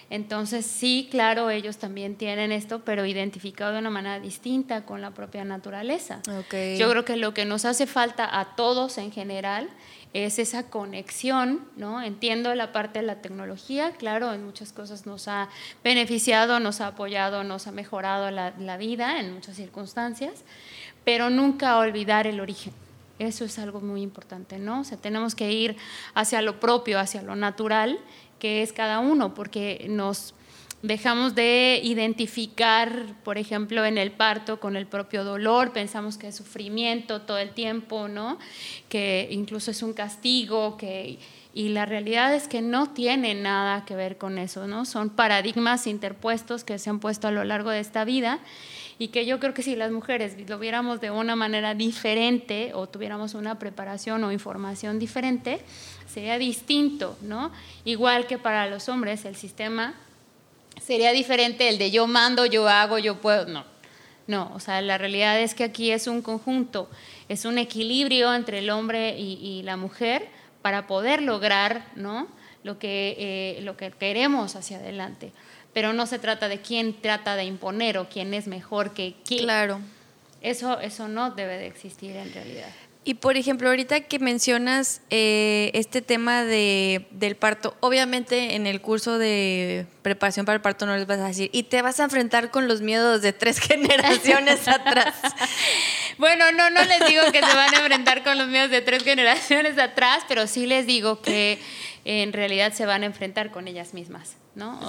Entonces 0.08 0.66
sí, 0.66 1.08
claro, 1.10 1.50
ellos 1.50 1.78
también 1.78 2.14
tienen 2.14 2.52
esto, 2.52 2.82
pero 2.84 3.06
identificado 3.06 3.72
de 3.72 3.80
una 3.80 3.90
manera 3.90 4.20
distinta 4.20 4.84
con 4.84 5.00
la 5.00 5.10
propia 5.10 5.44
naturaleza. 5.44 6.20
Yo 6.78 6.90
creo 6.90 7.04
que 7.04 7.16
lo 7.16 7.34
que 7.34 7.44
nos 7.44 7.64
hace 7.64 7.86
falta 7.86 8.38
a 8.38 8.56
todos 8.56 8.98
en 8.98 9.10
general 9.10 9.68
es 10.12 10.38
esa 10.38 10.70
conexión, 10.70 11.60
¿no? 11.76 12.02
Entiendo 12.02 12.54
la 12.54 12.72
parte 12.72 13.00
de 13.00 13.06
la 13.06 13.16
tecnología, 13.16 13.92
claro, 13.92 14.32
en 14.32 14.44
muchas 14.44 14.72
cosas 14.72 15.06
nos 15.06 15.28
ha 15.28 15.48
beneficiado, 15.84 16.58
nos 16.60 16.80
ha 16.80 16.88
apoyado, 16.88 17.44
nos 17.44 17.66
ha 17.66 17.72
mejorado 17.72 18.30
la, 18.30 18.76
vida 18.76 19.20
en 19.20 19.34
muchas 19.34 19.56
circunstancias, 19.56 20.44
pero 21.04 21.30
nunca 21.30 21.78
olvidar 21.78 22.26
el 22.26 22.40
origen. 22.40 22.72
Eso 23.18 23.44
es 23.44 23.58
algo 23.58 23.80
muy 23.80 24.02
importante, 24.02 24.58
¿no? 24.58 24.80
O 24.80 24.84
sea, 24.84 24.98
tenemos 24.98 25.34
que 25.34 25.52
ir 25.52 25.76
hacia 26.14 26.42
lo 26.42 26.60
propio, 26.60 26.98
hacia 26.98 27.22
lo 27.22 27.36
natural, 27.36 27.98
que 28.38 28.62
es 28.62 28.72
cada 28.72 28.98
uno, 28.98 29.34
porque 29.34 29.86
nos 29.88 30.34
dejamos 30.82 31.34
de 31.34 31.80
identificar, 31.82 33.06
por 33.24 33.38
ejemplo, 33.38 33.84
en 33.84 33.98
el 33.98 34.12
parto 34.12 34.60
con 34.60 34.76
el 34.76 34.86
propio 34.86 35.24
dolor, 35.24 35.72
pensamos 35.72 36.18
que 36.18 36.28
es 36.28 36.36
sufrimiento 36.36 37.22
todo 37.22 37.38
el 37.38 37.50
tiempo, 37.50 38.08
¿no? 38.08 38.38
Que 38.88 39.28
incluso 39.30 39.70
es 39.70 39.82
un 39.82 39.92
castigo, 39.92 40.76
que 40.76 41.18
y 41.56 41.70
la 41.70 41.86
realidad 41.86 42.34
es 42.34 42.48
que 42.48 42.60
no 42.60 42.90
tiene 42.90 43.34
nada 43.34 43.86
que 43.86 43.96
ver 43.96 44.18
con 44.18 44.36
eso, 44.36 44.66
¿no? 44.66 44.84
Son 44.84 45.08
paradigmas 45.08 45.86
interpuestos 45.86 46.64
que 46.64 46.78
se 46.78 46.90
han 46.90 47.00
puesto 47.00 47.28
a 47.28 47.30
lo 47.30 47.44
largo 47.44 47.70
de 47.70 47.80
esta 47.80 48.04
vida 48.04 48.40
y 48.98 49.08
que 49.08 49.24
yo 49.24 49.40
creo 49.40 49.54
que 49.54 49.62
si 49.62 49.74
las 49.74 49.90
mujeres 49.90 50.36
lo 50.50 50.58
viéramos 50.58 51.00
de 51.00 51.10
una 51.10 51.34
manera 51.34 51.74
diferente 51.74 52.72
o 52.74 52.86
tuviéramos 52.90 53.32
una 53.32 53.58
preparación 53.58 54.22
o 54.24 54.32
información 54.32 54.98
diferente, 54.98 55.62
sería 56.06 56.36
distinto, 56.36 57.16
¿no? 57.22 57.50
Igual 57.86 58.26
que 58.26 58.36
para 58.36 58.66
los 58.66 58.90
hombres 58.90 59.24
el 59.24 59.34
sistema 59.34 59.94
sería 60.80 61.12
diferente 61.12 61.68
el 61.68 61.78
de 61.78 61.90
yo 61.90 62.06
mando, 62.06 62.46
yo 62.46 62.68
hago, 62.68 62.98
yo 62.98 63.20
puedo. 63.20 63.46
No, 63.46 63.64
no, 64.26 64.50
o 64.54 64.60
sea, 64.60 64.80
la 64.80 64.98
realidad 64.98 65.40
es 65.40 65.54
que 65.54 65.64
aquí 65.64 65.90
es 65.90 66.06
un 66.06 66.22
conjunto, 66.22 66.88
es 67.28 67.44
un 67.44 67.58
equilibrio 67.58 68.34
entre 68.34 68.58
el 68.58 68.70
hombre 68.70 69.16
y, 69.18 69.62
la 69.62 69.76
mujer 69.76 70.28
para 70.62 70.86
poder 70.86 71.22
lograr 71.22 71.86
¿no? 71.94 72.26
lo, 72.64 72.78
que, 72.78 73.16
eh, 73.18 73.60
lo 73.62 73.76
que 73.76 73.90
queremos 73.92 74.56
hacia 74.56 74.78
adelante. 74.78 75.32
Pero 75.72 75.92
no 75.92 76.06
se 76.06 76.18
trata 76.18 76.48
de 76.48 76.60
quién 76.60 77.00
trata 77.00 77.36
de 77.36 77.44
imponer 77.44 77.98
o 77.98 78.08
quién 78.08 78.34
es 78.34 78.46
mejor 78.46 78.94
que 78.94 79.14
quién. 79.24 79.44
Claro. 79.44 79.80
Eso, 80.40 80.80
eso 80.80 81.08
no 81.08 81.30
debe 81.30 81.58
de 81.58 81.66
existir 81.66 82.16
en 82.16 82.32
realidad. 82.32 82.70
Y 83.08 83.14
por 83.14 83.36
ejemplo, 83.36 83.68
ahorita 83.68 84.00
que 84.00 84.18
mencionas 84.18 85.00
eh, 85.10 85.70
este 85.74 86.02
tema 86.02 86.42
de, 86.42 87.06
del 87.12 87.36
parto, 87.36 87.76
obviamente 87.78 88.56
en 88.56 88.66
el 88.66 88.80
curso 88.80 89.16
de 89.16 89.86
preparación 90.02 90.44
para 90.44 90.56
el 90.56 90.60
parto 90.60 90.86
no 90.86 90.96
les 90.96 91.06
vas 91.06 91.20
a 91.20 91.28
decir, 91.28 91.48
y 91.52 91.62
te 91.62 91.82
vas 91.82 92.00
a 92.00 92.02
enfrentar 92.02 92.50
con 92.50 92.66
los 92.66 92.80
miedos 92.80 93.22
de 93.22 93.32
tres 93.32 93.60
generaciones 93.60 94.66
atrás. 94.68 95.14
Bueno, 96.18 96.50
no, 96.50 96.68
no 96.70 96.82
les 96.82 97.06
digo 97.06 97.22
que 97.30 97.38
se 97.38 97.54
van 97.54 97.72
a 97.76 97.78
enfrentar 97.78 98.24
con 98.24 98.38
los 98.38 98.48
miedos 98.48 98.70
de 98.70 98.82
tres 98.82 99.04
generaciones 99.04 99.78
atrás, 99.78 100.24
pero 100.26 100.48
sí 100.48 100.66
les 100.66 100.84
digo 100.84 101.22
que 101.22 101.60
en 102.04 102.32
realidad 102.32 102.72
se 102.72 102.86
van 102.86 103.04
a 103.04 103.06
enfrentar 103.06 103.52
con 103.52 103.68
ellas 103.68 103.94
mismas 103.94 104.36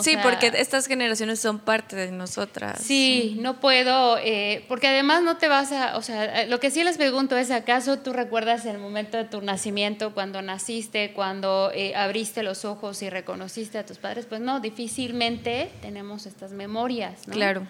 sí, 0.01 0.15
porque 0.23 0.51
estas 0.55 0.87
generaciones 0.87 1.39
son 1.39 1.59
parte 1.59 1.95
de 1.95 2.11
nosotras. 2.11 2.81
Sí, 2.81 3.37
no 3.39 3.59
puedo, 3.59 4.17
eh, 4.17 4.65
porque 4.67 4.87
además 4.87 5.23
no 5.23 5.37
te 5.37 5.47
vas 5.47 5.71
a, 5.71 5.97
o 5.97 6.01
sea, 6.01 6.45
lo 6.45 6.59
que 6.59 6.71
sí 6.71 6.83
les 6.83 6.97
pregunto 6.97 7.37
es, 7.37 7.51
¿acaso 7.51 7.99
tú 7.99 8.13
recuerdas 8.13 8.65
el 8.65 8.77
momento 8.77 9.17
de 9.17 9.25
tu 9.25 9.41
nacimiento, 9.41 10.13
cuando 10.13 10.41
naciste, 10.41 11.11
cuando 11.13 11.71
eh, 11.73 11.95
abriste 11.95 12.43
los 12.43 12.65
ojos 12.65 13.01
y 13.01 13.09
reconociste 13.09 13.77
a 13.77 13.85
tus 13.85 13.97
padres? 13.97 14.25
Pues 14.25 14.41
no, 14.41 14.59
difícilmente 14.59 15.71
tenemos 15.81 16.25
estas 16.25 16.51
memorias, 16.51 17.27
¿no? 17.27 17.33
Claro. 17.33 17.67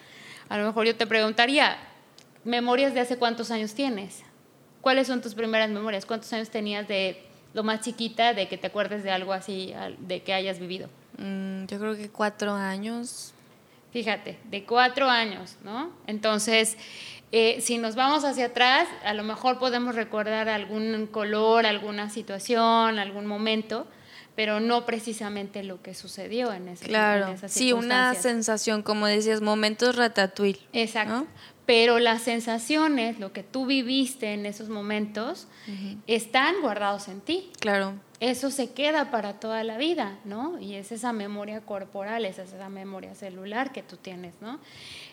A 0.50 0.58
lo 0.58 0.66
mejor 0.66 0.86
yo 0.86 0.96
te 0.96 1.08
preguntaría, 1.08 1.78
¿memorias 2.44 2.94
de 2.94 3.00
hace 3.00 3.18
cuántos 3.18 3.52
años 3.52 3.74
tienes? 3.74 4.24
¿Cuáles 4.82 5.08
son 5.08 5.22
tus 5.22 5.34
primeras 5.34 5.70
memorias? 5.70 6.06
¿Cuántos 6.06 6.32
años 6.34 6.50
tenías 6.50 6.88
de 6.88 7.24
lo 7.54 7.64
más 7.64 7.82
chiquita 7.82 8.34
de 8.34 8.48
que 8.48 8.58
te 8.58 8.68
acuerdes 8.68 9.04
de 9.04 9.12
algo 9.12 9.34
así, 9.34 9.74
de 10.00 10.22
que 10.22 10.34
hayas 10.34 10.60
vivido? 10.60 10.90
Mm, 11.18 11.66
yo 11.66 11.80
creo 11.80 11.96
que 11.96 12.10
cuatro 12.10 12.54
años. 12.54 13.34
Fíjate, 13.92 14.38
de 14.50 14.64
cuatro 14.64 15.10
años, 15.10 15.56
¿no? 15.64 15.92
Entonces, 16.06 16.78
eh, 17.32 17.60
si 17.62 17.78
nos 17.78 17.96
vamos 17.96 18.24
hacia 18.24 18.48
atrás, 18.48 18.88
a 19.04 19.14
lo 19.14 19.24
mejor 19.24 19.60
podemos 19.60 19.96
recordar 19.96 20.50
algún 20.50 21.08
color, 21.08 21.66
alguna 21.66 22.10
situación, 22.10 23.00
algún 23.00 23.26
momento, 23.26 23.88
pero 24.36 24.60
no 24.60 24.86
precisamente 24.86 25.64
lo 25.64 25.82
que 25.82 25.94
sucedió 25.94 26.54
en 26.54 26.68
ese 26.68 26.86
Claro, 26.86 27.36
sí, 27.48 27.74
una 27.74 28.14
sensación, 28.14 28.84
como 28.84 29.08
decías, 29.08 29.42
momentos 29.42 29.96
ratatouille. 29.96 30.62
Exacto. 30.74 31.26
Pero 31.66 32.00
las 32.00 32.22
sensaciones, 32.22 33.20
lo 33.20 33.34
que 33.34 33.44
tú 33.44 33.66
viviste 33.66 34.34
en 34.34 34.46
esos 34.46 34.70
momentos, 34.70 35.48
están 36.06 36.62
guardados 36.62 37.10
en 37.10 37.20
ti. 37.20 37.52
Claro 37.60 37.96
eso 38.20 38.50
se 38.50 38.72
queda 38.72 39.12
para 39.12 39.40
toda 39.40 39.64
la 39.64 39.78
vida, 39.78 40.18
¿no? 40.26 40.60
Y 40.60 40.74
es 40.74 40.92
esa 40.92 41.14
memoria 41.14 41.62
corporal, 41.62 42.26
es 42.26 42.40
esa 42.40 42.70
memoria 42.70 43.14
celular 43.14 43.72
que 43.72 43.84
tú 43.84 43.98
tienes, 43.98 44.34
¿no? 44.42 44.60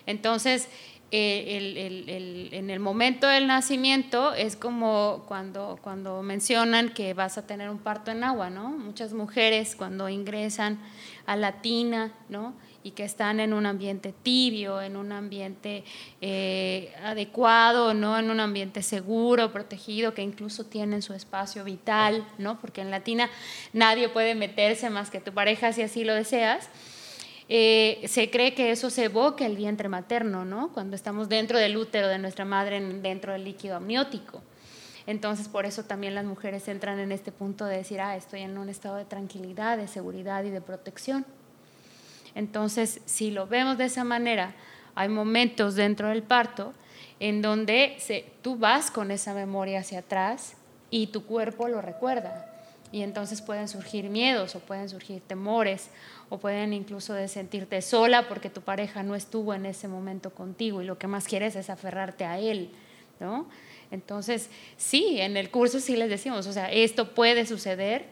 Entonces, 0.07 0.69
eh, 1.11 2.49
en 2.51 2.69
el 2.71 2.79
momento 2.79 3.27
del 3.27 3.45
nacimiento 3.45 4.33
es 4.33 4.55
como 4.55 5.23
cuando, 5.27 5.77
cuando 5.83 6.23
mencionan 6.23 6.89
que 6.89 7.13
vas 7.13 7.37
a 7.37 7.45
tener 7.45 7.69
un 7.69 7.77
parto 7.77 8.09
en 8.09 8.23
agua, 8.23 8.49
¿no? 8.49 8.69
Muchas 8.69 9.13
mujeres 9.13 9.75
cuando 9.75 10.09
ingresan 10.09 10.79
a 11.27 11.35
la 11.35 11.61
tina, 11.61 12.11
¿no? 12.27 12.53
Y 12.85 12.91
que 12.91 13.03
están 13.03 13.39
en 13.39 13.51
un 13.51 13.65
ambiente 13.65 14.13
tibio, 14.21 14.79
en 14.79 14.95
un 14.95 15.11
ambiente 15.11 15.83
eh, 16.21 16.93
adecuado, 17.03 17.95
¿no? 17.95 18.19
en 18.19 18.29
un 18.29 18.39
ambiente 18.39 18.83
seguro, 18.83 19.51
protegido, 19.51 20.13
que 20.13 20.21
incluso 20.21 20.65
tienen 20.65 21.01
su 21.01 21.13
espacio 21.13 21.63
vital, 21.63 22.23
¿no? 22.37 22.61
porque 22.61 22.81
en 22.81 22.91
Latina 22.91 23.27
nadie 23.73 24.07
puede 24.07 24.35
meterse 24.35 24.91
más 24.91 25.09
que 25.09 25.19
tu 25.19 25.33
pareja 25.33 25.73
si 25.73 25.81
así 25.81 26.03
lo 26.03 26.13
deseas. 26.13 26.69
Eh, 27.49 28.03
se 28.07 28.29
cree 28.29 28.53
que 28.53 28.69
eso 28.69 28.91
se 28.91 29.05
evoca 29.05 29.47
el 29.47 29.57
vientre 29.57 29.89
materno, 29.89 30.45
¿no? 30.45 30.71
cuando 30.71 30.95
estamos 30.95 31.27
dentro 31.27 31.57
del 31.57 31.77
útero 31.77 32.07
de 32.07 32.19
nuestra 32.19 32.45
madre, 32.45 32.79
dentro 32.79 33.33
del 33.33 33.45
líquido 33.45 33.77
amniótico. 33.77 34.43
Entonces, 35.07 35.47
por 35.47 35.65
eso 35.65 35.85
también 35.85 36.13
las 36.13 36.25
mujeres 36.25 36.67
entran 36.67 36.99
en 36.99 37.11
este 37.11 37.31
punto 37.31 37.65
de 37.65 37.77
decir, 37.77 37.99
ah, 37.99 38.15
estoy 38.15 38.41
en 38.41 38.59
un 38.59 38.69
estado 38.69 38.97
de 38.97 39.05
tranquilidad, 39.05 39.75
de 39.75 39.87
seguridad 39.87 40.43
y 40.43 40.51
de 40.51 40.61
protección. 40.61 41.25
Entonces, 42.35 43.01
si 43.05 43.31
lo 43.31 43.47
vemos 43.47 43.77
de 43.77 43.85
esa 43.85 44.03
manera, 44.03 44.53
hay 44.93 45.09
momentos 45.09 45.75
dentro 45.75 46.09
del 46.09 46.21
parto 46.21 46.73
en 47.19 47.41
donde 47.41 47.97
tú 48.41 48.57
vas 48.57 48.91
con 48.91 49.09
esa 49.11 49.33
memoria 49.33 49.79
hacia 49.79 49.99
atrás 49.99 50.55
y 50.89 51.07
tu 51.07 51.25
cuerpo 51.25 51.67
lo 51.67 51.81
recuerda. 51.81 52.51
Y 52.91 53.01
entonces 53.01 53.41
pueden 53.41 53.67
surgir 53.67 54.09
miedos 54.09 54.55
o 54.55 54.59
pueden 54.59 54.87
surgir 54.89 55.21
temores 55.21 55.89
o 56.29 56.37
pueden 56.37 56.71
incluso 56.71 57.13
de 57.13 57.27
sentirte 57.27 57.81
sola 57.81 58.27
porque 58.27 58.49
tu 58.49 58.61
pareja 58.61 59.03
no 59.03 59.15
estuvo 59.15 59.53
en 59.53 59.65
ese 59.65 59.87
momento 59.87 60.29
contigo 60.29 60.81
y 60.81 60.85
lo 60.85 60.97
que 60.97 61.07
más 61.07 61.25
quieres 61.25 61.55
es 61.55 61.69
aferrarte 61.69 62.25
a 62.25 62.39
él, 62.39 62.69
¿no? 63.19 63.47
Entonces, 63.91 64.49
sí, 64.77 65.19
en 65.19 65.37
el 65.37 65.51
curso 65.51 65.79
sí 65.79 65.95
les 65.95 66.09
decimos, 66.09 66.47
o 66.47 66.53
sea, 66.53 66.71
esto 66.71 67.13
puede 67.13 67.45
suceder, 67.45 68.05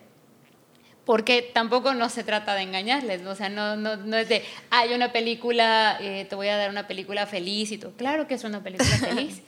porque 1.05 1.41
tampoco 1.53 1.93
no 1.93 2.09
se 2.09 2.23
trata 2.23 2.55
de 2.55 2.61
engañarles, 2.61 3.25
o 3.25 3.35
sea, 3.35 3.49
no, 3.49 3.75
no, 3.75 3.97
no 3.97 4.17
es 4.17 4.29
de, 4.29 4.43
hay 4.69 4.93
una 4.93 5.11
película, 5.11 5.97
eh, 5.99 6.25
te 6.29 6.35
voy 6.35 6.47
a 6.47 6.57
dar 6.57 6.69
una 6.69 6.87
película 6.87 7.27
feliz 7.27 7.71
y 7.71 7.77
todo. 7.77 7.91
Claro 7.97 8.27
que 8.27 8.35
es 8.35 8.43
una 8.43 8.63
película 8.63 8.89
feliz, 8.99 9.41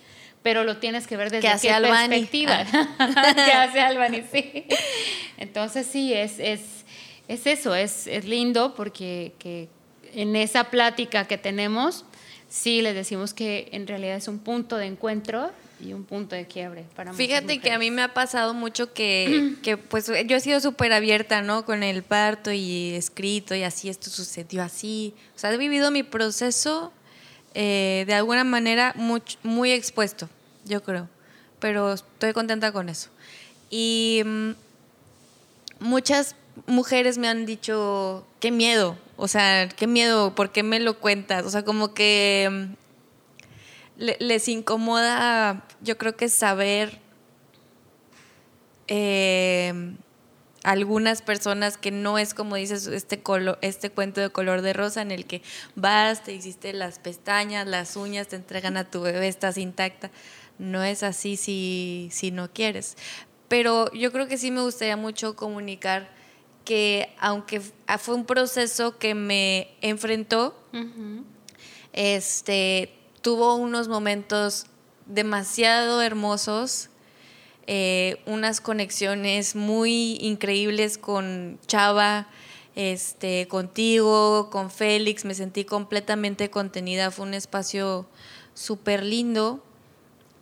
pero 0.43 0.63
lo 0.63 0.77
tienes 0.77 1.07
que 1.07 1.15
ver 1.15 1.31
desde 1.31 1.47
qué 1.47 1.73
perspectiva. 1.81 2.65
Ah. 2.73 3.33
que 3.45 3.51
hace 3.53 3.79
Albany, 3.81 4.23
sí. 4.29 4.65
Entonces 5.37 5.87
sí, 5.87 6.13
es, 6.13 6.39
es, 6.39 6.61
es 7.27 7.47
eso, 7.47 7.73
es, 7.73 8.07
es 8.07 8.25
lindo 8.25 8.75
porque 8.75 9.33
que 9.39 9.69
en 10.13 10.35
esa 10.35 10.65
plática 10.65 11.25
que 11.25 11.37
tenemos 11.37 12.05
sí 12.49 12.81
les 12.81 12.95
decimos 12.95 13.33
que 13.33 13.69
en 13.71 13.87
realidad 13.87 14.17
es 14.17 14.27
un 14.27 14.39
punto 14.39 14.77
de 14.77 14.87
encuentro 14.87 15.51
y 15.79 15.93
un 15.93 16.03
punto 16.03 16.35
de 16.35 16.47
quiebre 16.47 16.85
para 16.95 17.13
Fíjate 17.13 17.59
que 17.59 17.71
a 17.71 17.79
mí 17.79 17.91
me 17.91 18.01
ha 18.01 18.13
pasado 18.13 18.53
mucho 18.53 18.93
que, 18.93 19.55
que 19.63 19.77
pues 19.77 20.07
yo 20.07 20.35
he 20.35 20.39
sido 20.39 20.59
súper 20.59 20.93
abierta, 20.93 21.41
¿no? 21.41 21.65
Con 21.65 21.83
el 21.83 22.03
parto 22.03 22.51
y 22.51 22.93
escrito 22.93 23.55
y 23.55 23.63
así, 23.63 23.89
esto 23.89 24.09
sucedió 24.09 24.63
así. 24.63 25.13
O 25.35 25.39
sea, 25.39 25.53
he 25.53 25.57
vivido 25.57 25.91
mi 25.91 26.03
proceso 26.03 26.91
eh, 27.53 28.03
de 28.07 28.13
alguna 28.13 28.43
manera 28.43 28.93
muy, 28.95 29.21
muy 29.43 29.71
expuesto, 29.71 30.29
yo 30.65 30.83
creo. 30.83 31.09
Pero 31.59 31.93
estoy 31.93 32.33
contenta 32.33 32.71
con 32.71 32.89
eso. 32.89 33.09
Y 33.69 34.21
mm, 34.25 34.51
muchas 35.79 36.35
mujeres 36.67 37.17
me 37.17 37.27
han 37.27 37.45
dicho, 37.45 38.25
qué 38.39 38.51
miedo, 38.51 38.97
o 39.17 39.27
sea, 39.27 39.67
qué 39.69 39.87
miedo, 39.87 40.35
¿por 40.35 40.51
qué 40.51 40.63
me 40.63 40.79
lo 40.79 40.99
cuentas? 40.99 41.45
O 41.45 41.49
sea, 41.49 41.63
como 41.63 41.93
que 41.93 42.69
les 43.97 44.47
incomoda, 44.47 45.65
yo 45.81 45.97
creo 45.97 46.15
que 46.15 46.29
saber 46.29 46.99
eh, 48.87 49.95
algunas 50.63 51.21
personas 51.21 51.77
que 51.77 51.91
no 51.91 52.17
es 52.17 52.33
como 52.33 52.55
dices 52.55 52.87
este 52.87 53.21
este 53.61 53.89
cuento 53.91 54.19
de 54.19 54.29
color 54.29 54.61
de 54.61 54.73
rosa 54.73 55.01
en 55.01 55.11
el 55.11 55.25
que 55.25 55.41
vas, 55.75 56.23
te 56.23 56.33
hiciste 56.33 56.73
las 56.73 56.99
pestañas, 56.99 57.67
las 57.67 57.95
uñas, 57.95 58.27
te 58.27 58.35
entregan 58.35 58.75
a 58.77 58.83
tu 58.89 59.01
bebé, 59.01 59.27
estás 59.27 59.57
intacta. 59.57 60.09
No 60.57 60.83
es 60.83 61.03
así 61.03 61.37
si, 61.37 62.09
si 62.11 62.31
no 62.31 62.51
quieres. 62.51 62.97
Pero 63.47 63.91
yo 63.93 64.11
creo 64.11 64.27
que 64.27 64.37
sí 64.37 64.51
me 64.51 64.61
gustaría 64.61 64.97
mucho 64.97 65.35
comunicar 65.35 66.09
que 66.63 67.13
aunque 67.19 67.61
fue 67.99 68.15
un 68.15 68.25
proceso 68.25 68.97
que 68.97 69.13
me 69.13 69.69
enfrentó, 69.81 70.59
este, 71.93 72.91
tuvo 73.25 73.55
unos 73.55 73.87
momentos 73.87 74.67
demasiado 75.07 76.03
hermosos, 76.03 76.89
eh, 77.65 78.21
unas 78.27 78.61
conexiones 78.61 79.55
muy 79.55 80.19
increíbles 80.21 80.99
con 80.99 81.57
Chava, 81.65 82.27
este, 82.75 83.47
contigo, 83.47 84.51
con 84.51 84.69
Félix, 84.69 85.25
me 85.25 85.33
sentí 85.33 85.65
completamente 85.65 86.51
contenida, 86.51 87.09
fue 87.09 87.25
un 87.25 87.33
espacio 87.33 88.05
súper 88.53 89.03
lindo. 89.03 89.59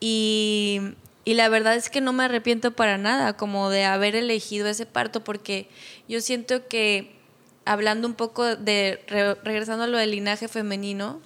Y, 0.01 0.81
y, 1.23 1.35
la 1.35 1.47
verdad 1.47 1.75
es 1.75 1.89
que 1.89 2.01
no 2.01 2.11
me 2.11 2.25
arrepiento 2.25 2.71
para 2.71 2.97
nada 2.97 3.37
como 3.37 3.69
de 3.69 3.85
haber 3.85 4.17
elegido 4.17 4.67
ese 4.67 4.85
parto 4.85 5.23
porque 5.23 5.69
yo 6.09 6.19
siento 6.19 6.67
que 6.67 7.15
hablando 7.63 8.09
un 8.09 8.15
poco 8.15 8.57
de, 8.57 8.99
regresando 9.41 9.85
a 9.85 9.87
lo 9.87 9.97
del 9.97 10.11
linaje 10.11 10.49
femenino, 10.49 11.21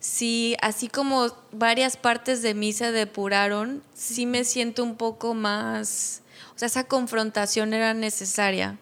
sí, 0.00 0.56
así 0.62 0.88
como 0.88 1.28
varias 1.52 1.96
partes 1.96 2.42
de 2.42 2.54
mí 2.54 2.72
se 2.72 2.90
depuraron, 2.90 3.82
sí 3.94 4.26
me 4.26 4.44
siento 4.44 4.82
un 4.82 4.96
poco 4.96 5.34
más, 5.34 6.22
o 6.56 6.58
sea, 6.58 6.66
esa 6.66 6.84
confrontación 6.84 7.74
era 7.74 7.94
necesaria 7.94 8.78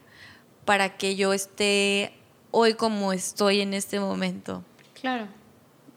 para 0.65 0.97
que 0.97 1.17
yo 1.17 1.33
esté 1.35 2.15
hoy 2.51 2.75
como 2.75 3.13
estoy 3.13 3.61
en 3.61 3.75
este 3.75 4.01
momento. 4.01 4.65
Claro. 5.01 5.29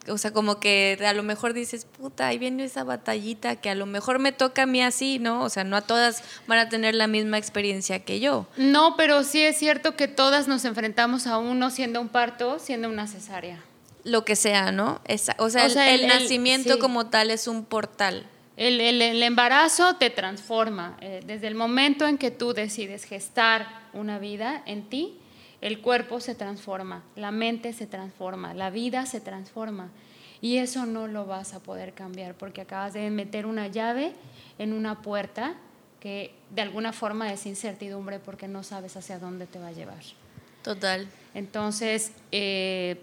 O 0.07 0.17
sea, 0.17 0.33
como 0.33 0.59
que 0.59 0.97
a 1.05 1.13
lo 1.13 1.21
mejor 1.21 1.53
dices, 1.53 1.85
puta, 1.85 2.27
ahí 2.27 2.39
viene 2.39 2.63
esa 2.63 2.83
batallita 2.83 3.57
que 3.57 3.69
a 3.69 3.75
lo 3.75 3.85
mejor 3.85 4.17
me 4.17 4.31
toca 4.31 4.63
a 4.63 4.65
mí 4.65 4.81
así, 4.81 5.19
¿no? 5.19 5.43
O 5.43 5.49
sea, 5.49 5.63
no 5.63 5.75
a 5.77 5.81
todas 5.81 6.23
van 6.47 6.57
a 6.57 6.69
tener 6.69 6.95
la 6.95 7.05
misma 7.05 7.37
experiencia 7.37 7.99
que 7.99 8.19
yo. 8.19 8.47
No, 8.57 8.95
pero 8.97 9.23
sí 9.23 9.43
es 9.43 9.57
cierto 9.57 9.95
que 9.95 10.07
todas 10.07 10.47
nos 10.47 10.65
enfrentamos 10.65 11.27
a 11.27 11.37
uno 11.37 11.69
siendo 11.69 12.01
un 12.01 12.09
parto, 12.09 12.57
siendo 12.57 12.89
una 12.89 13.05
cesárea 13.05 13.63
lo 14.03 14.25
que 14.25 14.35
sea, 14.35 14.71
¿no? 14.71 15.01
o, 15.37 15.49
sea, 15.49 15.93
el, 15.93 16.07
nacimiento 16.07 16.79
como 16.79 17.07
tal 17.07 17.31
es 17.31 17.47
un 17.47 17.65
portal. 17.65 18.25
El, 18.57 18.79
el 18.81 19.23
embarazo 19.23 19.95
te 19.95 20.09
transforma. 20.09 20.97
Eh, 21.01 21.21
desde 21.25 21.47
el 21.47 21.55
momento 21.55 22.07
en 22.07 22.17
que 22.17 22.31
tú 22.31 22.53
decides 22.53 23.05
gestar 23.05 23.67
una 23.93 24.19
vida 24.19 24.61
en 24.65 24.83
ti, 24.89 25.17
el 25.61 25.79
cuerpo 25.79 26.19
se 26.19 26.35
transforma, 26.35 27.03
la 27.15 27.31
mente 27.31 27.73
se 27.73 27.85
transforma, 27.87 28.53
la 28.53 28.69
vida 28.69 29.05
se 29.05 29.21
transforma. 29.21 29.89
Y 30.41 30.57
eso 30.57 30.87
no 30.87 31.07
lo 31.07 31.25
vas 31.25 31.53
a 31.53 31.59
poder 31.59 31.93
cambiar 31.93 32.33
porque 32.33 32.61
acabas 32.61 32.93
de 32.93 33.09
meter 33.11 33.45
una 33.45 33.67
llave 33.67 34.13
en 34.57 34.73
una 34.73 35.01
puerta 35.03 35.53
que 35.99 36.33
de 36.49 36.63
alguna 36.63 36.93
forma 36.93 37.31
es 37.31 37.45
incertidumbre 37.45 38.17
porque 38.17 38.47
no 38.47 38.63
sabes 38.63 38.97
hacia 38.97 39.19
dónde 39.19 39.45
te 39.45 39.59
va 39.59 39.67
a 39.67 39.71
llevar. 39.71 40.01
Total. 40.63 41.07
Entonces, 41.35 42.11
eh, 42.31 42.99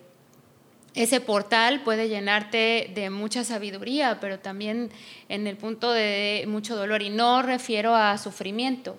ese 0.99 1.21
portal 1.21 1.83
puede 1.85 2.09
llenarte 2.09 2.91
de 2.93 3.09
mucha 3.09 3.45
sabiduría, 3.45 4.19
pero 4.21 4.41
también 4.41 4.91
en 5.29 5.47
el 5.47 5.57
punto 5.57 5.93
de 5.93 6.45
mucho 6.49 6.75
dolor. 6.75 7.03
Y 7.03 7.11
no 7.11 7.41
refiero 7.43 7.95
a 7.95 8.19
sufrimiento, 8.19 8.99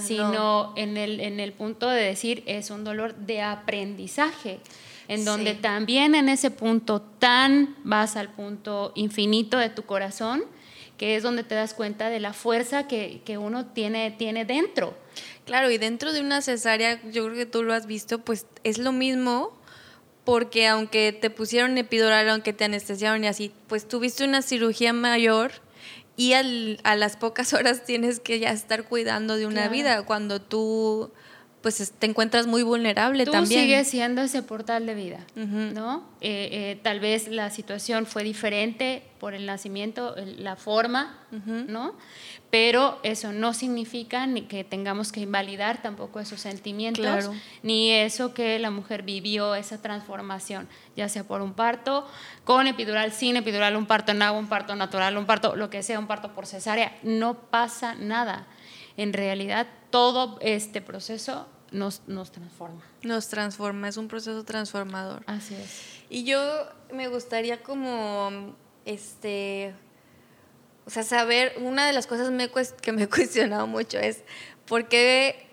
sino 0.00 0.72
en, 0.76 0.96
el, 0.96 1.18
en 1.18 1.40
el 1.40 1.52
punto 1.52 1.88
de 1.88 2.00
decir 2.00 2.44
es 2.46 2.70
un 2.70 2.84
dolor 2.84 3.16
de 3.16 3.42
aprendizaje, 3.42 4.60
en 5.08 5.24
donde 5.24 5.54
también 5.54 6.14
en 6.14 6.28
ese 6.28 6.52
punto 6.52 7.02
tan 7.02 7.74
vas 7.82 8.14
al 8.14 8.28
punto 8.28 8.92
infinito 8.94 9.58
de 9.58 9.68
tu 9.68 9.82
corazón, 9.82 10.44
que 10.96 11.16
es 11.16 11.24
donde 11.24 11.42
te 11.42 11.56
das 11.56 11.74
cuenta 11.74 12.08
de 12.08 12.20
la 12.20 12.34
fuerza 12.34 12.86
que, 12.86 13.20
que 13.24 13.36
uno 13.36 13.66
tiene, 13.66 14.12
tiene 14.12 14.44
dentro. 14.44 14.96
Claro, 15.44 15.72
y 15.72 15.78
dentro 15.78 16.12
de 16.12 16.20
una 16.20 16.40
cesárea, 16.40 17.02
yo 17.10 17.24
creo 17.24 17.34
que 17.34 17.46
tú 17.46 17.64
lo 17.64 17.74
has 17.74 17.86
visto, 17.86 18.20
pues 18.20 18.46
es 18.62 18.78
lo 18.78 18.92
mismo 18.92 19.60
porque 20.24 20.68
aunque 20.68 21.12
te 21.12 21.30
pusieron 21.30 21.76
epidural, 21.78 22.28
aunque 22.28 22.52
te 22.52 22.64
anestesiaron 22.64 23.24
y 23.24 23.26
así, 23.26 23.52
pues 23.66 23.88
tuviste 23.88 24.24
una 24.24 24.42
cirugía 24.42 24.92
mayor 24.92 25.52
y 26.16 26.34
a 26.34 26.96
las 26.96 27.16
pocas 27.16 27.52
horas 27.54 27.84
tienes 27.84 28.20
que 28.20 28.38
ya 28.38 28.50
estar 28.50 28.84
cuidando 28.84 29.36
de 29.36 29.46
una 29.46 29.68
vida. 29.68 30.02
Cuando 30.04 30.40
tú 30.40 31.10
pues 31.62 31.92
te 31.98 32.06
encuentras 32.06 32.46
muy 32.46 32.62
vulnerable 32.62 33.24
también. 33.24 33.60
Tú 33.60 33.66
sigues 33.66 33.88
siendo 33.88 34.20
ese 34.22 34.42
portal 34.42 34.84
de 34.86 34.94
vida, 34.94 35.20
¿no? 35.34 36.04
Eh, 36.20 36.48
eh, 36.52 36.80
tal 36.82 37.00
vez 37.00 37.28
la 37.28 37.50
situación 37.50 38.06
fue 38.06 38.24
diferente 38.24 39.02
por 39.18 39.34
el 39.34 39.46
nacimiento, 39.46 40.14
la 40.38 40.56
forma, 40.56 41.18
¿no? 41.30 41.94
pero 42.52 43.00
eso 43.02 43.32
no 43.32 43.54
significa 43.54 44.26
ni 44.26 44.42
que 44.42 44.62
tengamos 44.62 45.10
que 45.10 45.20
invalidar 45.20 45.80
tampoco 45.80 46.20
esos 46.20 46.38
sentimientos, 46.38 47.30
ni 47.62 47.90
eso 47.90 48.34
que 48.34 48.58
la 48.58 48.70
mujer 48.70 49.04
vivió, 49.04 49.54
esa 49.54 49.80
transformación, 49.80 50.68
ya 50.94 51.08
sea 51.08 51.24
por 51.24 51.40
un 51.40 51.54
parto, 51.54 52.06
con 52.44 52.66
epidural, 52.66 53.10
sin 53.10 53.36
epidural, 53.36 53.74
un 53.74 53.86
parto 53.86 54.12
en 54.12 54.20
agua, 54.20 54.38
un 54.38 54.48
parto 54.48 54.76
natural, 54.76 55.16
un 55.16 55.24
parto, 55.24 55.56
lo 55.56 55.70
que 55.70 55.82
sea, 55.82 55.98
un 55.98 56.06
parto 56.06 56.34
por 56.34 56.46
cesárea, 56.46 56.94
no 57.02 57.40
pasa 57.48 57.94
nada. 57.94 58.46
En 58.98 59.14
realidad, 59.14 59.66
todo 59.92 60.38
este 60.40 60.82
proceso 60.82 61.46
nos, 61.70 62.02
nos 62.08 62.32
transforma. 62.32 62.82
Nos 63.02 63.28
transforma, 63.28 63.86
es 63.86 63.96
un 63.96 64.08
proceso 64.08 64.42
transformador. 64.44 65.22
Así 65.26 65.54
es. 65.54 66.02
Y 66.10 66.24
yo 66.24 66.40
me 66.92 67.06
gustaría 67.06 67.62
como, 67.62 68.56
este 68.84 69.72
o 70.84 70.90
sea, 70.90 71.04
saber, 71.04 71.54
una 71.60 71.86
de 71.86 71.92
las 71.92 72.06
cosas 72.06 72.28
que 72.80 72.92
me 72.92 73.02
he 73.04 73.08
cuestionado 73.08 73.66
mucho 73.66 73.98
es 73.98 74.24
por 74.66 74.88
qué, 74.88 75.46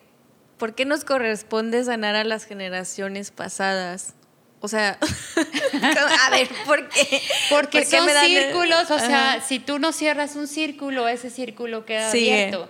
por 0.57 0.75
qué 0.75 0.85
nos 0.85 1.05
corresponde 1.05 1.83
sanar 1.83 2.15
a 2.15 2.23
las 2.23 2.45
generaciones 2.45 3.31
pasadas. 3.31 4.15
O 4.61 4.67
sea, 4.67 4.97
a 6.25 6.29
ver, 6.31 6.49
¿por 6.65 6.89
qué? 6.89 7.21
Porque 7.49 7.85
son 7.85 8.07
círculos, 8.25 8.91
o 8.91 8.99
sea, 8.99 9.41
si 9.45 9.59
tú 9.59 9.79
no 9.79 9.93
cierras 9.93 10.35
un 10.35 10.47
círculo, 10.47 11.07
ese 11.07 11.29
círculo 11.29 11.85
queda 11.85 12.09
abierto. 12.09 12.67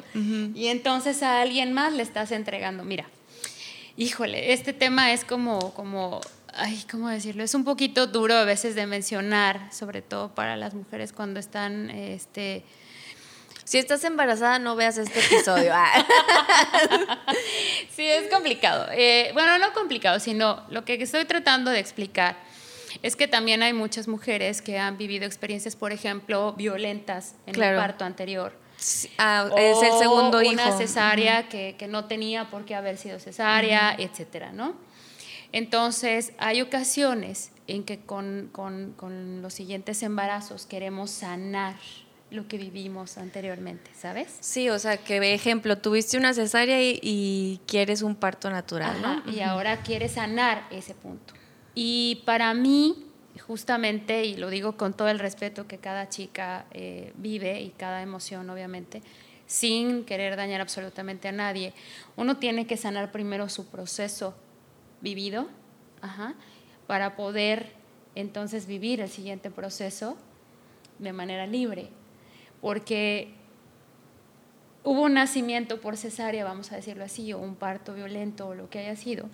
Y 0.54 0.68
entonces 0.68 1.24
a 1.24 1.42
alguien 1.42 1.74
más 1.74 1.94
le 1.94 2.04
estás 2.04 2.32
entregando. 2.32 2.84
Mira, 2.84 3.10
híjole, 3.98 4.54
este 4.54 4.74
tema 4.74 5.14
es 5.14 5.26
como, 5.26 5.74
como 5.74 6.22
ay, 6.54 6.84
¿cómo 6.92 7.10
decirlo? 7.10 7.44
Es 7.44 7.56
un 7.56 7.64
poquito 7.64 8.08
duro 8.08 8.36
a 8.36 8.44
veces 8.44 8.76
de 8.76 8.86
mencionar, 8.86 9.74
sobre 9.74 10.02
todo 10.02 10.34
para 10.36 10.58
las 10.58 10.74
mujeres 10.74 11.14
cuando 11.14 11.40
están, 11.40 11.90
este... 11.90 12.64
Si 13.70 13.78
estás 13.78 14.04
embarazada, 14.04 14.58
no 14.58 14.76
veas 14.76 14.98
este 14.98 15.20
episodio. 15.20 15.72
Ah. 15.82 17.24
sí, 17.96 18.04
es 18.04 18.28
complicado. 18.34 18.88
Eh, 18.92 19.30
bueno, 19.34 19.60
no 19.60 19.72
complicado, 19.74 20.20
sino 20.20 20.66
lo 20.72 20.84
que 20.84 20.96
estoy 20.96 21.26
tratando 21.26 21.70
de 21.70 21.78
explicar 21.80 22.36
es 23.04 23.16
que 23.16 23.28
también 23.28 23.62
hay 23.62 23.74
muchas 23.74 24.08
mujeres 24.08 24.64
que 24.64 24.80
han 24.80 24.98
vivido 24.98 25.28
experiencias, 25.28 25.76
por 25.76 25.92
ejemplo, 25.92 26.54
violentas 26.54 27.36
en 27.46 27.62
el 27.62 27.76
parto 27.76 28.06
anterior. 28.06 28.54
Ah, 29.20 29.48
es 29.56 29.84
el 29.84 30.00
segundo 30.00 30.42
hijo. 30.42 30.54
Una 30.54 30.76
cesárea 30.76 31.48
que, 31.48 31.76
que, 31.78 31.88
no 31.88 32.06
tenía 32.06 32.50
por 32.50 32.66
qué 32.66 32.74
haber 32.74 32.98
sido 32.98 33.20
cesárea, 33.20 33.96
etcétera, 34.00 34.52
¿no? 34.52 34.74
Entonces, 35.52 36.34
hay 36.40 36.64
ocasiones 36.64 37.52
en 37.68 37.84
que 37.84 38.00
con, 38.00 38.52
los 39.42 39.54
siguientes 39.54 40.02
embarazos 40.02 40.66
queremos 40.66 41.12
sanar 41.12 41.76
lo 42.32 42.48
que 42.48 42.58
vivimos 42.58 43.18
anteriormente, 43.18 43.90
¿sabes? 43.96 44.38
Sí, 44.40 44.70
o 44.70 44.78
sea, 44.78 44.98
que 44.98 45.34
ejemplo, 45.34 45.78
tuviste 45.78 46.18
una 46.18 46.34
cesárea 46.34 46.80
y, 46.82 47.60
quieres 47.66 48.02
un 48.02 48.16
parto 48.16 48.50
natural, 48.50 49.02
¿no? 49.02 49.32
Y 49.32 49.42
ahora 49.42 49.82
quieres 49.82 50.14
sanar 50.14 50.68
ese 50.72 50.94
punto. 50.94 51.34
Y 51.74 52.22
para 52.26 52.54
mí, 52.54 53.06
justamente, 53.48 54.26
y 54.26 54.36
lo 54.36 54.50
digo 54.50 54.78
con 54.78 54.94
todo 54.94 55.10
el 55.10 55.20
respeto 55.20 55.68
que 55.68 55.78
cada 55.78 56.10
chica 56.10 56.66
eh, 56.72 57.14
vive 57.18 57.62
y 57.62 57.70
cada 57.70 58.02
emoción, 58.02 58.50
obviamente, 58.50 59.02
sin 59.48 60.06
querer 60.06 60.36
dañar 60.36 60.62
absolutamente 60.62 61.28
a 61.28 61.32
nadie, 61.32 61.74
uno 62.16 62.38
tiene 62.38 62.68
que 62.68 62.78
sanar 62.78 63.12
primero 63.12 63.50
su 63.50 63.66
proceso 63.68 64.36
vivido 65.02 65.48
para 66.86 67.16
poder 67.16 67.72
entonces 68.16 68.68
vivir 68.68 69.02
el 69.02 69.10
siguiente 69.10 69.50
proceso 69.50 70.18
de 71.00 71.14
manera 71.14 71.48
libre. 71.48 71.90
Porque 72.62 73.34
hubo 74.84 75.02
un 75.04 75.14
nacimiento 75.14 75.82
por 75.82 75.98
cesárea, 75.98 76.44
vamos 76.44 76.72
a 76.72 76.76
decirlo 76.76 77.04
así, 77.04 77.34
o 77.34 77.40
un 77.40 77.56
parto 77.56 77.94
violento 77.94 78.48
o 78.48 78.56
lo 78.56 78.70
que 78.70 78.80
haya 78.80 78.96
sido. 78.96 79.30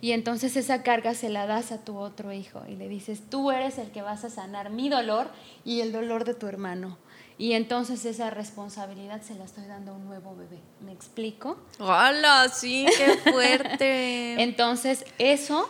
Y 0.00 0.10
entonces 0.12 0.56
esa 0.56 0.82
carga 0.82 1.14
se 1.14 1.28
la 1.28 1.46
das 1.46 1.70
a 1.70 1.84
tu 1.84 1.96
otro 1.96 2.32
hijo 2.32 2.62
y 2.68 2.74
le 2.74 2.88
dices, 2.88 3.22
tú 3.30 3.52
eres 3.52 3.78
el 3.78 3.92
que 3.92 4.02
vas 4.02 4.24
a 4.24 4.30
sanar 4.30 4.70
mi 4.70 4.88
dolor 4.88 5.30
y 5.64 5.80
el 5.80 5.92
dolor 5.92 6.24
de 6.24 6.34
tu 6.34 6.48
hermano. 6.48 6.98
Y 7.38 7.52
entonces 7.52 8.04
esa 8.04 8.30
responsabilidad 8.30 9.22
se 9.22 9.34
la 9.36 9.44
estoy 9.44 9.64
dando 9.66 9.92
a 9.92 9.94
un 9.94 10.04
nuevo 10.04 10.34
bebé. 10.34 10.58
¿Me 10.80 10.92
explico? 10.92 11.56
¡Hola! 11.78 12.48
Sí, 12.52 12.86
qué 12.96 13.30
fuerte. 13.30 14.34
entonces 14.42 15.04
eso 15.18 15.68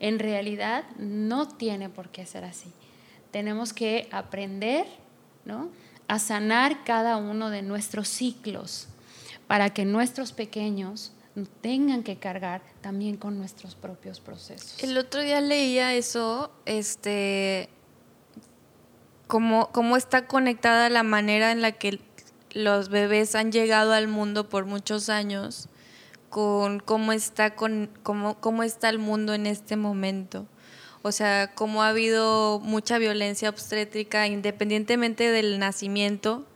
en 0.00 0.18
realidad 0.18 0.84
no 0.98 1.46
tiene 1.46 1.88
por 1.88 2.10
qué 2.10 2.26
ser 2.26 2.44
así. 2.44 2.72
Tenemos 3.30 3.72
que 3.72 4.08
aprender, 4.10 4.86
a 6.08 6.18
sanar 6.18 6.84
cada 6.84 7.16
uno 7.16 7.50
de 7.50 7.62
nuestros 7.62 8.08
ciclos 8.08 8.88
para 9.46 9.70
que 9.70 9.84
nuestros 9.84 10.32
pequeños 10.32 11.12
tengan 11.60 12.02
que 12.02 12.16
cargar 12.16 12.62
también 12.80 13.16
con 13.16 13.38
nuestros 13.38 13.74
propios 13.74 14.20
procesos. 14.20 14.82
El 14.82 14.96
otro 14.98 15.22
día 15.22 15.40
leía 15.40 15.94
eso, 15.94 16.50
este, 16.66 17.68
cómo, 19.26 19.70
cómo 19.72 19.96
está 19.96 20.26
conectada 20.26 20.88
la 20.88 21.02
manera 21.02 21.52
en 21.52 21.62
la 21.62 21.72
que 21.72 22.00
los 22.52 22.88
bebés 22.88 23.34
han 23.34 23.52
llegado 23.52 23.92
al 23.92 24.08
mundo 24.08 24.48
por 24.48 24.66
muchos 24.66 25.08
años 25.08 25.68
con 26.28 26.80
cómo 26.80 27.12
está, 27.12 27.54
con, 27.54 27.90
cómo, 28.02 28.40
cómo 28.40 28.62
está 28.62 28.88
el 28.88 28.98
mundo 28.98 29.34
en 29.34 29.46
este 29.46 29.76
momento. 29.76 30.46
O 31.02 31.12
sea, 31.12 31.52
cómo 31.54 31.82
ha 31.82 31.88
habido 31.88 32.60
mucha 32.60 32.98
violencia 32.98 33.48
obstétrica 33.48 34.26
independientemente 34.26 35.30
del 35.30 35.58
nacimiento, 35.58 36.46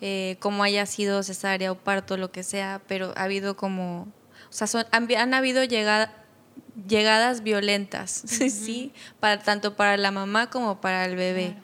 eh, 0.00 0.36
como 0.38 0.62
haya 0.62 0.86
sido 0.86 1.22
cesárea 1.22 1.72
o 1.72 1.74
parto, 1.74 2.16
lo 2.16 2.30
que 2.30 2.42
sea, 2.44 2.80
pero 2.86 3.12
ha 3.16 3.24
habido 3.24 3.56
como, 3.56 4.02
o 4.02 4.52
sea, 4.52 4.86
han, 4.92 5.34
habido 5.34 5.64
llegadas 5.64 7.42
violentas, 7.42 8.10
¿sí? 8.26 8.92
Para, 9.18 9.42
tanto 9.42 9.74
para 9.74 9.96
la 9.96 10.12
mamá 10.12 10.50
como 10.50 10.80
para 10.80 11.04
el 11.04 11.16
bebé. 11.16 11.56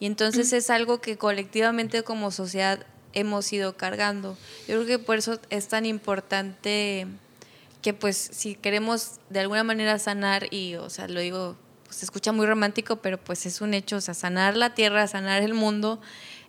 Y 0.00 0.06
entonces 0.06 0.52
es 0.52 0.70
algo 0.70 1.00
que 1.00 1.16
colectivamente 1.16 2.02
como 2.02 2.32
sociedad 2.32 2.84
hemos 3.12 3.52
ido 3.52 3.76
cargando. 3.76 4.36
Yo 4.66 4.76
creo 4.76 4.86
que 4.86 4.98
por 4.98 5.16
eso 5.16 5.40
es 5.50 5.68
tan 5.68 5.86
importante 5.86 7.06
que 7.82 7.94
pues 7.94 8.16
si 8.16 8.54
queremos 8.54 9.20
de 9.30 9.40
alguna 9.40 9.64
manera 9.64 9.98
sanar 9.98 10.52
y, 10.52 10.74
o 10.74 10.90
sea, 10.90 11.08
lo 11.08 11.20
digo 11.20 11.56
pues 11.88 11.96
se 11.96 12.04
escucha 12.04 12.32
muy 12.32 12.44
romántico, 12.44 12.96
pero 12.96 13.16
pues 13.16 13.46
es 13.46 13.62
un 13.62 13.72
hecho, 13.72 13.96
o 13.96 14.00
sea, 14.02 14.12
sanar 14.12 14.58
la 14.58 14.74
tierra, 14.74 15.06
sanar 15.06 15.42
el 15.42 15.54
mundo, 15.54 16.02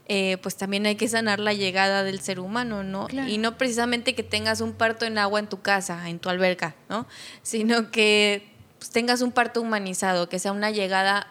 eh, 0.10 0.38
pues 0.42 0.58
también 0.58 0.86
hay 0.86 0.96
que 0.96 1.08
sanar 1.08 1.40
la 1.40 1.54
llegada 1.54 2.04
del 2.04 2.20
ser 2.20 2.42
humano, 2.42 2.84
¿no? 2.84 3.08
Y 3.26 3.38
no 3.38 3.58
precisamente 3.58 4.16
que 4.16 4.24
tengas 4.24 4.60
un 4.60 4.74
parto 4.74 5.06
en 5.06 5.18
agua 5.18 5.40
en 5.40 5.48
tu 5.48 5.62
casa, 5.62 6.10
en 6.10 6.20
tu 6.20 6.28
alberca, 6.28 6.76
¿no? 6.90 7.08
Sino 7.42 7.90
que 7.90 8.52
pues, 8.80 8.90
tengas 8.90 9.22
un 9.22 9.32
parto 9.32 9.62
humanizado, 9.62 10.28
que 10.28 10.40
sea 10.40 10.52
una 10.52 10.72
llegada 10.72 11.28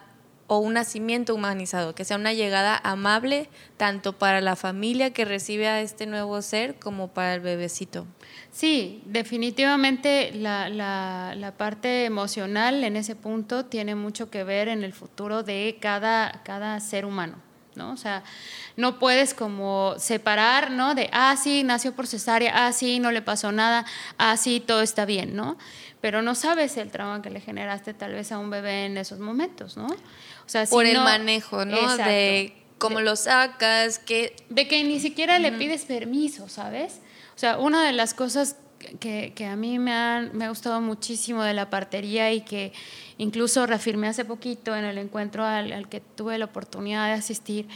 o 0.49 0.59
un 0.59 0.75
nacimiento 0.75 1.35
humanizado, 1.35 1.95
que 1.95 2.05
sea 2.05 2.17
una 2.17 2.33
llegada 2.33 2.81
amable 2.83 3.49
tanto 3.77 4.15
para 4.15 4.41
la 4.41 4.57
familia 4.57 5.13
que 5.13 5.27
recibe 5.27 5.69
a 5.69 5.83
este 5.83 6.07
nuevo 6.07 6.41
ser 6.43 6.79
como 6.79 7.09
para 7.09 7.35
el 7.35 7.41
bebecito. 7.41 8.07
Sí, 8.51 9.03
definitivamente 9.05 10.33
la, 10.33 10.69
la, 10.71 11.55
parte 11.59 12.07
emocional 12.07 12.83
en 12.83 12.97
ese 12.97 13.15
punto 13.15 13.67
tiene 13.67 13.95
mucho 13.95 14.31
que 14.31 14.43
ver 14.43 14.69
en 14.69 14.85
el 14.85 14.93
futuro 14.95 15.43
de 15.43 15.77
cada, 15.81 16.43
cada 16.45 16.81
ser 16.81 17.05
humano. 17.05 17.37
¿no? 17.75 17.93
O 17.93 17.97
sea, 17.97 18.25
no 18.77 18.99
puedes 18.99 19.35
como 19.35 19.95
separar, 19.99 20.73
¿no? 20.73 20.97
De, 20.97 21.09
ah, 21.13 21.37
sí, 21.37 21.63
nació 21.63 21.95
por 21.95 22.09
cesárea, 22.09 22.67
ah, 22.67 22.73
sí, 22.73 22.99
no 22.99 23.13
le 23.13 23.23
pasó 23.23 23.53
nada, 23.53 23.87
ah, 24.19 24.37
sí, 24.37 24.59
todo 24.59 24.81
está 24.83 25.05
bien, 25.05 25.37
¿no? 25.37 25.57
Pero 26.01 26.23
no 26.23 26.35
sabes 26.35 26.77
el 26.77 26.91
trauma 26.91 27.23
que 27.23 27.31
le 27.31 27.41
generaste 27.41 27.95
tal 27.95 28.13
vez 28.13 28.33
a 28.33 28.39
un 28.39 28.51
bebé 28.51 28.87
en 28.87 28.97
esos 28.97 29.21
momentos, 29.21 29.77
¿no? 29.77 29.89
O 30.49 30.51
sea, 30.51 30.65
por 30.65 30.87
el 30.87 30.97
manejo, 30.97 31.67
¿no? 31.67 31.99
De 31.99 32.55
cómo 32.79 33.03
lo 33.03 33.17
sacas, 33.17 33.99
que... 33.99 34.35
De 34.49 34.67
que 34.67 34.83
ni 34.83 34.99
siquiera 34.99 35.39
le 35.39 35.53
pides 35.53 35.85
permiso, 35.85 36.49
¿sabes? 36.49 37.01
O 37.37 37.39
sea, 37.39 37.59
una 37.59 37.85
de 37.85 37.93
las 37.93 38.15
cosas 38.15 38.57
que, 38.99 39.35
a 39.45 39.57
mí 39.57 39.79
me, 39.79 39.93
han, 39.93 40.35
me 40.35 40.47
ha 40.47 40.49
gustado 40.49 40.81
muchísimo 40.81 41.43
de 41.43 41.53
la 41.53 41.69
partería 41.69 42.33
y 42.33 42.41
que 42.41 42.73
incluso 43.19 43.67
reafirmé 43.67 44.09
hace 44.09 44.25
poquito 44.25 44.75
en 44.75 44.87
el 44.87 44.97
encuentro 44.97 45.45
al, 45.45 45.71
al 45.71 45.87
que 45.91 46.01
tuve 46.01 46.39
la 46.39 46.47
oportunidad 46.47 47.09
de 47.09 47.13
asistir, 47.13 47.69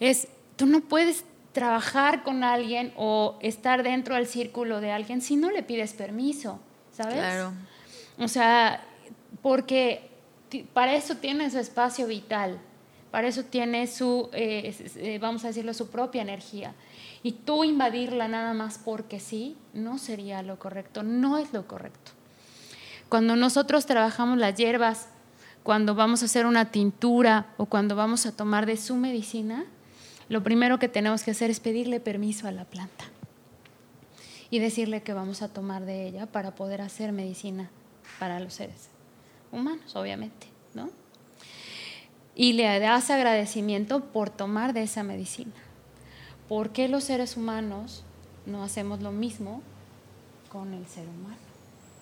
es, 0.00 0.28
tú 0.56 0.64
no 0.64 0.80
puedes 0.80 1.24
trabajar 1.52 2.22
con 2.22 2.42
alguien 2.42 2.94
o 2.96 3.38
estar 3.42 3.82
dentro 3.82 4.14
del 4.14 4.26
círculo 4.26 4.80
de 4.80 4.92
alguien 4.92 5.20
si 5.20 5.36
no 5.36 5.50
le 5.50 5.62
pides 5.62 5.92
permiso, 5.92 6.58
¿sabes? 6.90 7.16
Claro. 7.16 7.52
O 8.18 8.28
sea, 8.28 8.82
porque 9.42 10.13
para 10.62 10.94
eso 10.94 11.16
tiene 11.16 11.50
su 11.50 11.58
espacio 11.58 12.06
vital, 12.06 12.58
para 13.10 13.28
eso 13.28 13.44
tiene 13.44 13.86
su, 13.86 14.28
eh, 14.32 14.74
eh, 14.96 15.18
vamos 15.18 15.44
a 15.44 15.48
decirlo, 15.48 15.74
su 15.74 15.88
propia 15.88 16.22
energía. 16.22 16.74
Y 17.22 17.32
tú 17.32 17.64
invadirla 17.64 18.28
nada 18.28 18.54
más 18.54 18.78
porque 18.78 19.20
sí, 19.20 19.56
no 19.72 19.98
sería 19.98 20.42
lo 20.42 20.58
correcto, 20.58 21.02
no 21.02 21.38
es 21.38 21.52
lo 21.52 21.66
correcto. 21.66 22.12
Cuando 23.08 23.36
nosotros 23.36 23.86
trabajamos 23.86 24.38
las 24.38 24.54
hierbas, 24.56 25.08
cuando 25.62 25.94
vamos 25.94 26.22
a 26.22 26.26
hacer 26.26 26.44
una 26.44 26.70
tintura 26.70 27.46
o 27.56 27.66
cuando 27.66 27.96
vamos 27.96 28.26
a 28.26 28.32
tomar 28.32 28.66
de 28.66 28.76
su 28.76 28.96
medicina, 28.96 29.64
lo 30.28 30.42
primero 30.42 30.78
que 30.78 30.88
tenemos 30.88 31.22
que 31.22 31.30
hacer 31.30 31.50
es 31.50 31.60
pedirle 31.60 32.00
permiso 32.00 32.48
a 32.48 32.52
la 32.52 32.64
planta 32.64 33.04
y 34.50 34.58
decirle 34.58 35.02
que 35.02 35.14
vamos 35.14 35.42
a 35.42 35.48
tomar 35.48 35.84
de 35.84 36.06
ella 36.06 36.26
para 36.26 36.54
poder 36.54 36.80
hacer 36.82 37.12
medicina 37.12 37.70
para 38.18 38.40
los 38.40 38.54
seres 38.54 38.93
humanos, 39.54 39.94
obviamente, 39.96 40.48
¿no? 40.74 40.90
Y 42.34 42.54
le 42.54 42.78
das 42.80 43.10
agradecimiento 43.10 44.04
por 44.04 44.30
tomar 44.30 44.72
de 44.72 44.82
esa 44.82 45.02
medicina. 45.02 45.52
¿Por 46.48 46.70
qué 46.70 46.88
los 46.88 47.04
seres 47.04 47.36
humanos 47.36 48.04
no 48.46 48.62
hacemos 48.62 49.00
lo 49.00 49.12
mismo 49.12 49.62
con 50.50 50.74
el 50.74 50.86
ser 50.86 51.08
humano? 51.08 51.36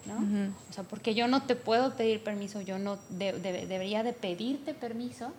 ¿no? 0.07 0.53
O 0.68 0.72
sea, 0.72 0.84
porque 0.84 1.14
yo 1.14 1.28
no 1.28 1.42
te 1.42 1.55
puedo 1.55 1.94
pedir 1.94 2.22
permiso, 2.22 2.61
yo 2.61 2.78
no 2.78 2.98
debería 3.11 4.03
de 4.03 4.12
pedirte 4.12 4.74
permiso 4.74 5.32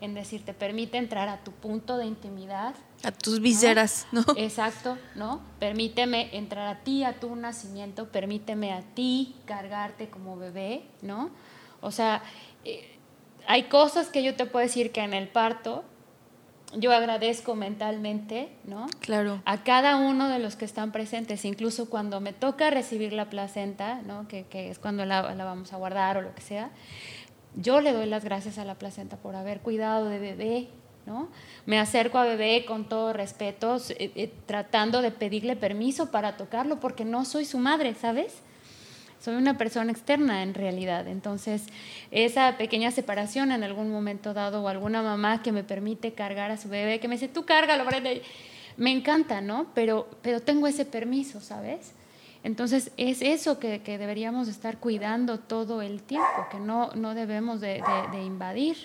en 0.00 0.14
decirte, 0.14 0.52
permite 0.54 0.98
entrar 0.98 1.28
a 1.28 1.42
tu 1.42 1.52
punto 1.52 1.96
de 1.96 2.06
intimidad. 2.06 2.74
A 3.02 3.12
tus 3.12 3.40
viseras, 3.40 4.06
¿no? 4.12 4.24
Exacto, 4.36 4.98
¿no? 5.14 5.40
Permíteme 5.58 6.36
entrar 6.36 6.68
a 6.68 6.80
ti, 6.80 7.04
a 7.04 7.18
tu 7.18 7.34
nacimiento, 7.36 8.08
permíteme 8.08 8.72
a 8.72 8.82
ti 8.82 9.36
cargarte 9.46 10.10
como 10.10 10.36
bebé, 10.36 10.84
¿no? 11.00 11.30
O 11.84 11.90
sea, 11.90 12.22
eh, 12.64 12.98
hay 13.46 13.64
cosas 13.64 14.08
que 14.08 14.22
yo 14.22 14.34
te 14.34 14.46
puedo 14.46 14.64
decir 14.64 14.90
que 14.90 15.00
en 15.00 15.14
el 15.14 15.28
parto 15.28 15.84
yo 16.76 16.92
agradezco 16.92 17.54
mentalmente, 17.54 18.48
¿no? 18.64 18.86
Claro. 19.00 19.40
A 19.44 19.62
cada 19.62 19.96
uno 19.96 20.28
de 20.28 20.38
los 20.38 20.56
que 20.56 20.64
están 20.64 20.92
presentes, 20.92 21.44
incluso 21.44 21.88
cuando 21.88 22.20
me 22.20 22.32
toca 22.32 22.70
recibir 22.70 23.12
la 23.12 23.30
placenta, 23.30 24.00
¿no? 24.02 24.26
Que, 24.28 24.46
es 24.52 24.78
cuando 24.78 25.04
la, 25.04 25.34
la, 25.34 25.44
vamos 25.44 25.72
a 25.72 25.76
guardar 25.76 26.16
o 26.16 26.22
lo 26.22 26.34
que 26.34 26.42
sea, 26.42 26.70
yo 27.54 27.80
le 27.80 27.92
doy 27.92 28.06
las 28.06 28.24
gracias 28.24 28.58
a 28.58 28.64
la 28.64 28.74
placenta 28.74 29.16
por 29.16 29.36
haber 29.36 29.60
cuidado 29.60 30.06
de 30.06 30.18
bebé, 30.18 30.68
¿no? 31.06 31.28
Me 31.66 31.78
acerco 31.78 32.18
a 32.18 32.24
bebé 32.24 32.64
con 32.66 32.88
todo 32.88 33.12
respeto, 33.12 33.76
eh, 33.90 34.10
eh, 34.16 34.32
tratando 34.46 35.02
de 35.02 35.10
pedirle 35.10 35.54
permiso 35.54 36.10
para 36.10 36.36
tocarlo, 36.36 36.80
porque 36.80 37.04
no 37.04 37.24
soy 37.24 37.44
su 37.44 37.58
madre, 37.58 37.94
¿sabes? 37.94 38.42
Soy 39.24 39.36
una 39.36 39.56
persona 39.56 39.90
externa 39.90 40.42
en 40.42 40.52
realidad. 40.52 41.08
Entonces, 41.08 41.64
esa 42.10 42.58
pequeña 42.58 42.90
separación 42.90 43.52
en 43.52 43.64
algún 43.64 43.90
momento 43.90 44.34
dado 44.34 44.62
o 44.62 44.68
alguna 44.68 45.00
mamá 45.02 45.42
que 45.42 45.50
me 45.50 45.64
permite 45.64 46.12
cargar 46.12 46.50
a 46.50 46.58
su 46.58 46.68
bebé, 46.68 47.00
que 47.00 47.08
me 47.08 47.14
dice, 47.14 47.28
tú 47.28 47.46
cárgalo, 47.46 47.86
Brenda, 47.86 48.10
me 48.76 48.90
encanta, 48.90 49.40
¿no? 49.40 49.68
Pero, 49.74 50.06
pero 50.20 50.40
tengo 50.40 50.66
ese 50.66 50.84
permiso, 50.84 51.40
¿sabes? 51.40 51.94
Entonces, 52.42 52.90
es 52.98 53.22
eso 53.22 53.58
que, 53.58 53.78
deberíamos 53.78 54.46
estar 54.48 54.76
cuidando 54.76 55.38
todo 55.38 55.80
el 55.80 56.02
tiempo, 56.02 56.46
que 56.50 56.60
no, 56.60 56.90
no 56.94 57.14
debemos 57.14 57.62
de, 57.62 57.82
invadir. 58.22 58.76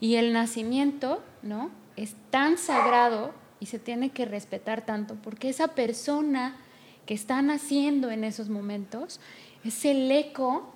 Y 0.00 0.14
el 0.14 0.32
nacimiento, 0.32 1.22
¿no? 1.42 1.70
Es 1.96 2.14
tan 2.30 2.56
sagrado 2.56 3.34
y 3.60 3.66
se 3.66 3.78
tiene 3.78 4.10
que 4.10 4.24
respetar 4.24 4.86
tanto 4.86 5.16
porque 5.16 5.50
esa 5.50 5.68
persona 5.68 6.56
que 7.04 7.14
está 7.14 7.42
naciendo 7.42 8.10
en 8.10 8.24
esos 8.24 8.48
momentos 8.48 9.20
es 9.64 9.84
el 9.84 10.10
eco 10.10 10.70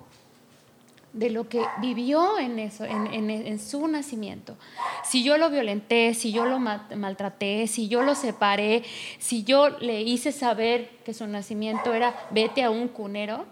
de 1.13 1.29
lo 1.29 1.49
que 1.49 1.63
vivió 1.81 2.37
en, 2.37 2.59
eso, 2.59 2.85
en, 2.85 3.59
su 3.59 3.87
nacimiento. 3.87 4.55
Si 5.03 5.23
yo 5.23 5.37
lo 5.37 5.49
violenté, 5.49 6.13
si 6.13 6.31
yo 6.31 6.45
lo 6.45 6.59
maltraté, 6.59 7.67
si 7.67 7.87
yo 7.87 8.03
lo 8.03 8.15
separé, 8.15 8.83
si 9.17 9.43
yo 9.43 9.69
le 9.79 10.01
hice 10.01 10.31
saber 10.31 10.89
que 11.03 11.13
su 11.13 11.25
nacimiento 11.25 11.93
era 11.93 12.15
vete 12.29 12.63
a 12.63 12.69
un 12.69 12.87
cunero, 12.87 13.45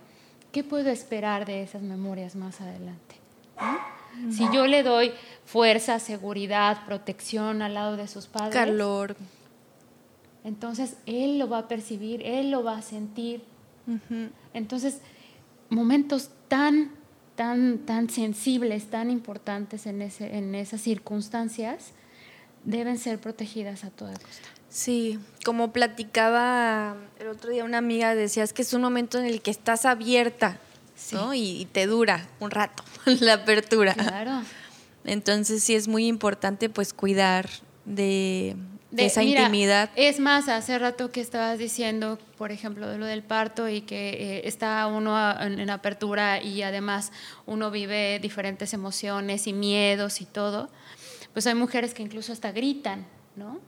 ¿qué 0.52 0.64
puedo 0.64 0.90
esperar 0.90 1.46
de 1.46 1.64
esas 1.64 1.82
memorias 1.82 2.36
más 2.36 2.62
adelante? 2.62 3.16
Si 4.32 4.48
yo 4.52 4.66
le 4.66 4.84
doy 4.84 5.12
fuerza, 5.46 6.00
seguridad, 6.00 6.86
protección 6.86 7.62
al 7.62 7.76
lado 7.76 7.98
de 7.98 8.08
sus 8.08 8.28
padres. 8.28 8.54
Calor. 8.54 9.16
Entonces 10.44 10.98
él 11.06 11.40
lo 11.40 11.50
va 11.50 11.60
a 11.60 11.68
percibir, 11.68 12.22
él 12.24 12.52
lo 12.52 12.64
va 12.64 12.78
a 12.78 12.82
sentir. 12.82 13.44
Entonces, 14.54 15.02
momentos 15.70 16.30
tan 16.47 16.97
tan, 17.38 17.78
tan 17.78 18.09
sensibles, 18.09 18.89
tan 18.89 19.11
importantes 19.11 19.86
en, 19.86 20.01
ese, 20.01 20.36
en 20.36 20.55
esas 20.55 20.82
circunstancias, 20.82 21.91
deben 22.65 22.97
ser 22.97 23.20
protegidas 23.20 23.86
a 23.86 23.91
toda 23.91 24.13
costa. 24.13 24.49
Sí, 24.70 25.20
como 25.45 25.72
platicaba 25.72 26.97
el 27.20 27.28
otro 27.28 27.51
día 27.51 27.63
una 27.63 27.78
amiga, 27.78 28.15
decías 28.15 28.53
que 28.53 28.63
es 28.63 28.74
un 28.74 28.82
momento 28.82 29.20
en 29.20 29.26
el 29.26 29.41
que 29.41 29.51
estás 29.51 29.86
abierta, 29.86 30.59
¿no? 31.11 31.36
Y, 31.36 31.68
te 31.72 31.86
dura 31.86 32.28
un 32.39 32.49
rato 32.49 32.84
la 33.05 33.36
apertura. 33.36 33.93
Claro. 33.93 34.41
Entonces 35.05 35.63
sí 35.63 35.76
es 35.76 35.88
muy 35.88 36.07
importante 36.07 36.70
pues 36.70 36.91
cuidar 36.91 37.47
de, 37.86 38.55
de, 38.92 39.06
esa 39.06 39.24
intimidad. 39.24 39.90
Es 39.96 40.20
más, 40.20 40.48
hace 40.48 40.78
rato 40.80 41.12
que 41.12 41.20
estabas 41.20 41.58
diciendo, 41.58 42.18
por 42.38 42.52
ejemplo, 42.52 42.88
de 42.88 42.98
lo 42.98 43.06
del 43.06 43.24
parto 43.24 43.68
y 43.68 43.82
que 43.82 44.10
eh, 44.10 44.42
está 44.46 44.88
uno 44.88 45.18
en, 45.42 45.70
apertura 45.70 46.42
y 46.42 46.62
además 46.62 47.12
uno 47.46 47.70
vive 47.70 48.20
diferentes 48.20 48.74
emociones 48.74 49.48
y 49.48 49.54
miedos 49.54 50.22
y 50.22 50.26
todo, 50.26 50.70
pues 51.34 51.48
hay 51.48 51.56
mujeres 51.56 51.94
que 51.94 52.04
incluso 52.04 52.32
hasta 52.32 52.52
gritan, 52.52 53.06
¿no? 53.36 53.60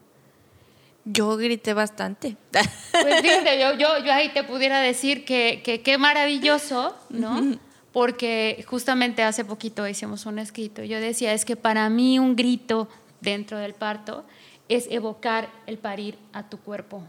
Yo 1.06 1.38
grité 1.38 1.74
bastante. 1.74 2.38
Pues 2.52 2.68
fíjate, 3.22 3.60
yo, 3.60 3.74
yo, 3.74 4.04
yo 4.04 4.14
ahí 4.14 4.30
te 4.30 4.44
pudiera 4.44 4.80
decir 4.80 5.26
que 5.26 5.62
qué 5.84 5.98
maravilloso, 5.98 6.96
¿no? 7.10 7.58
Porque 7.92 8.64
justamente 8.68 9.24
hace 9.24 9.44
poquito 9.44 9.88
hicimos 9.88 10.26
un 10.26 10.40
escrito. 10.40 10.84
Yo 10.84 11.00
decía, 11.00 11.34
es 11.34 11.44
que 11.44 11.56
para 11.56 11.90
mí 11.90 12.20
un 12.20 12.36
grito 12.36 12.88
dentro 13.22 13.58
del 13.58 13.74
parto 13.74 14.26
es 14.70 14.88
evocar 14.92 15.50
el 15.66 15.80
parir 15.80 16.18
a 16.32 16.48
tu 16.48 16.60
cuerpo. 16.60 17.04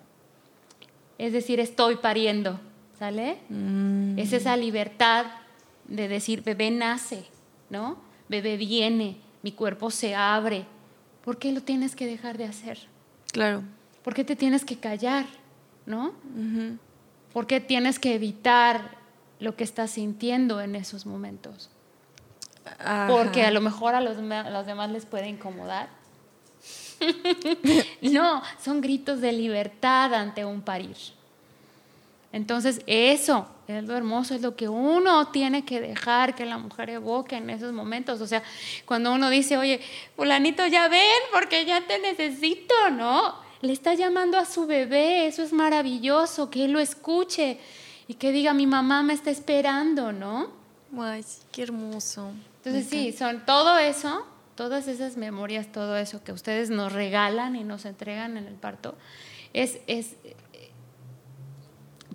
Es 1.19 1.35
decir, 1.35 1.61
estoy 1.61 1.97
pariendo, 1.97 2.59
¿sale? 2.99 3.39
Mm. 3.51 4.19
Es 4.19 4.33
esa 4.33 4.57
libertad 4.57 5.27
de 5.87 6.09
decir, 6.09 6.43
bebé 6.43 6.71
nace, 6.71 7.27
¿no? 7.69 7.99
Bebé 8.29 8.57
viene, 8.57 9.19
mi 9.43 9.53
cuerpo 9.53 9.91
se 9.91 10.15
abre. 10.15 10.65
¿Por 11.23 11.39
qué 11.39 11.53
lo 11.53 11.61
tienes 11.61 11.95
que 11.95 12.07
dejar 12.07 12.39
de 12.39 12.47
hacer? 12.47 12.79
Claro. 13.31 13.63
¿Por 14.03 14.15
qué 14.15 14.25
te 14.25 14.35
tienes 14.35 14.65
que 14.65 14.79
callar, 14.79 15.27
¿no? 15.85 16.15
¿Por 17.35 17.47
qué 17.47 17.61
tienes 17.61 17.99
que 17.99 18.15
evitar 18.15 18.97
lo 19.39 19.55
que 19.55 19.65
estás 19.65 19.91
sintiendo 19.91 20.63
en 20.63 20.75
esos 20.75 21.05
momentos? 21.05 21.69
Porque 23.09 23.45
a 23.45 23.51
lo 23.51 23.61
mejor 23.61 23.95
a 23.95 24.01
los, 24.01 24.17
a 24.17 24.51
los 24.51 24.67
demás 24.67 24.91
les 24.91 25.05
puede 25.05 25.29
incomodar 25.29 26.00
no, 28.03 28.43
son 28.63 28.81
gritos 28.81 29.21
de 29.21 29.33
libertad 29.33 30.15
ante 30.15 30.45
un 30.45 30.61
parir. 30.61 30.97
Entonces, 32.33 32.81
eso 32.87 33.49
es 33.67 33.85
lo 33.85 33.97
hermoso, 33.97 34.35
es 34.35 34.43
lo 34.43 34.55
que 34.55 34.69
uno 34.69 35.29
tiene 35.29 35.65
que 35.65 35.81
dejar 35.81 36.37
que 36.37 36.47
la 36.47 36.59
mujer 36.59 36.91
evoque 36.91 37.37
en 37.37 37.51
esos 37.51 37.73
momentos. 37.73 38.21
O 38.21 38.27
sea, 38.27 38.43
cuando 38.85 39.13
uno 39.13 39.31
dice, 39.31 39.57
oye, 39.57 39.81
fulanito, 40.15 40.67
ya 40.67 40.89
ven, 40.89 41.23
porque 41.33 41.65
ya 41.65 41.81
te 41.87 41.99
necesito, 41.99 42.75
¿no? 42.93 43.35
Le 43.63 43.73
está 43.73 43.95
llamando 43.95 44.39
a 44.39 44.45
su 44.45 44.67
bebé, 44.67 45.27
eso 45.27 45.43
es 45.43 45.53
maravilloso, 45.53 46.51
que 46.51 46.65
él 46.65 46.73
lo 46.73 46.79
escuche 46.79 47.59
y 48.07 48.15
que 48.15 48.31
diga, 48.31 48.55
mi 48.55 48.67
mamá 48.67 49.03
me 49.03 49.13
está 49.13 49.31
esperando, 49.31 50.13
¿no? 50.13 50.51
Ay, 50.99 51.25
qué 51.51 51.65
hermoso. 51.65 52.31
Entonces, 52.59 52.87
sí, 52.89 53.13
son 53.13 53.45
todo 53.45 53.77
eso 53.79 54.25
todas 54.61 54.89
esas 54.89 55.17
memorias, 55.17 55.73
todo 55.73 55.97
eso 55.97 56.23
que 56.23 56.33
ustedes 56.33 56.69
nos 56.69 56.93
regalan 56.93 57.57
y 57.57 57.65
nos 57.65 57.87
entregan 57.87 58.37
en 58.37 58.47
el 58.47 58.57
parto, 58.57 58.95
es, 59.55 59.79
es 59.87 60.17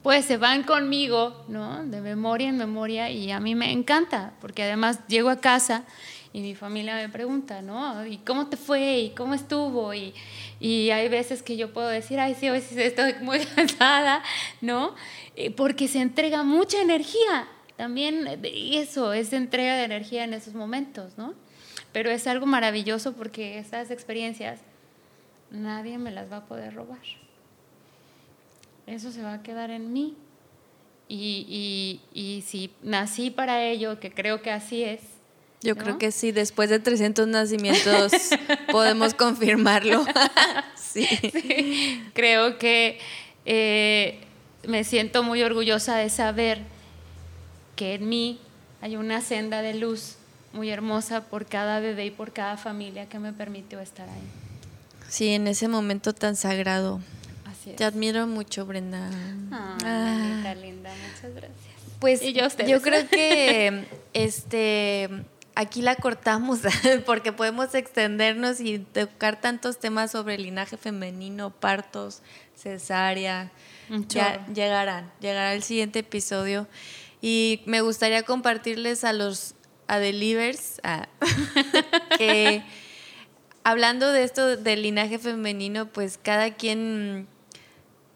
pues 0.03 0.25
se 0.25 0.37
van 0.37 0.61
conmigo, 0.61 1.43
¿no? 1.47 1.83
De 1.87 2.01
memoria 2.01 2.49
en 2.49 2.57
memoria 2.57 3.09
y 3.09 3.31
a 3.31 3.39
mí 3.39 3.55
me 3.55 3.71
encanta, 3.71 4.33
porque 4.41 4.61
además 4.61 4.99
llego 5.07 5.31
a 5.31 5.41
casa 5.41 5.85
y 6.33 6.41
mi 6.41 6.53
familia 6.53 6.93
me 6.97 7.09
pregunta, 7.09 7.63
¿no? 7.63 8.05
¿Y 8.05 8.17
cómo 8.17 8.45
te 8.45 8.57
fue? 8.57 8.99
¿Y 8.99 9.09
cómo 9.15 9.33
estuvo? 9.33 9.91
Y, 9.95 10.13
y 10.59 10.91
hay 10.91 11.09
veces 11.09 11.41
que 11.41 11.57
yo 11.57 11.73
puedo 11.73 11.87
decir, 11.87 12.19
ay, 12.19 12.35
sí, 12.39 12.47
hoy 12.47 12.61
sí 12.61 12.79
estoy 12.79 13.15
muy 13.23 13.39
cansada, 13.39 14.21
¿no? 14.61 14.93
Eh, 15.35 15.49
porque 15.49 15.87
se 15.87 15.99
entrega 15.99 16.43
mucha 16.43 16.79
energía. 16.79 17.47
También 17.75 18.39
eso, 18.43 19.13
es 19.13 19.33
entrega 19.33 19.77
de 19.77 19.85
energía 19.85 20.25
en 20.25 20.35
esos 20.35 20.53
momentos, 20.53 21.17
¿no? 21.17 21.33
Pero 21.95 22.11
es 22.11 22.27
algo 22.27 22.45
maravilloso 22.45 23.13
porque 23.13 23.57
esas 23.57 23.89
experiencias 23.89 24.59
nadie 25.49 25.97
me 25.97 26.11
las 26.11 26.29
va 26.29 26.37
a 26.39 26.45
poder 26.45 26.73
robar. 26.73 26.99
Eso 28.85 29.13
se 29.13 29.21
va 29.21 29.35
a 29.35 29.43
quedar 29.43 29.71
en 29.71 29.93
mí. 29.93 30.13
Y, 31.07 32.01
si 32.45 32.69
nací 32.83 33.29
para 33.29 33.63
ello, 33.63 34.01
que 34.01 34.11
creo 34.11 34.41
que 34.41 34.51
así 34.51 34.83
es. 34.83 34.99
Yo 35.61 35.77
creo 35.77 35.97
que 35.97 36.11
sí, 36.11 36.33
después 36.33 36.69
de 36.69 36.79
300 36.79 37.29
nacimientos 37.29 38.11
podemos 38.73 39.13
confirmarlo. 39.13 40.05
sí. 40.75 42.03
Creo 42.13 42.57
que 42.57 42.99
eh, 43.45 44.19
me 44.67 44.83
siento 44.83 45.23
muy 45.23 45.43
orgullosa 45.43 45.95
de 45.95 46.09
saber 46.09 46.59
que 47.77 47.93
en 47.93 48.09
mí 48.09 48.41
hay 48.81 48.97
una 48.97 49.21
senda 49.21 49.61
de 49.61 49.75
luz 49.75 50.17
muy 50.55 50.69
hermosa 50.71 51.21
por 51.25 51.45
cada 51.45 51.79
bebé 51.79 52.05
y 52.05 52.11
por 52.11 52.31
cada 52.33 52.57
familia 52.57 53.07
que 53.07 53.19
me 53.19 53.33
permitió 53.33 53.79
estar 53.79 54.09
ahí. 54.09 54.23
Sí, 55.09 55.29
en 55.29 55.47
ese 55.47 55.67
momento 55.67 56.13
tan 56.13 56.35
sagrado. 56.35 57.01
Así 57.45 57.71
es. 57.71 57.75
Te 57.75 57.83
admiro 57.83 58.25
mucho, 58.25 58.65
Brenda. 58.65 59.09
ah. 59.51 60.55
linda, 60.59 60.91
muchas 61.13 61.35
gracias. 61.35 61.75
Pues 61.99 62.21
yo, 62.67 62.81
creo 62.81 63.07
que 63.07 63.85
este 64.13 65.09
aquí 65.55 65.81
la 65.81 65.95
cortamos 65.95 66.59
porque 67.05 67.31
podemos 67.31 67.73
extendernos 67.73 68.59
y 68.59 68.79
tocar 68.79 69.39
tantos 69.39 69.79
temas 69.79 70.11
sobre 70.11 70.35
el 70.35 70.43
linaje 70.43 70.77
femenino, 70.77 71.51
partos, 71.51 72.21
cesárea. 72.55 73.51
Ya 74.07 74.45
llegarán, 74.47 75.11
llegará 75.19 75.53
el 75.53 75.61
siguiente 75.61 75.99
episodio. 75.99 76.67
Y 77.21 77.61
me 77.65 77.81
gustaría 77.81 78.23
compartirles 78.23 79.03
a 79.03 79.13
los 79.13 79.55
a 79.87 79.99
Delivers, 79.99 80.81
que 82.17 82.63
hablando 83.63 84.11
de 84.11 84.23
esto 84.23 84.57
del 84.57 84.83
linaje 84.83 85.19
femenino, 85.19 85.87
pues 85.87 86.19
cada 86.21 86.53
quien, 86.53 87.27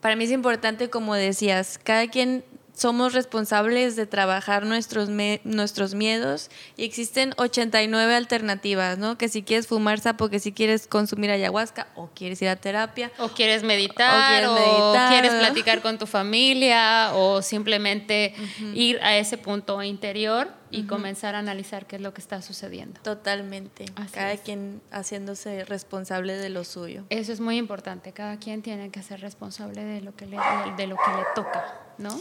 para 0.02 0.16
mí 0.16 0.26
es 0.26 0.32
importante, 0.32 0.90
como 0.90 1.16
decías, 1.16 1.80
cada 1.84 2.08
quien 2.08 2.44
somos 2.80 3.14
responsables 3.14 3.96
de 3.96 4.06
trabajar 4.06 4.66
nuestros, 4.66 5.10
nuestros 5.44 5.94
miedos 5.94 6.50
y 6.78 6.86
existen 6.86 7.34
89 7.38 8.16
alternativas, 8.16 8.98
¿no? 8.98 9.18
Que 9.18 9.28
si 9.28 9.44
quieres 9.44 9.68
fumar 9.68 10.00
sapo, 10.00 10.30
que 10.30 10.40
si 10.40 10.54
quieres 10.54 10.88
consumir 10.88 11.30
ayahuasca 11.30 11.88
o 11.96 12.10
quieres 12.16 12.42
ir 12.42 12.48
a 12.48 12.56
terapia. 12.56 13.12
O 13.20 13.30
quieres 13.30 13.64
meditar, 13.64 14.46
o 14.46 14.94
quieres, 15.10 15.34
platicar 15.34 15.82
con 15.82 15.98
tu 15.98 16.08
familia 16.08 17.12
o 17.14 17.42
simplemente 17.42 18.34
ir 18.74 19.00
a 19.02 19.18
ese 19.18 19.38
punto 19.38 19.84
interior 19.84 20.48
y 20.72 20.84
comenzar 20.84 21.36
a 21.36 21.40
analizar 21.40 21.86
qué 21.86 21.98
es 21.98 22.02
lo 22.02 22.14
que 22.14 22.22
está 22.22 22.42
sucediendo. 22.42 23.02
Totalmente. 23.02 23.86
cada 24.14 24.38
quien 24.38 24.82
haciéndose 24.92 25.66
responsable 25.66 26.38
de 26.38 26.50
lo 26.50 26.64
suyo. 26.64 27.04
Eso 27.10 27.34
es 27.34 27.40
muy 27.40 27.58
importante. 27.58 28.14
Cada 28.14 28.38
quien 28.38 28.62
tiene 28.62 28.90
que 28.90 29.04
ser 29.04 29.20
responsable 29.20 29.84
de 29.84 30.02
lo 30.02 30.16
que 30.16 30.26
le, 30.26 30.38
de 30.78 30.88
lo 30.88 30.96
que 30.96 31.12
le 31.12 31.24
toca, 31.36 31.66
¿no? 31.98 32.20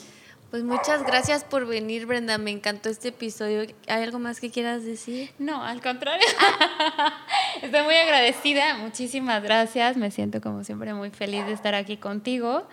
Pues 0.50 0.62
muchas 0.62 1.04
gracias 1.04 1.44
por 1.44 1.66
venir, 1.66 2.06
Brenda. 2.06 2.38
Me 2.38 2.50
encantó 2.50 2.88
este 2.88 3.08
episodio. 3.08 3.66
¿Hay 3.86 4.02
algo 4.02 4.18
más 4.18 4.40
que 4.40 4.50
quieras 4.50 4.82
decir? 4.82 5.30
No, 5.38 5.62
al 5.62 5.82
contrario. 5.82 6.26
Estoy 7.62 7.82
muy 7.82 7.94
agradecida. 7.94 8.78
Muchísimas 8.78 9.42
gracias. 9.42 9.98
Me 9.98 10.10
siento 10.10 10.40
como 10.40 10.64
siempre 10.64 10.94
muy 10.94 11.10
feliz 11.10 11.44
de 11.44 11.52
estar 11.52 11.74
aquí 11.74 11.98
contigo. 11.98 12.66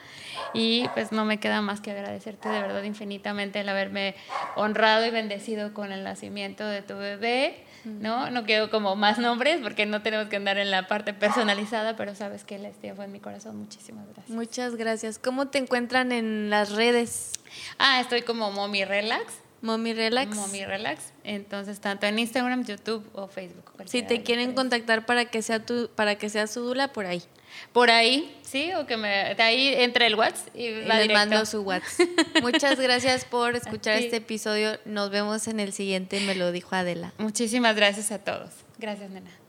Y 0.53 0.87
pues 0.93 1.11
no 1.11 1.25
me 1.25 1.37
queda 1.41 1.59
más 1.59 1.81
que 1.81 1.91
agradecerte 1.91 2.47
de 2.47 2.61
verdad 2.61 2.81
infinitamente 2.83 3.59
el 3.59 3.67
haberme 3.67 4.15
honrado 4.55 5.05
y 5.05 5.09
bendecido 5.09 5.73
con 5.73 5.91
el 5.91 6.05
nacimiento 6.05 6.65
de 6.65 6.81
tu 6.81 6.95
bebé. 6.95 7.65
¿No? 7.85 8.29
No 8.31 8.43
quiero 8.43 8.69
como 8.69 8.95
más 8.95 9.19
nombres 9.19 9.59
porque 9.61 9.85
no 9.85 10.01
tenemos 10.01 10.27
que 10.27 10.35
andar 10.35 10.57
en 10.57 10.71
la 10.71 10.87
parte 10.87 11.13
personalizada, 11.13 11.95
pero 11.95 12.15
sabes 12.15 12.43
que 12.43 12.55
el 12.55 12.65
estío 12.65 12.95
fue 12.95 13.05
en 13.05 13.11
mi 13.11 13.19
corazón. 13.19 13.57
Muchísimas 13.57 14.05
gracias. 14.07 14.29
Muchas 14.29 14.75
gracias. 14.75 15.19
¿Cómo 15.19 15.47
te 15.47 15.59
encuentran 15.59 16.11
en 16.11 16.49
las 16.49 16.71
redes? 16.71 17.33
Ah, 17.77 18.01
estoy 18.01 18.23
como 18.23 18.51
Mommy 18.51 18.85
Relax. 18.85 19.45
Mommy 19.61 19.93
Relax. 19.93 20.35
Mommy 20.35 20.65
Relax. 20.65 21.13
Entonces, 21.23 21.79
tanto 21.79 22.05
en 22.05 22.19
Instagram, 22.19 22.65
YouTube 22.65 23.07
o 23.13 23.27
Facebook. 23.27 23.71
Si 23.85 24.03
te 24.03 24.21
quieren 24.21 24.53
contactar 24.53 25.05
para 25.05 25.25
que 25.25 25.41
sea 25.41 25.65
tu, 25.65 25.89
para 25.95 26.15
que 26.15 26.29
sea 26.29 26.47
su 26.47 26.61
dula, 26.61 26.89
por 26.89 27.05
ahí. 27.05 27.23
Por 27.73 27.91
ahí, 27.91 28.35
sí, 28.41 28.73
o 28.73 28.85
que 28.85 28.97
me 28.97 29.35
de 29.35 29.43
ahí 29.43 29.73
entre 29.77 30.07
el 30.07 30.15
WhatsApp 30.15 30.55
y, 30.55 30.69
les 30.69 31.11
mando 31.11 31.45
su 31.45 31.61
WhatsApp. 31.61 32.07
Muchas 32.41 32.79
gracias 32.79 33.25
por 33.25 33.55
escuchar 33.55 33.97
este 33.97 34.17
episodio. 34.17 34.79
Nos 34.85 35.09
vemos 35.09 35.47
en 35.47 35.59
el 35.59 35.73
siguiente, 35.73 36.19
me 36.21 36.35
lo 36.35 36.51
dijo 36.51 36.75
Adela. 36.75 37.13
Muchísimas 37.17 37.75
gracias 37.75 38.11
a 38.11 38.19
todos. 38.19 38.51
Gracias, 38.77 39.09
nena. 39.09 39.44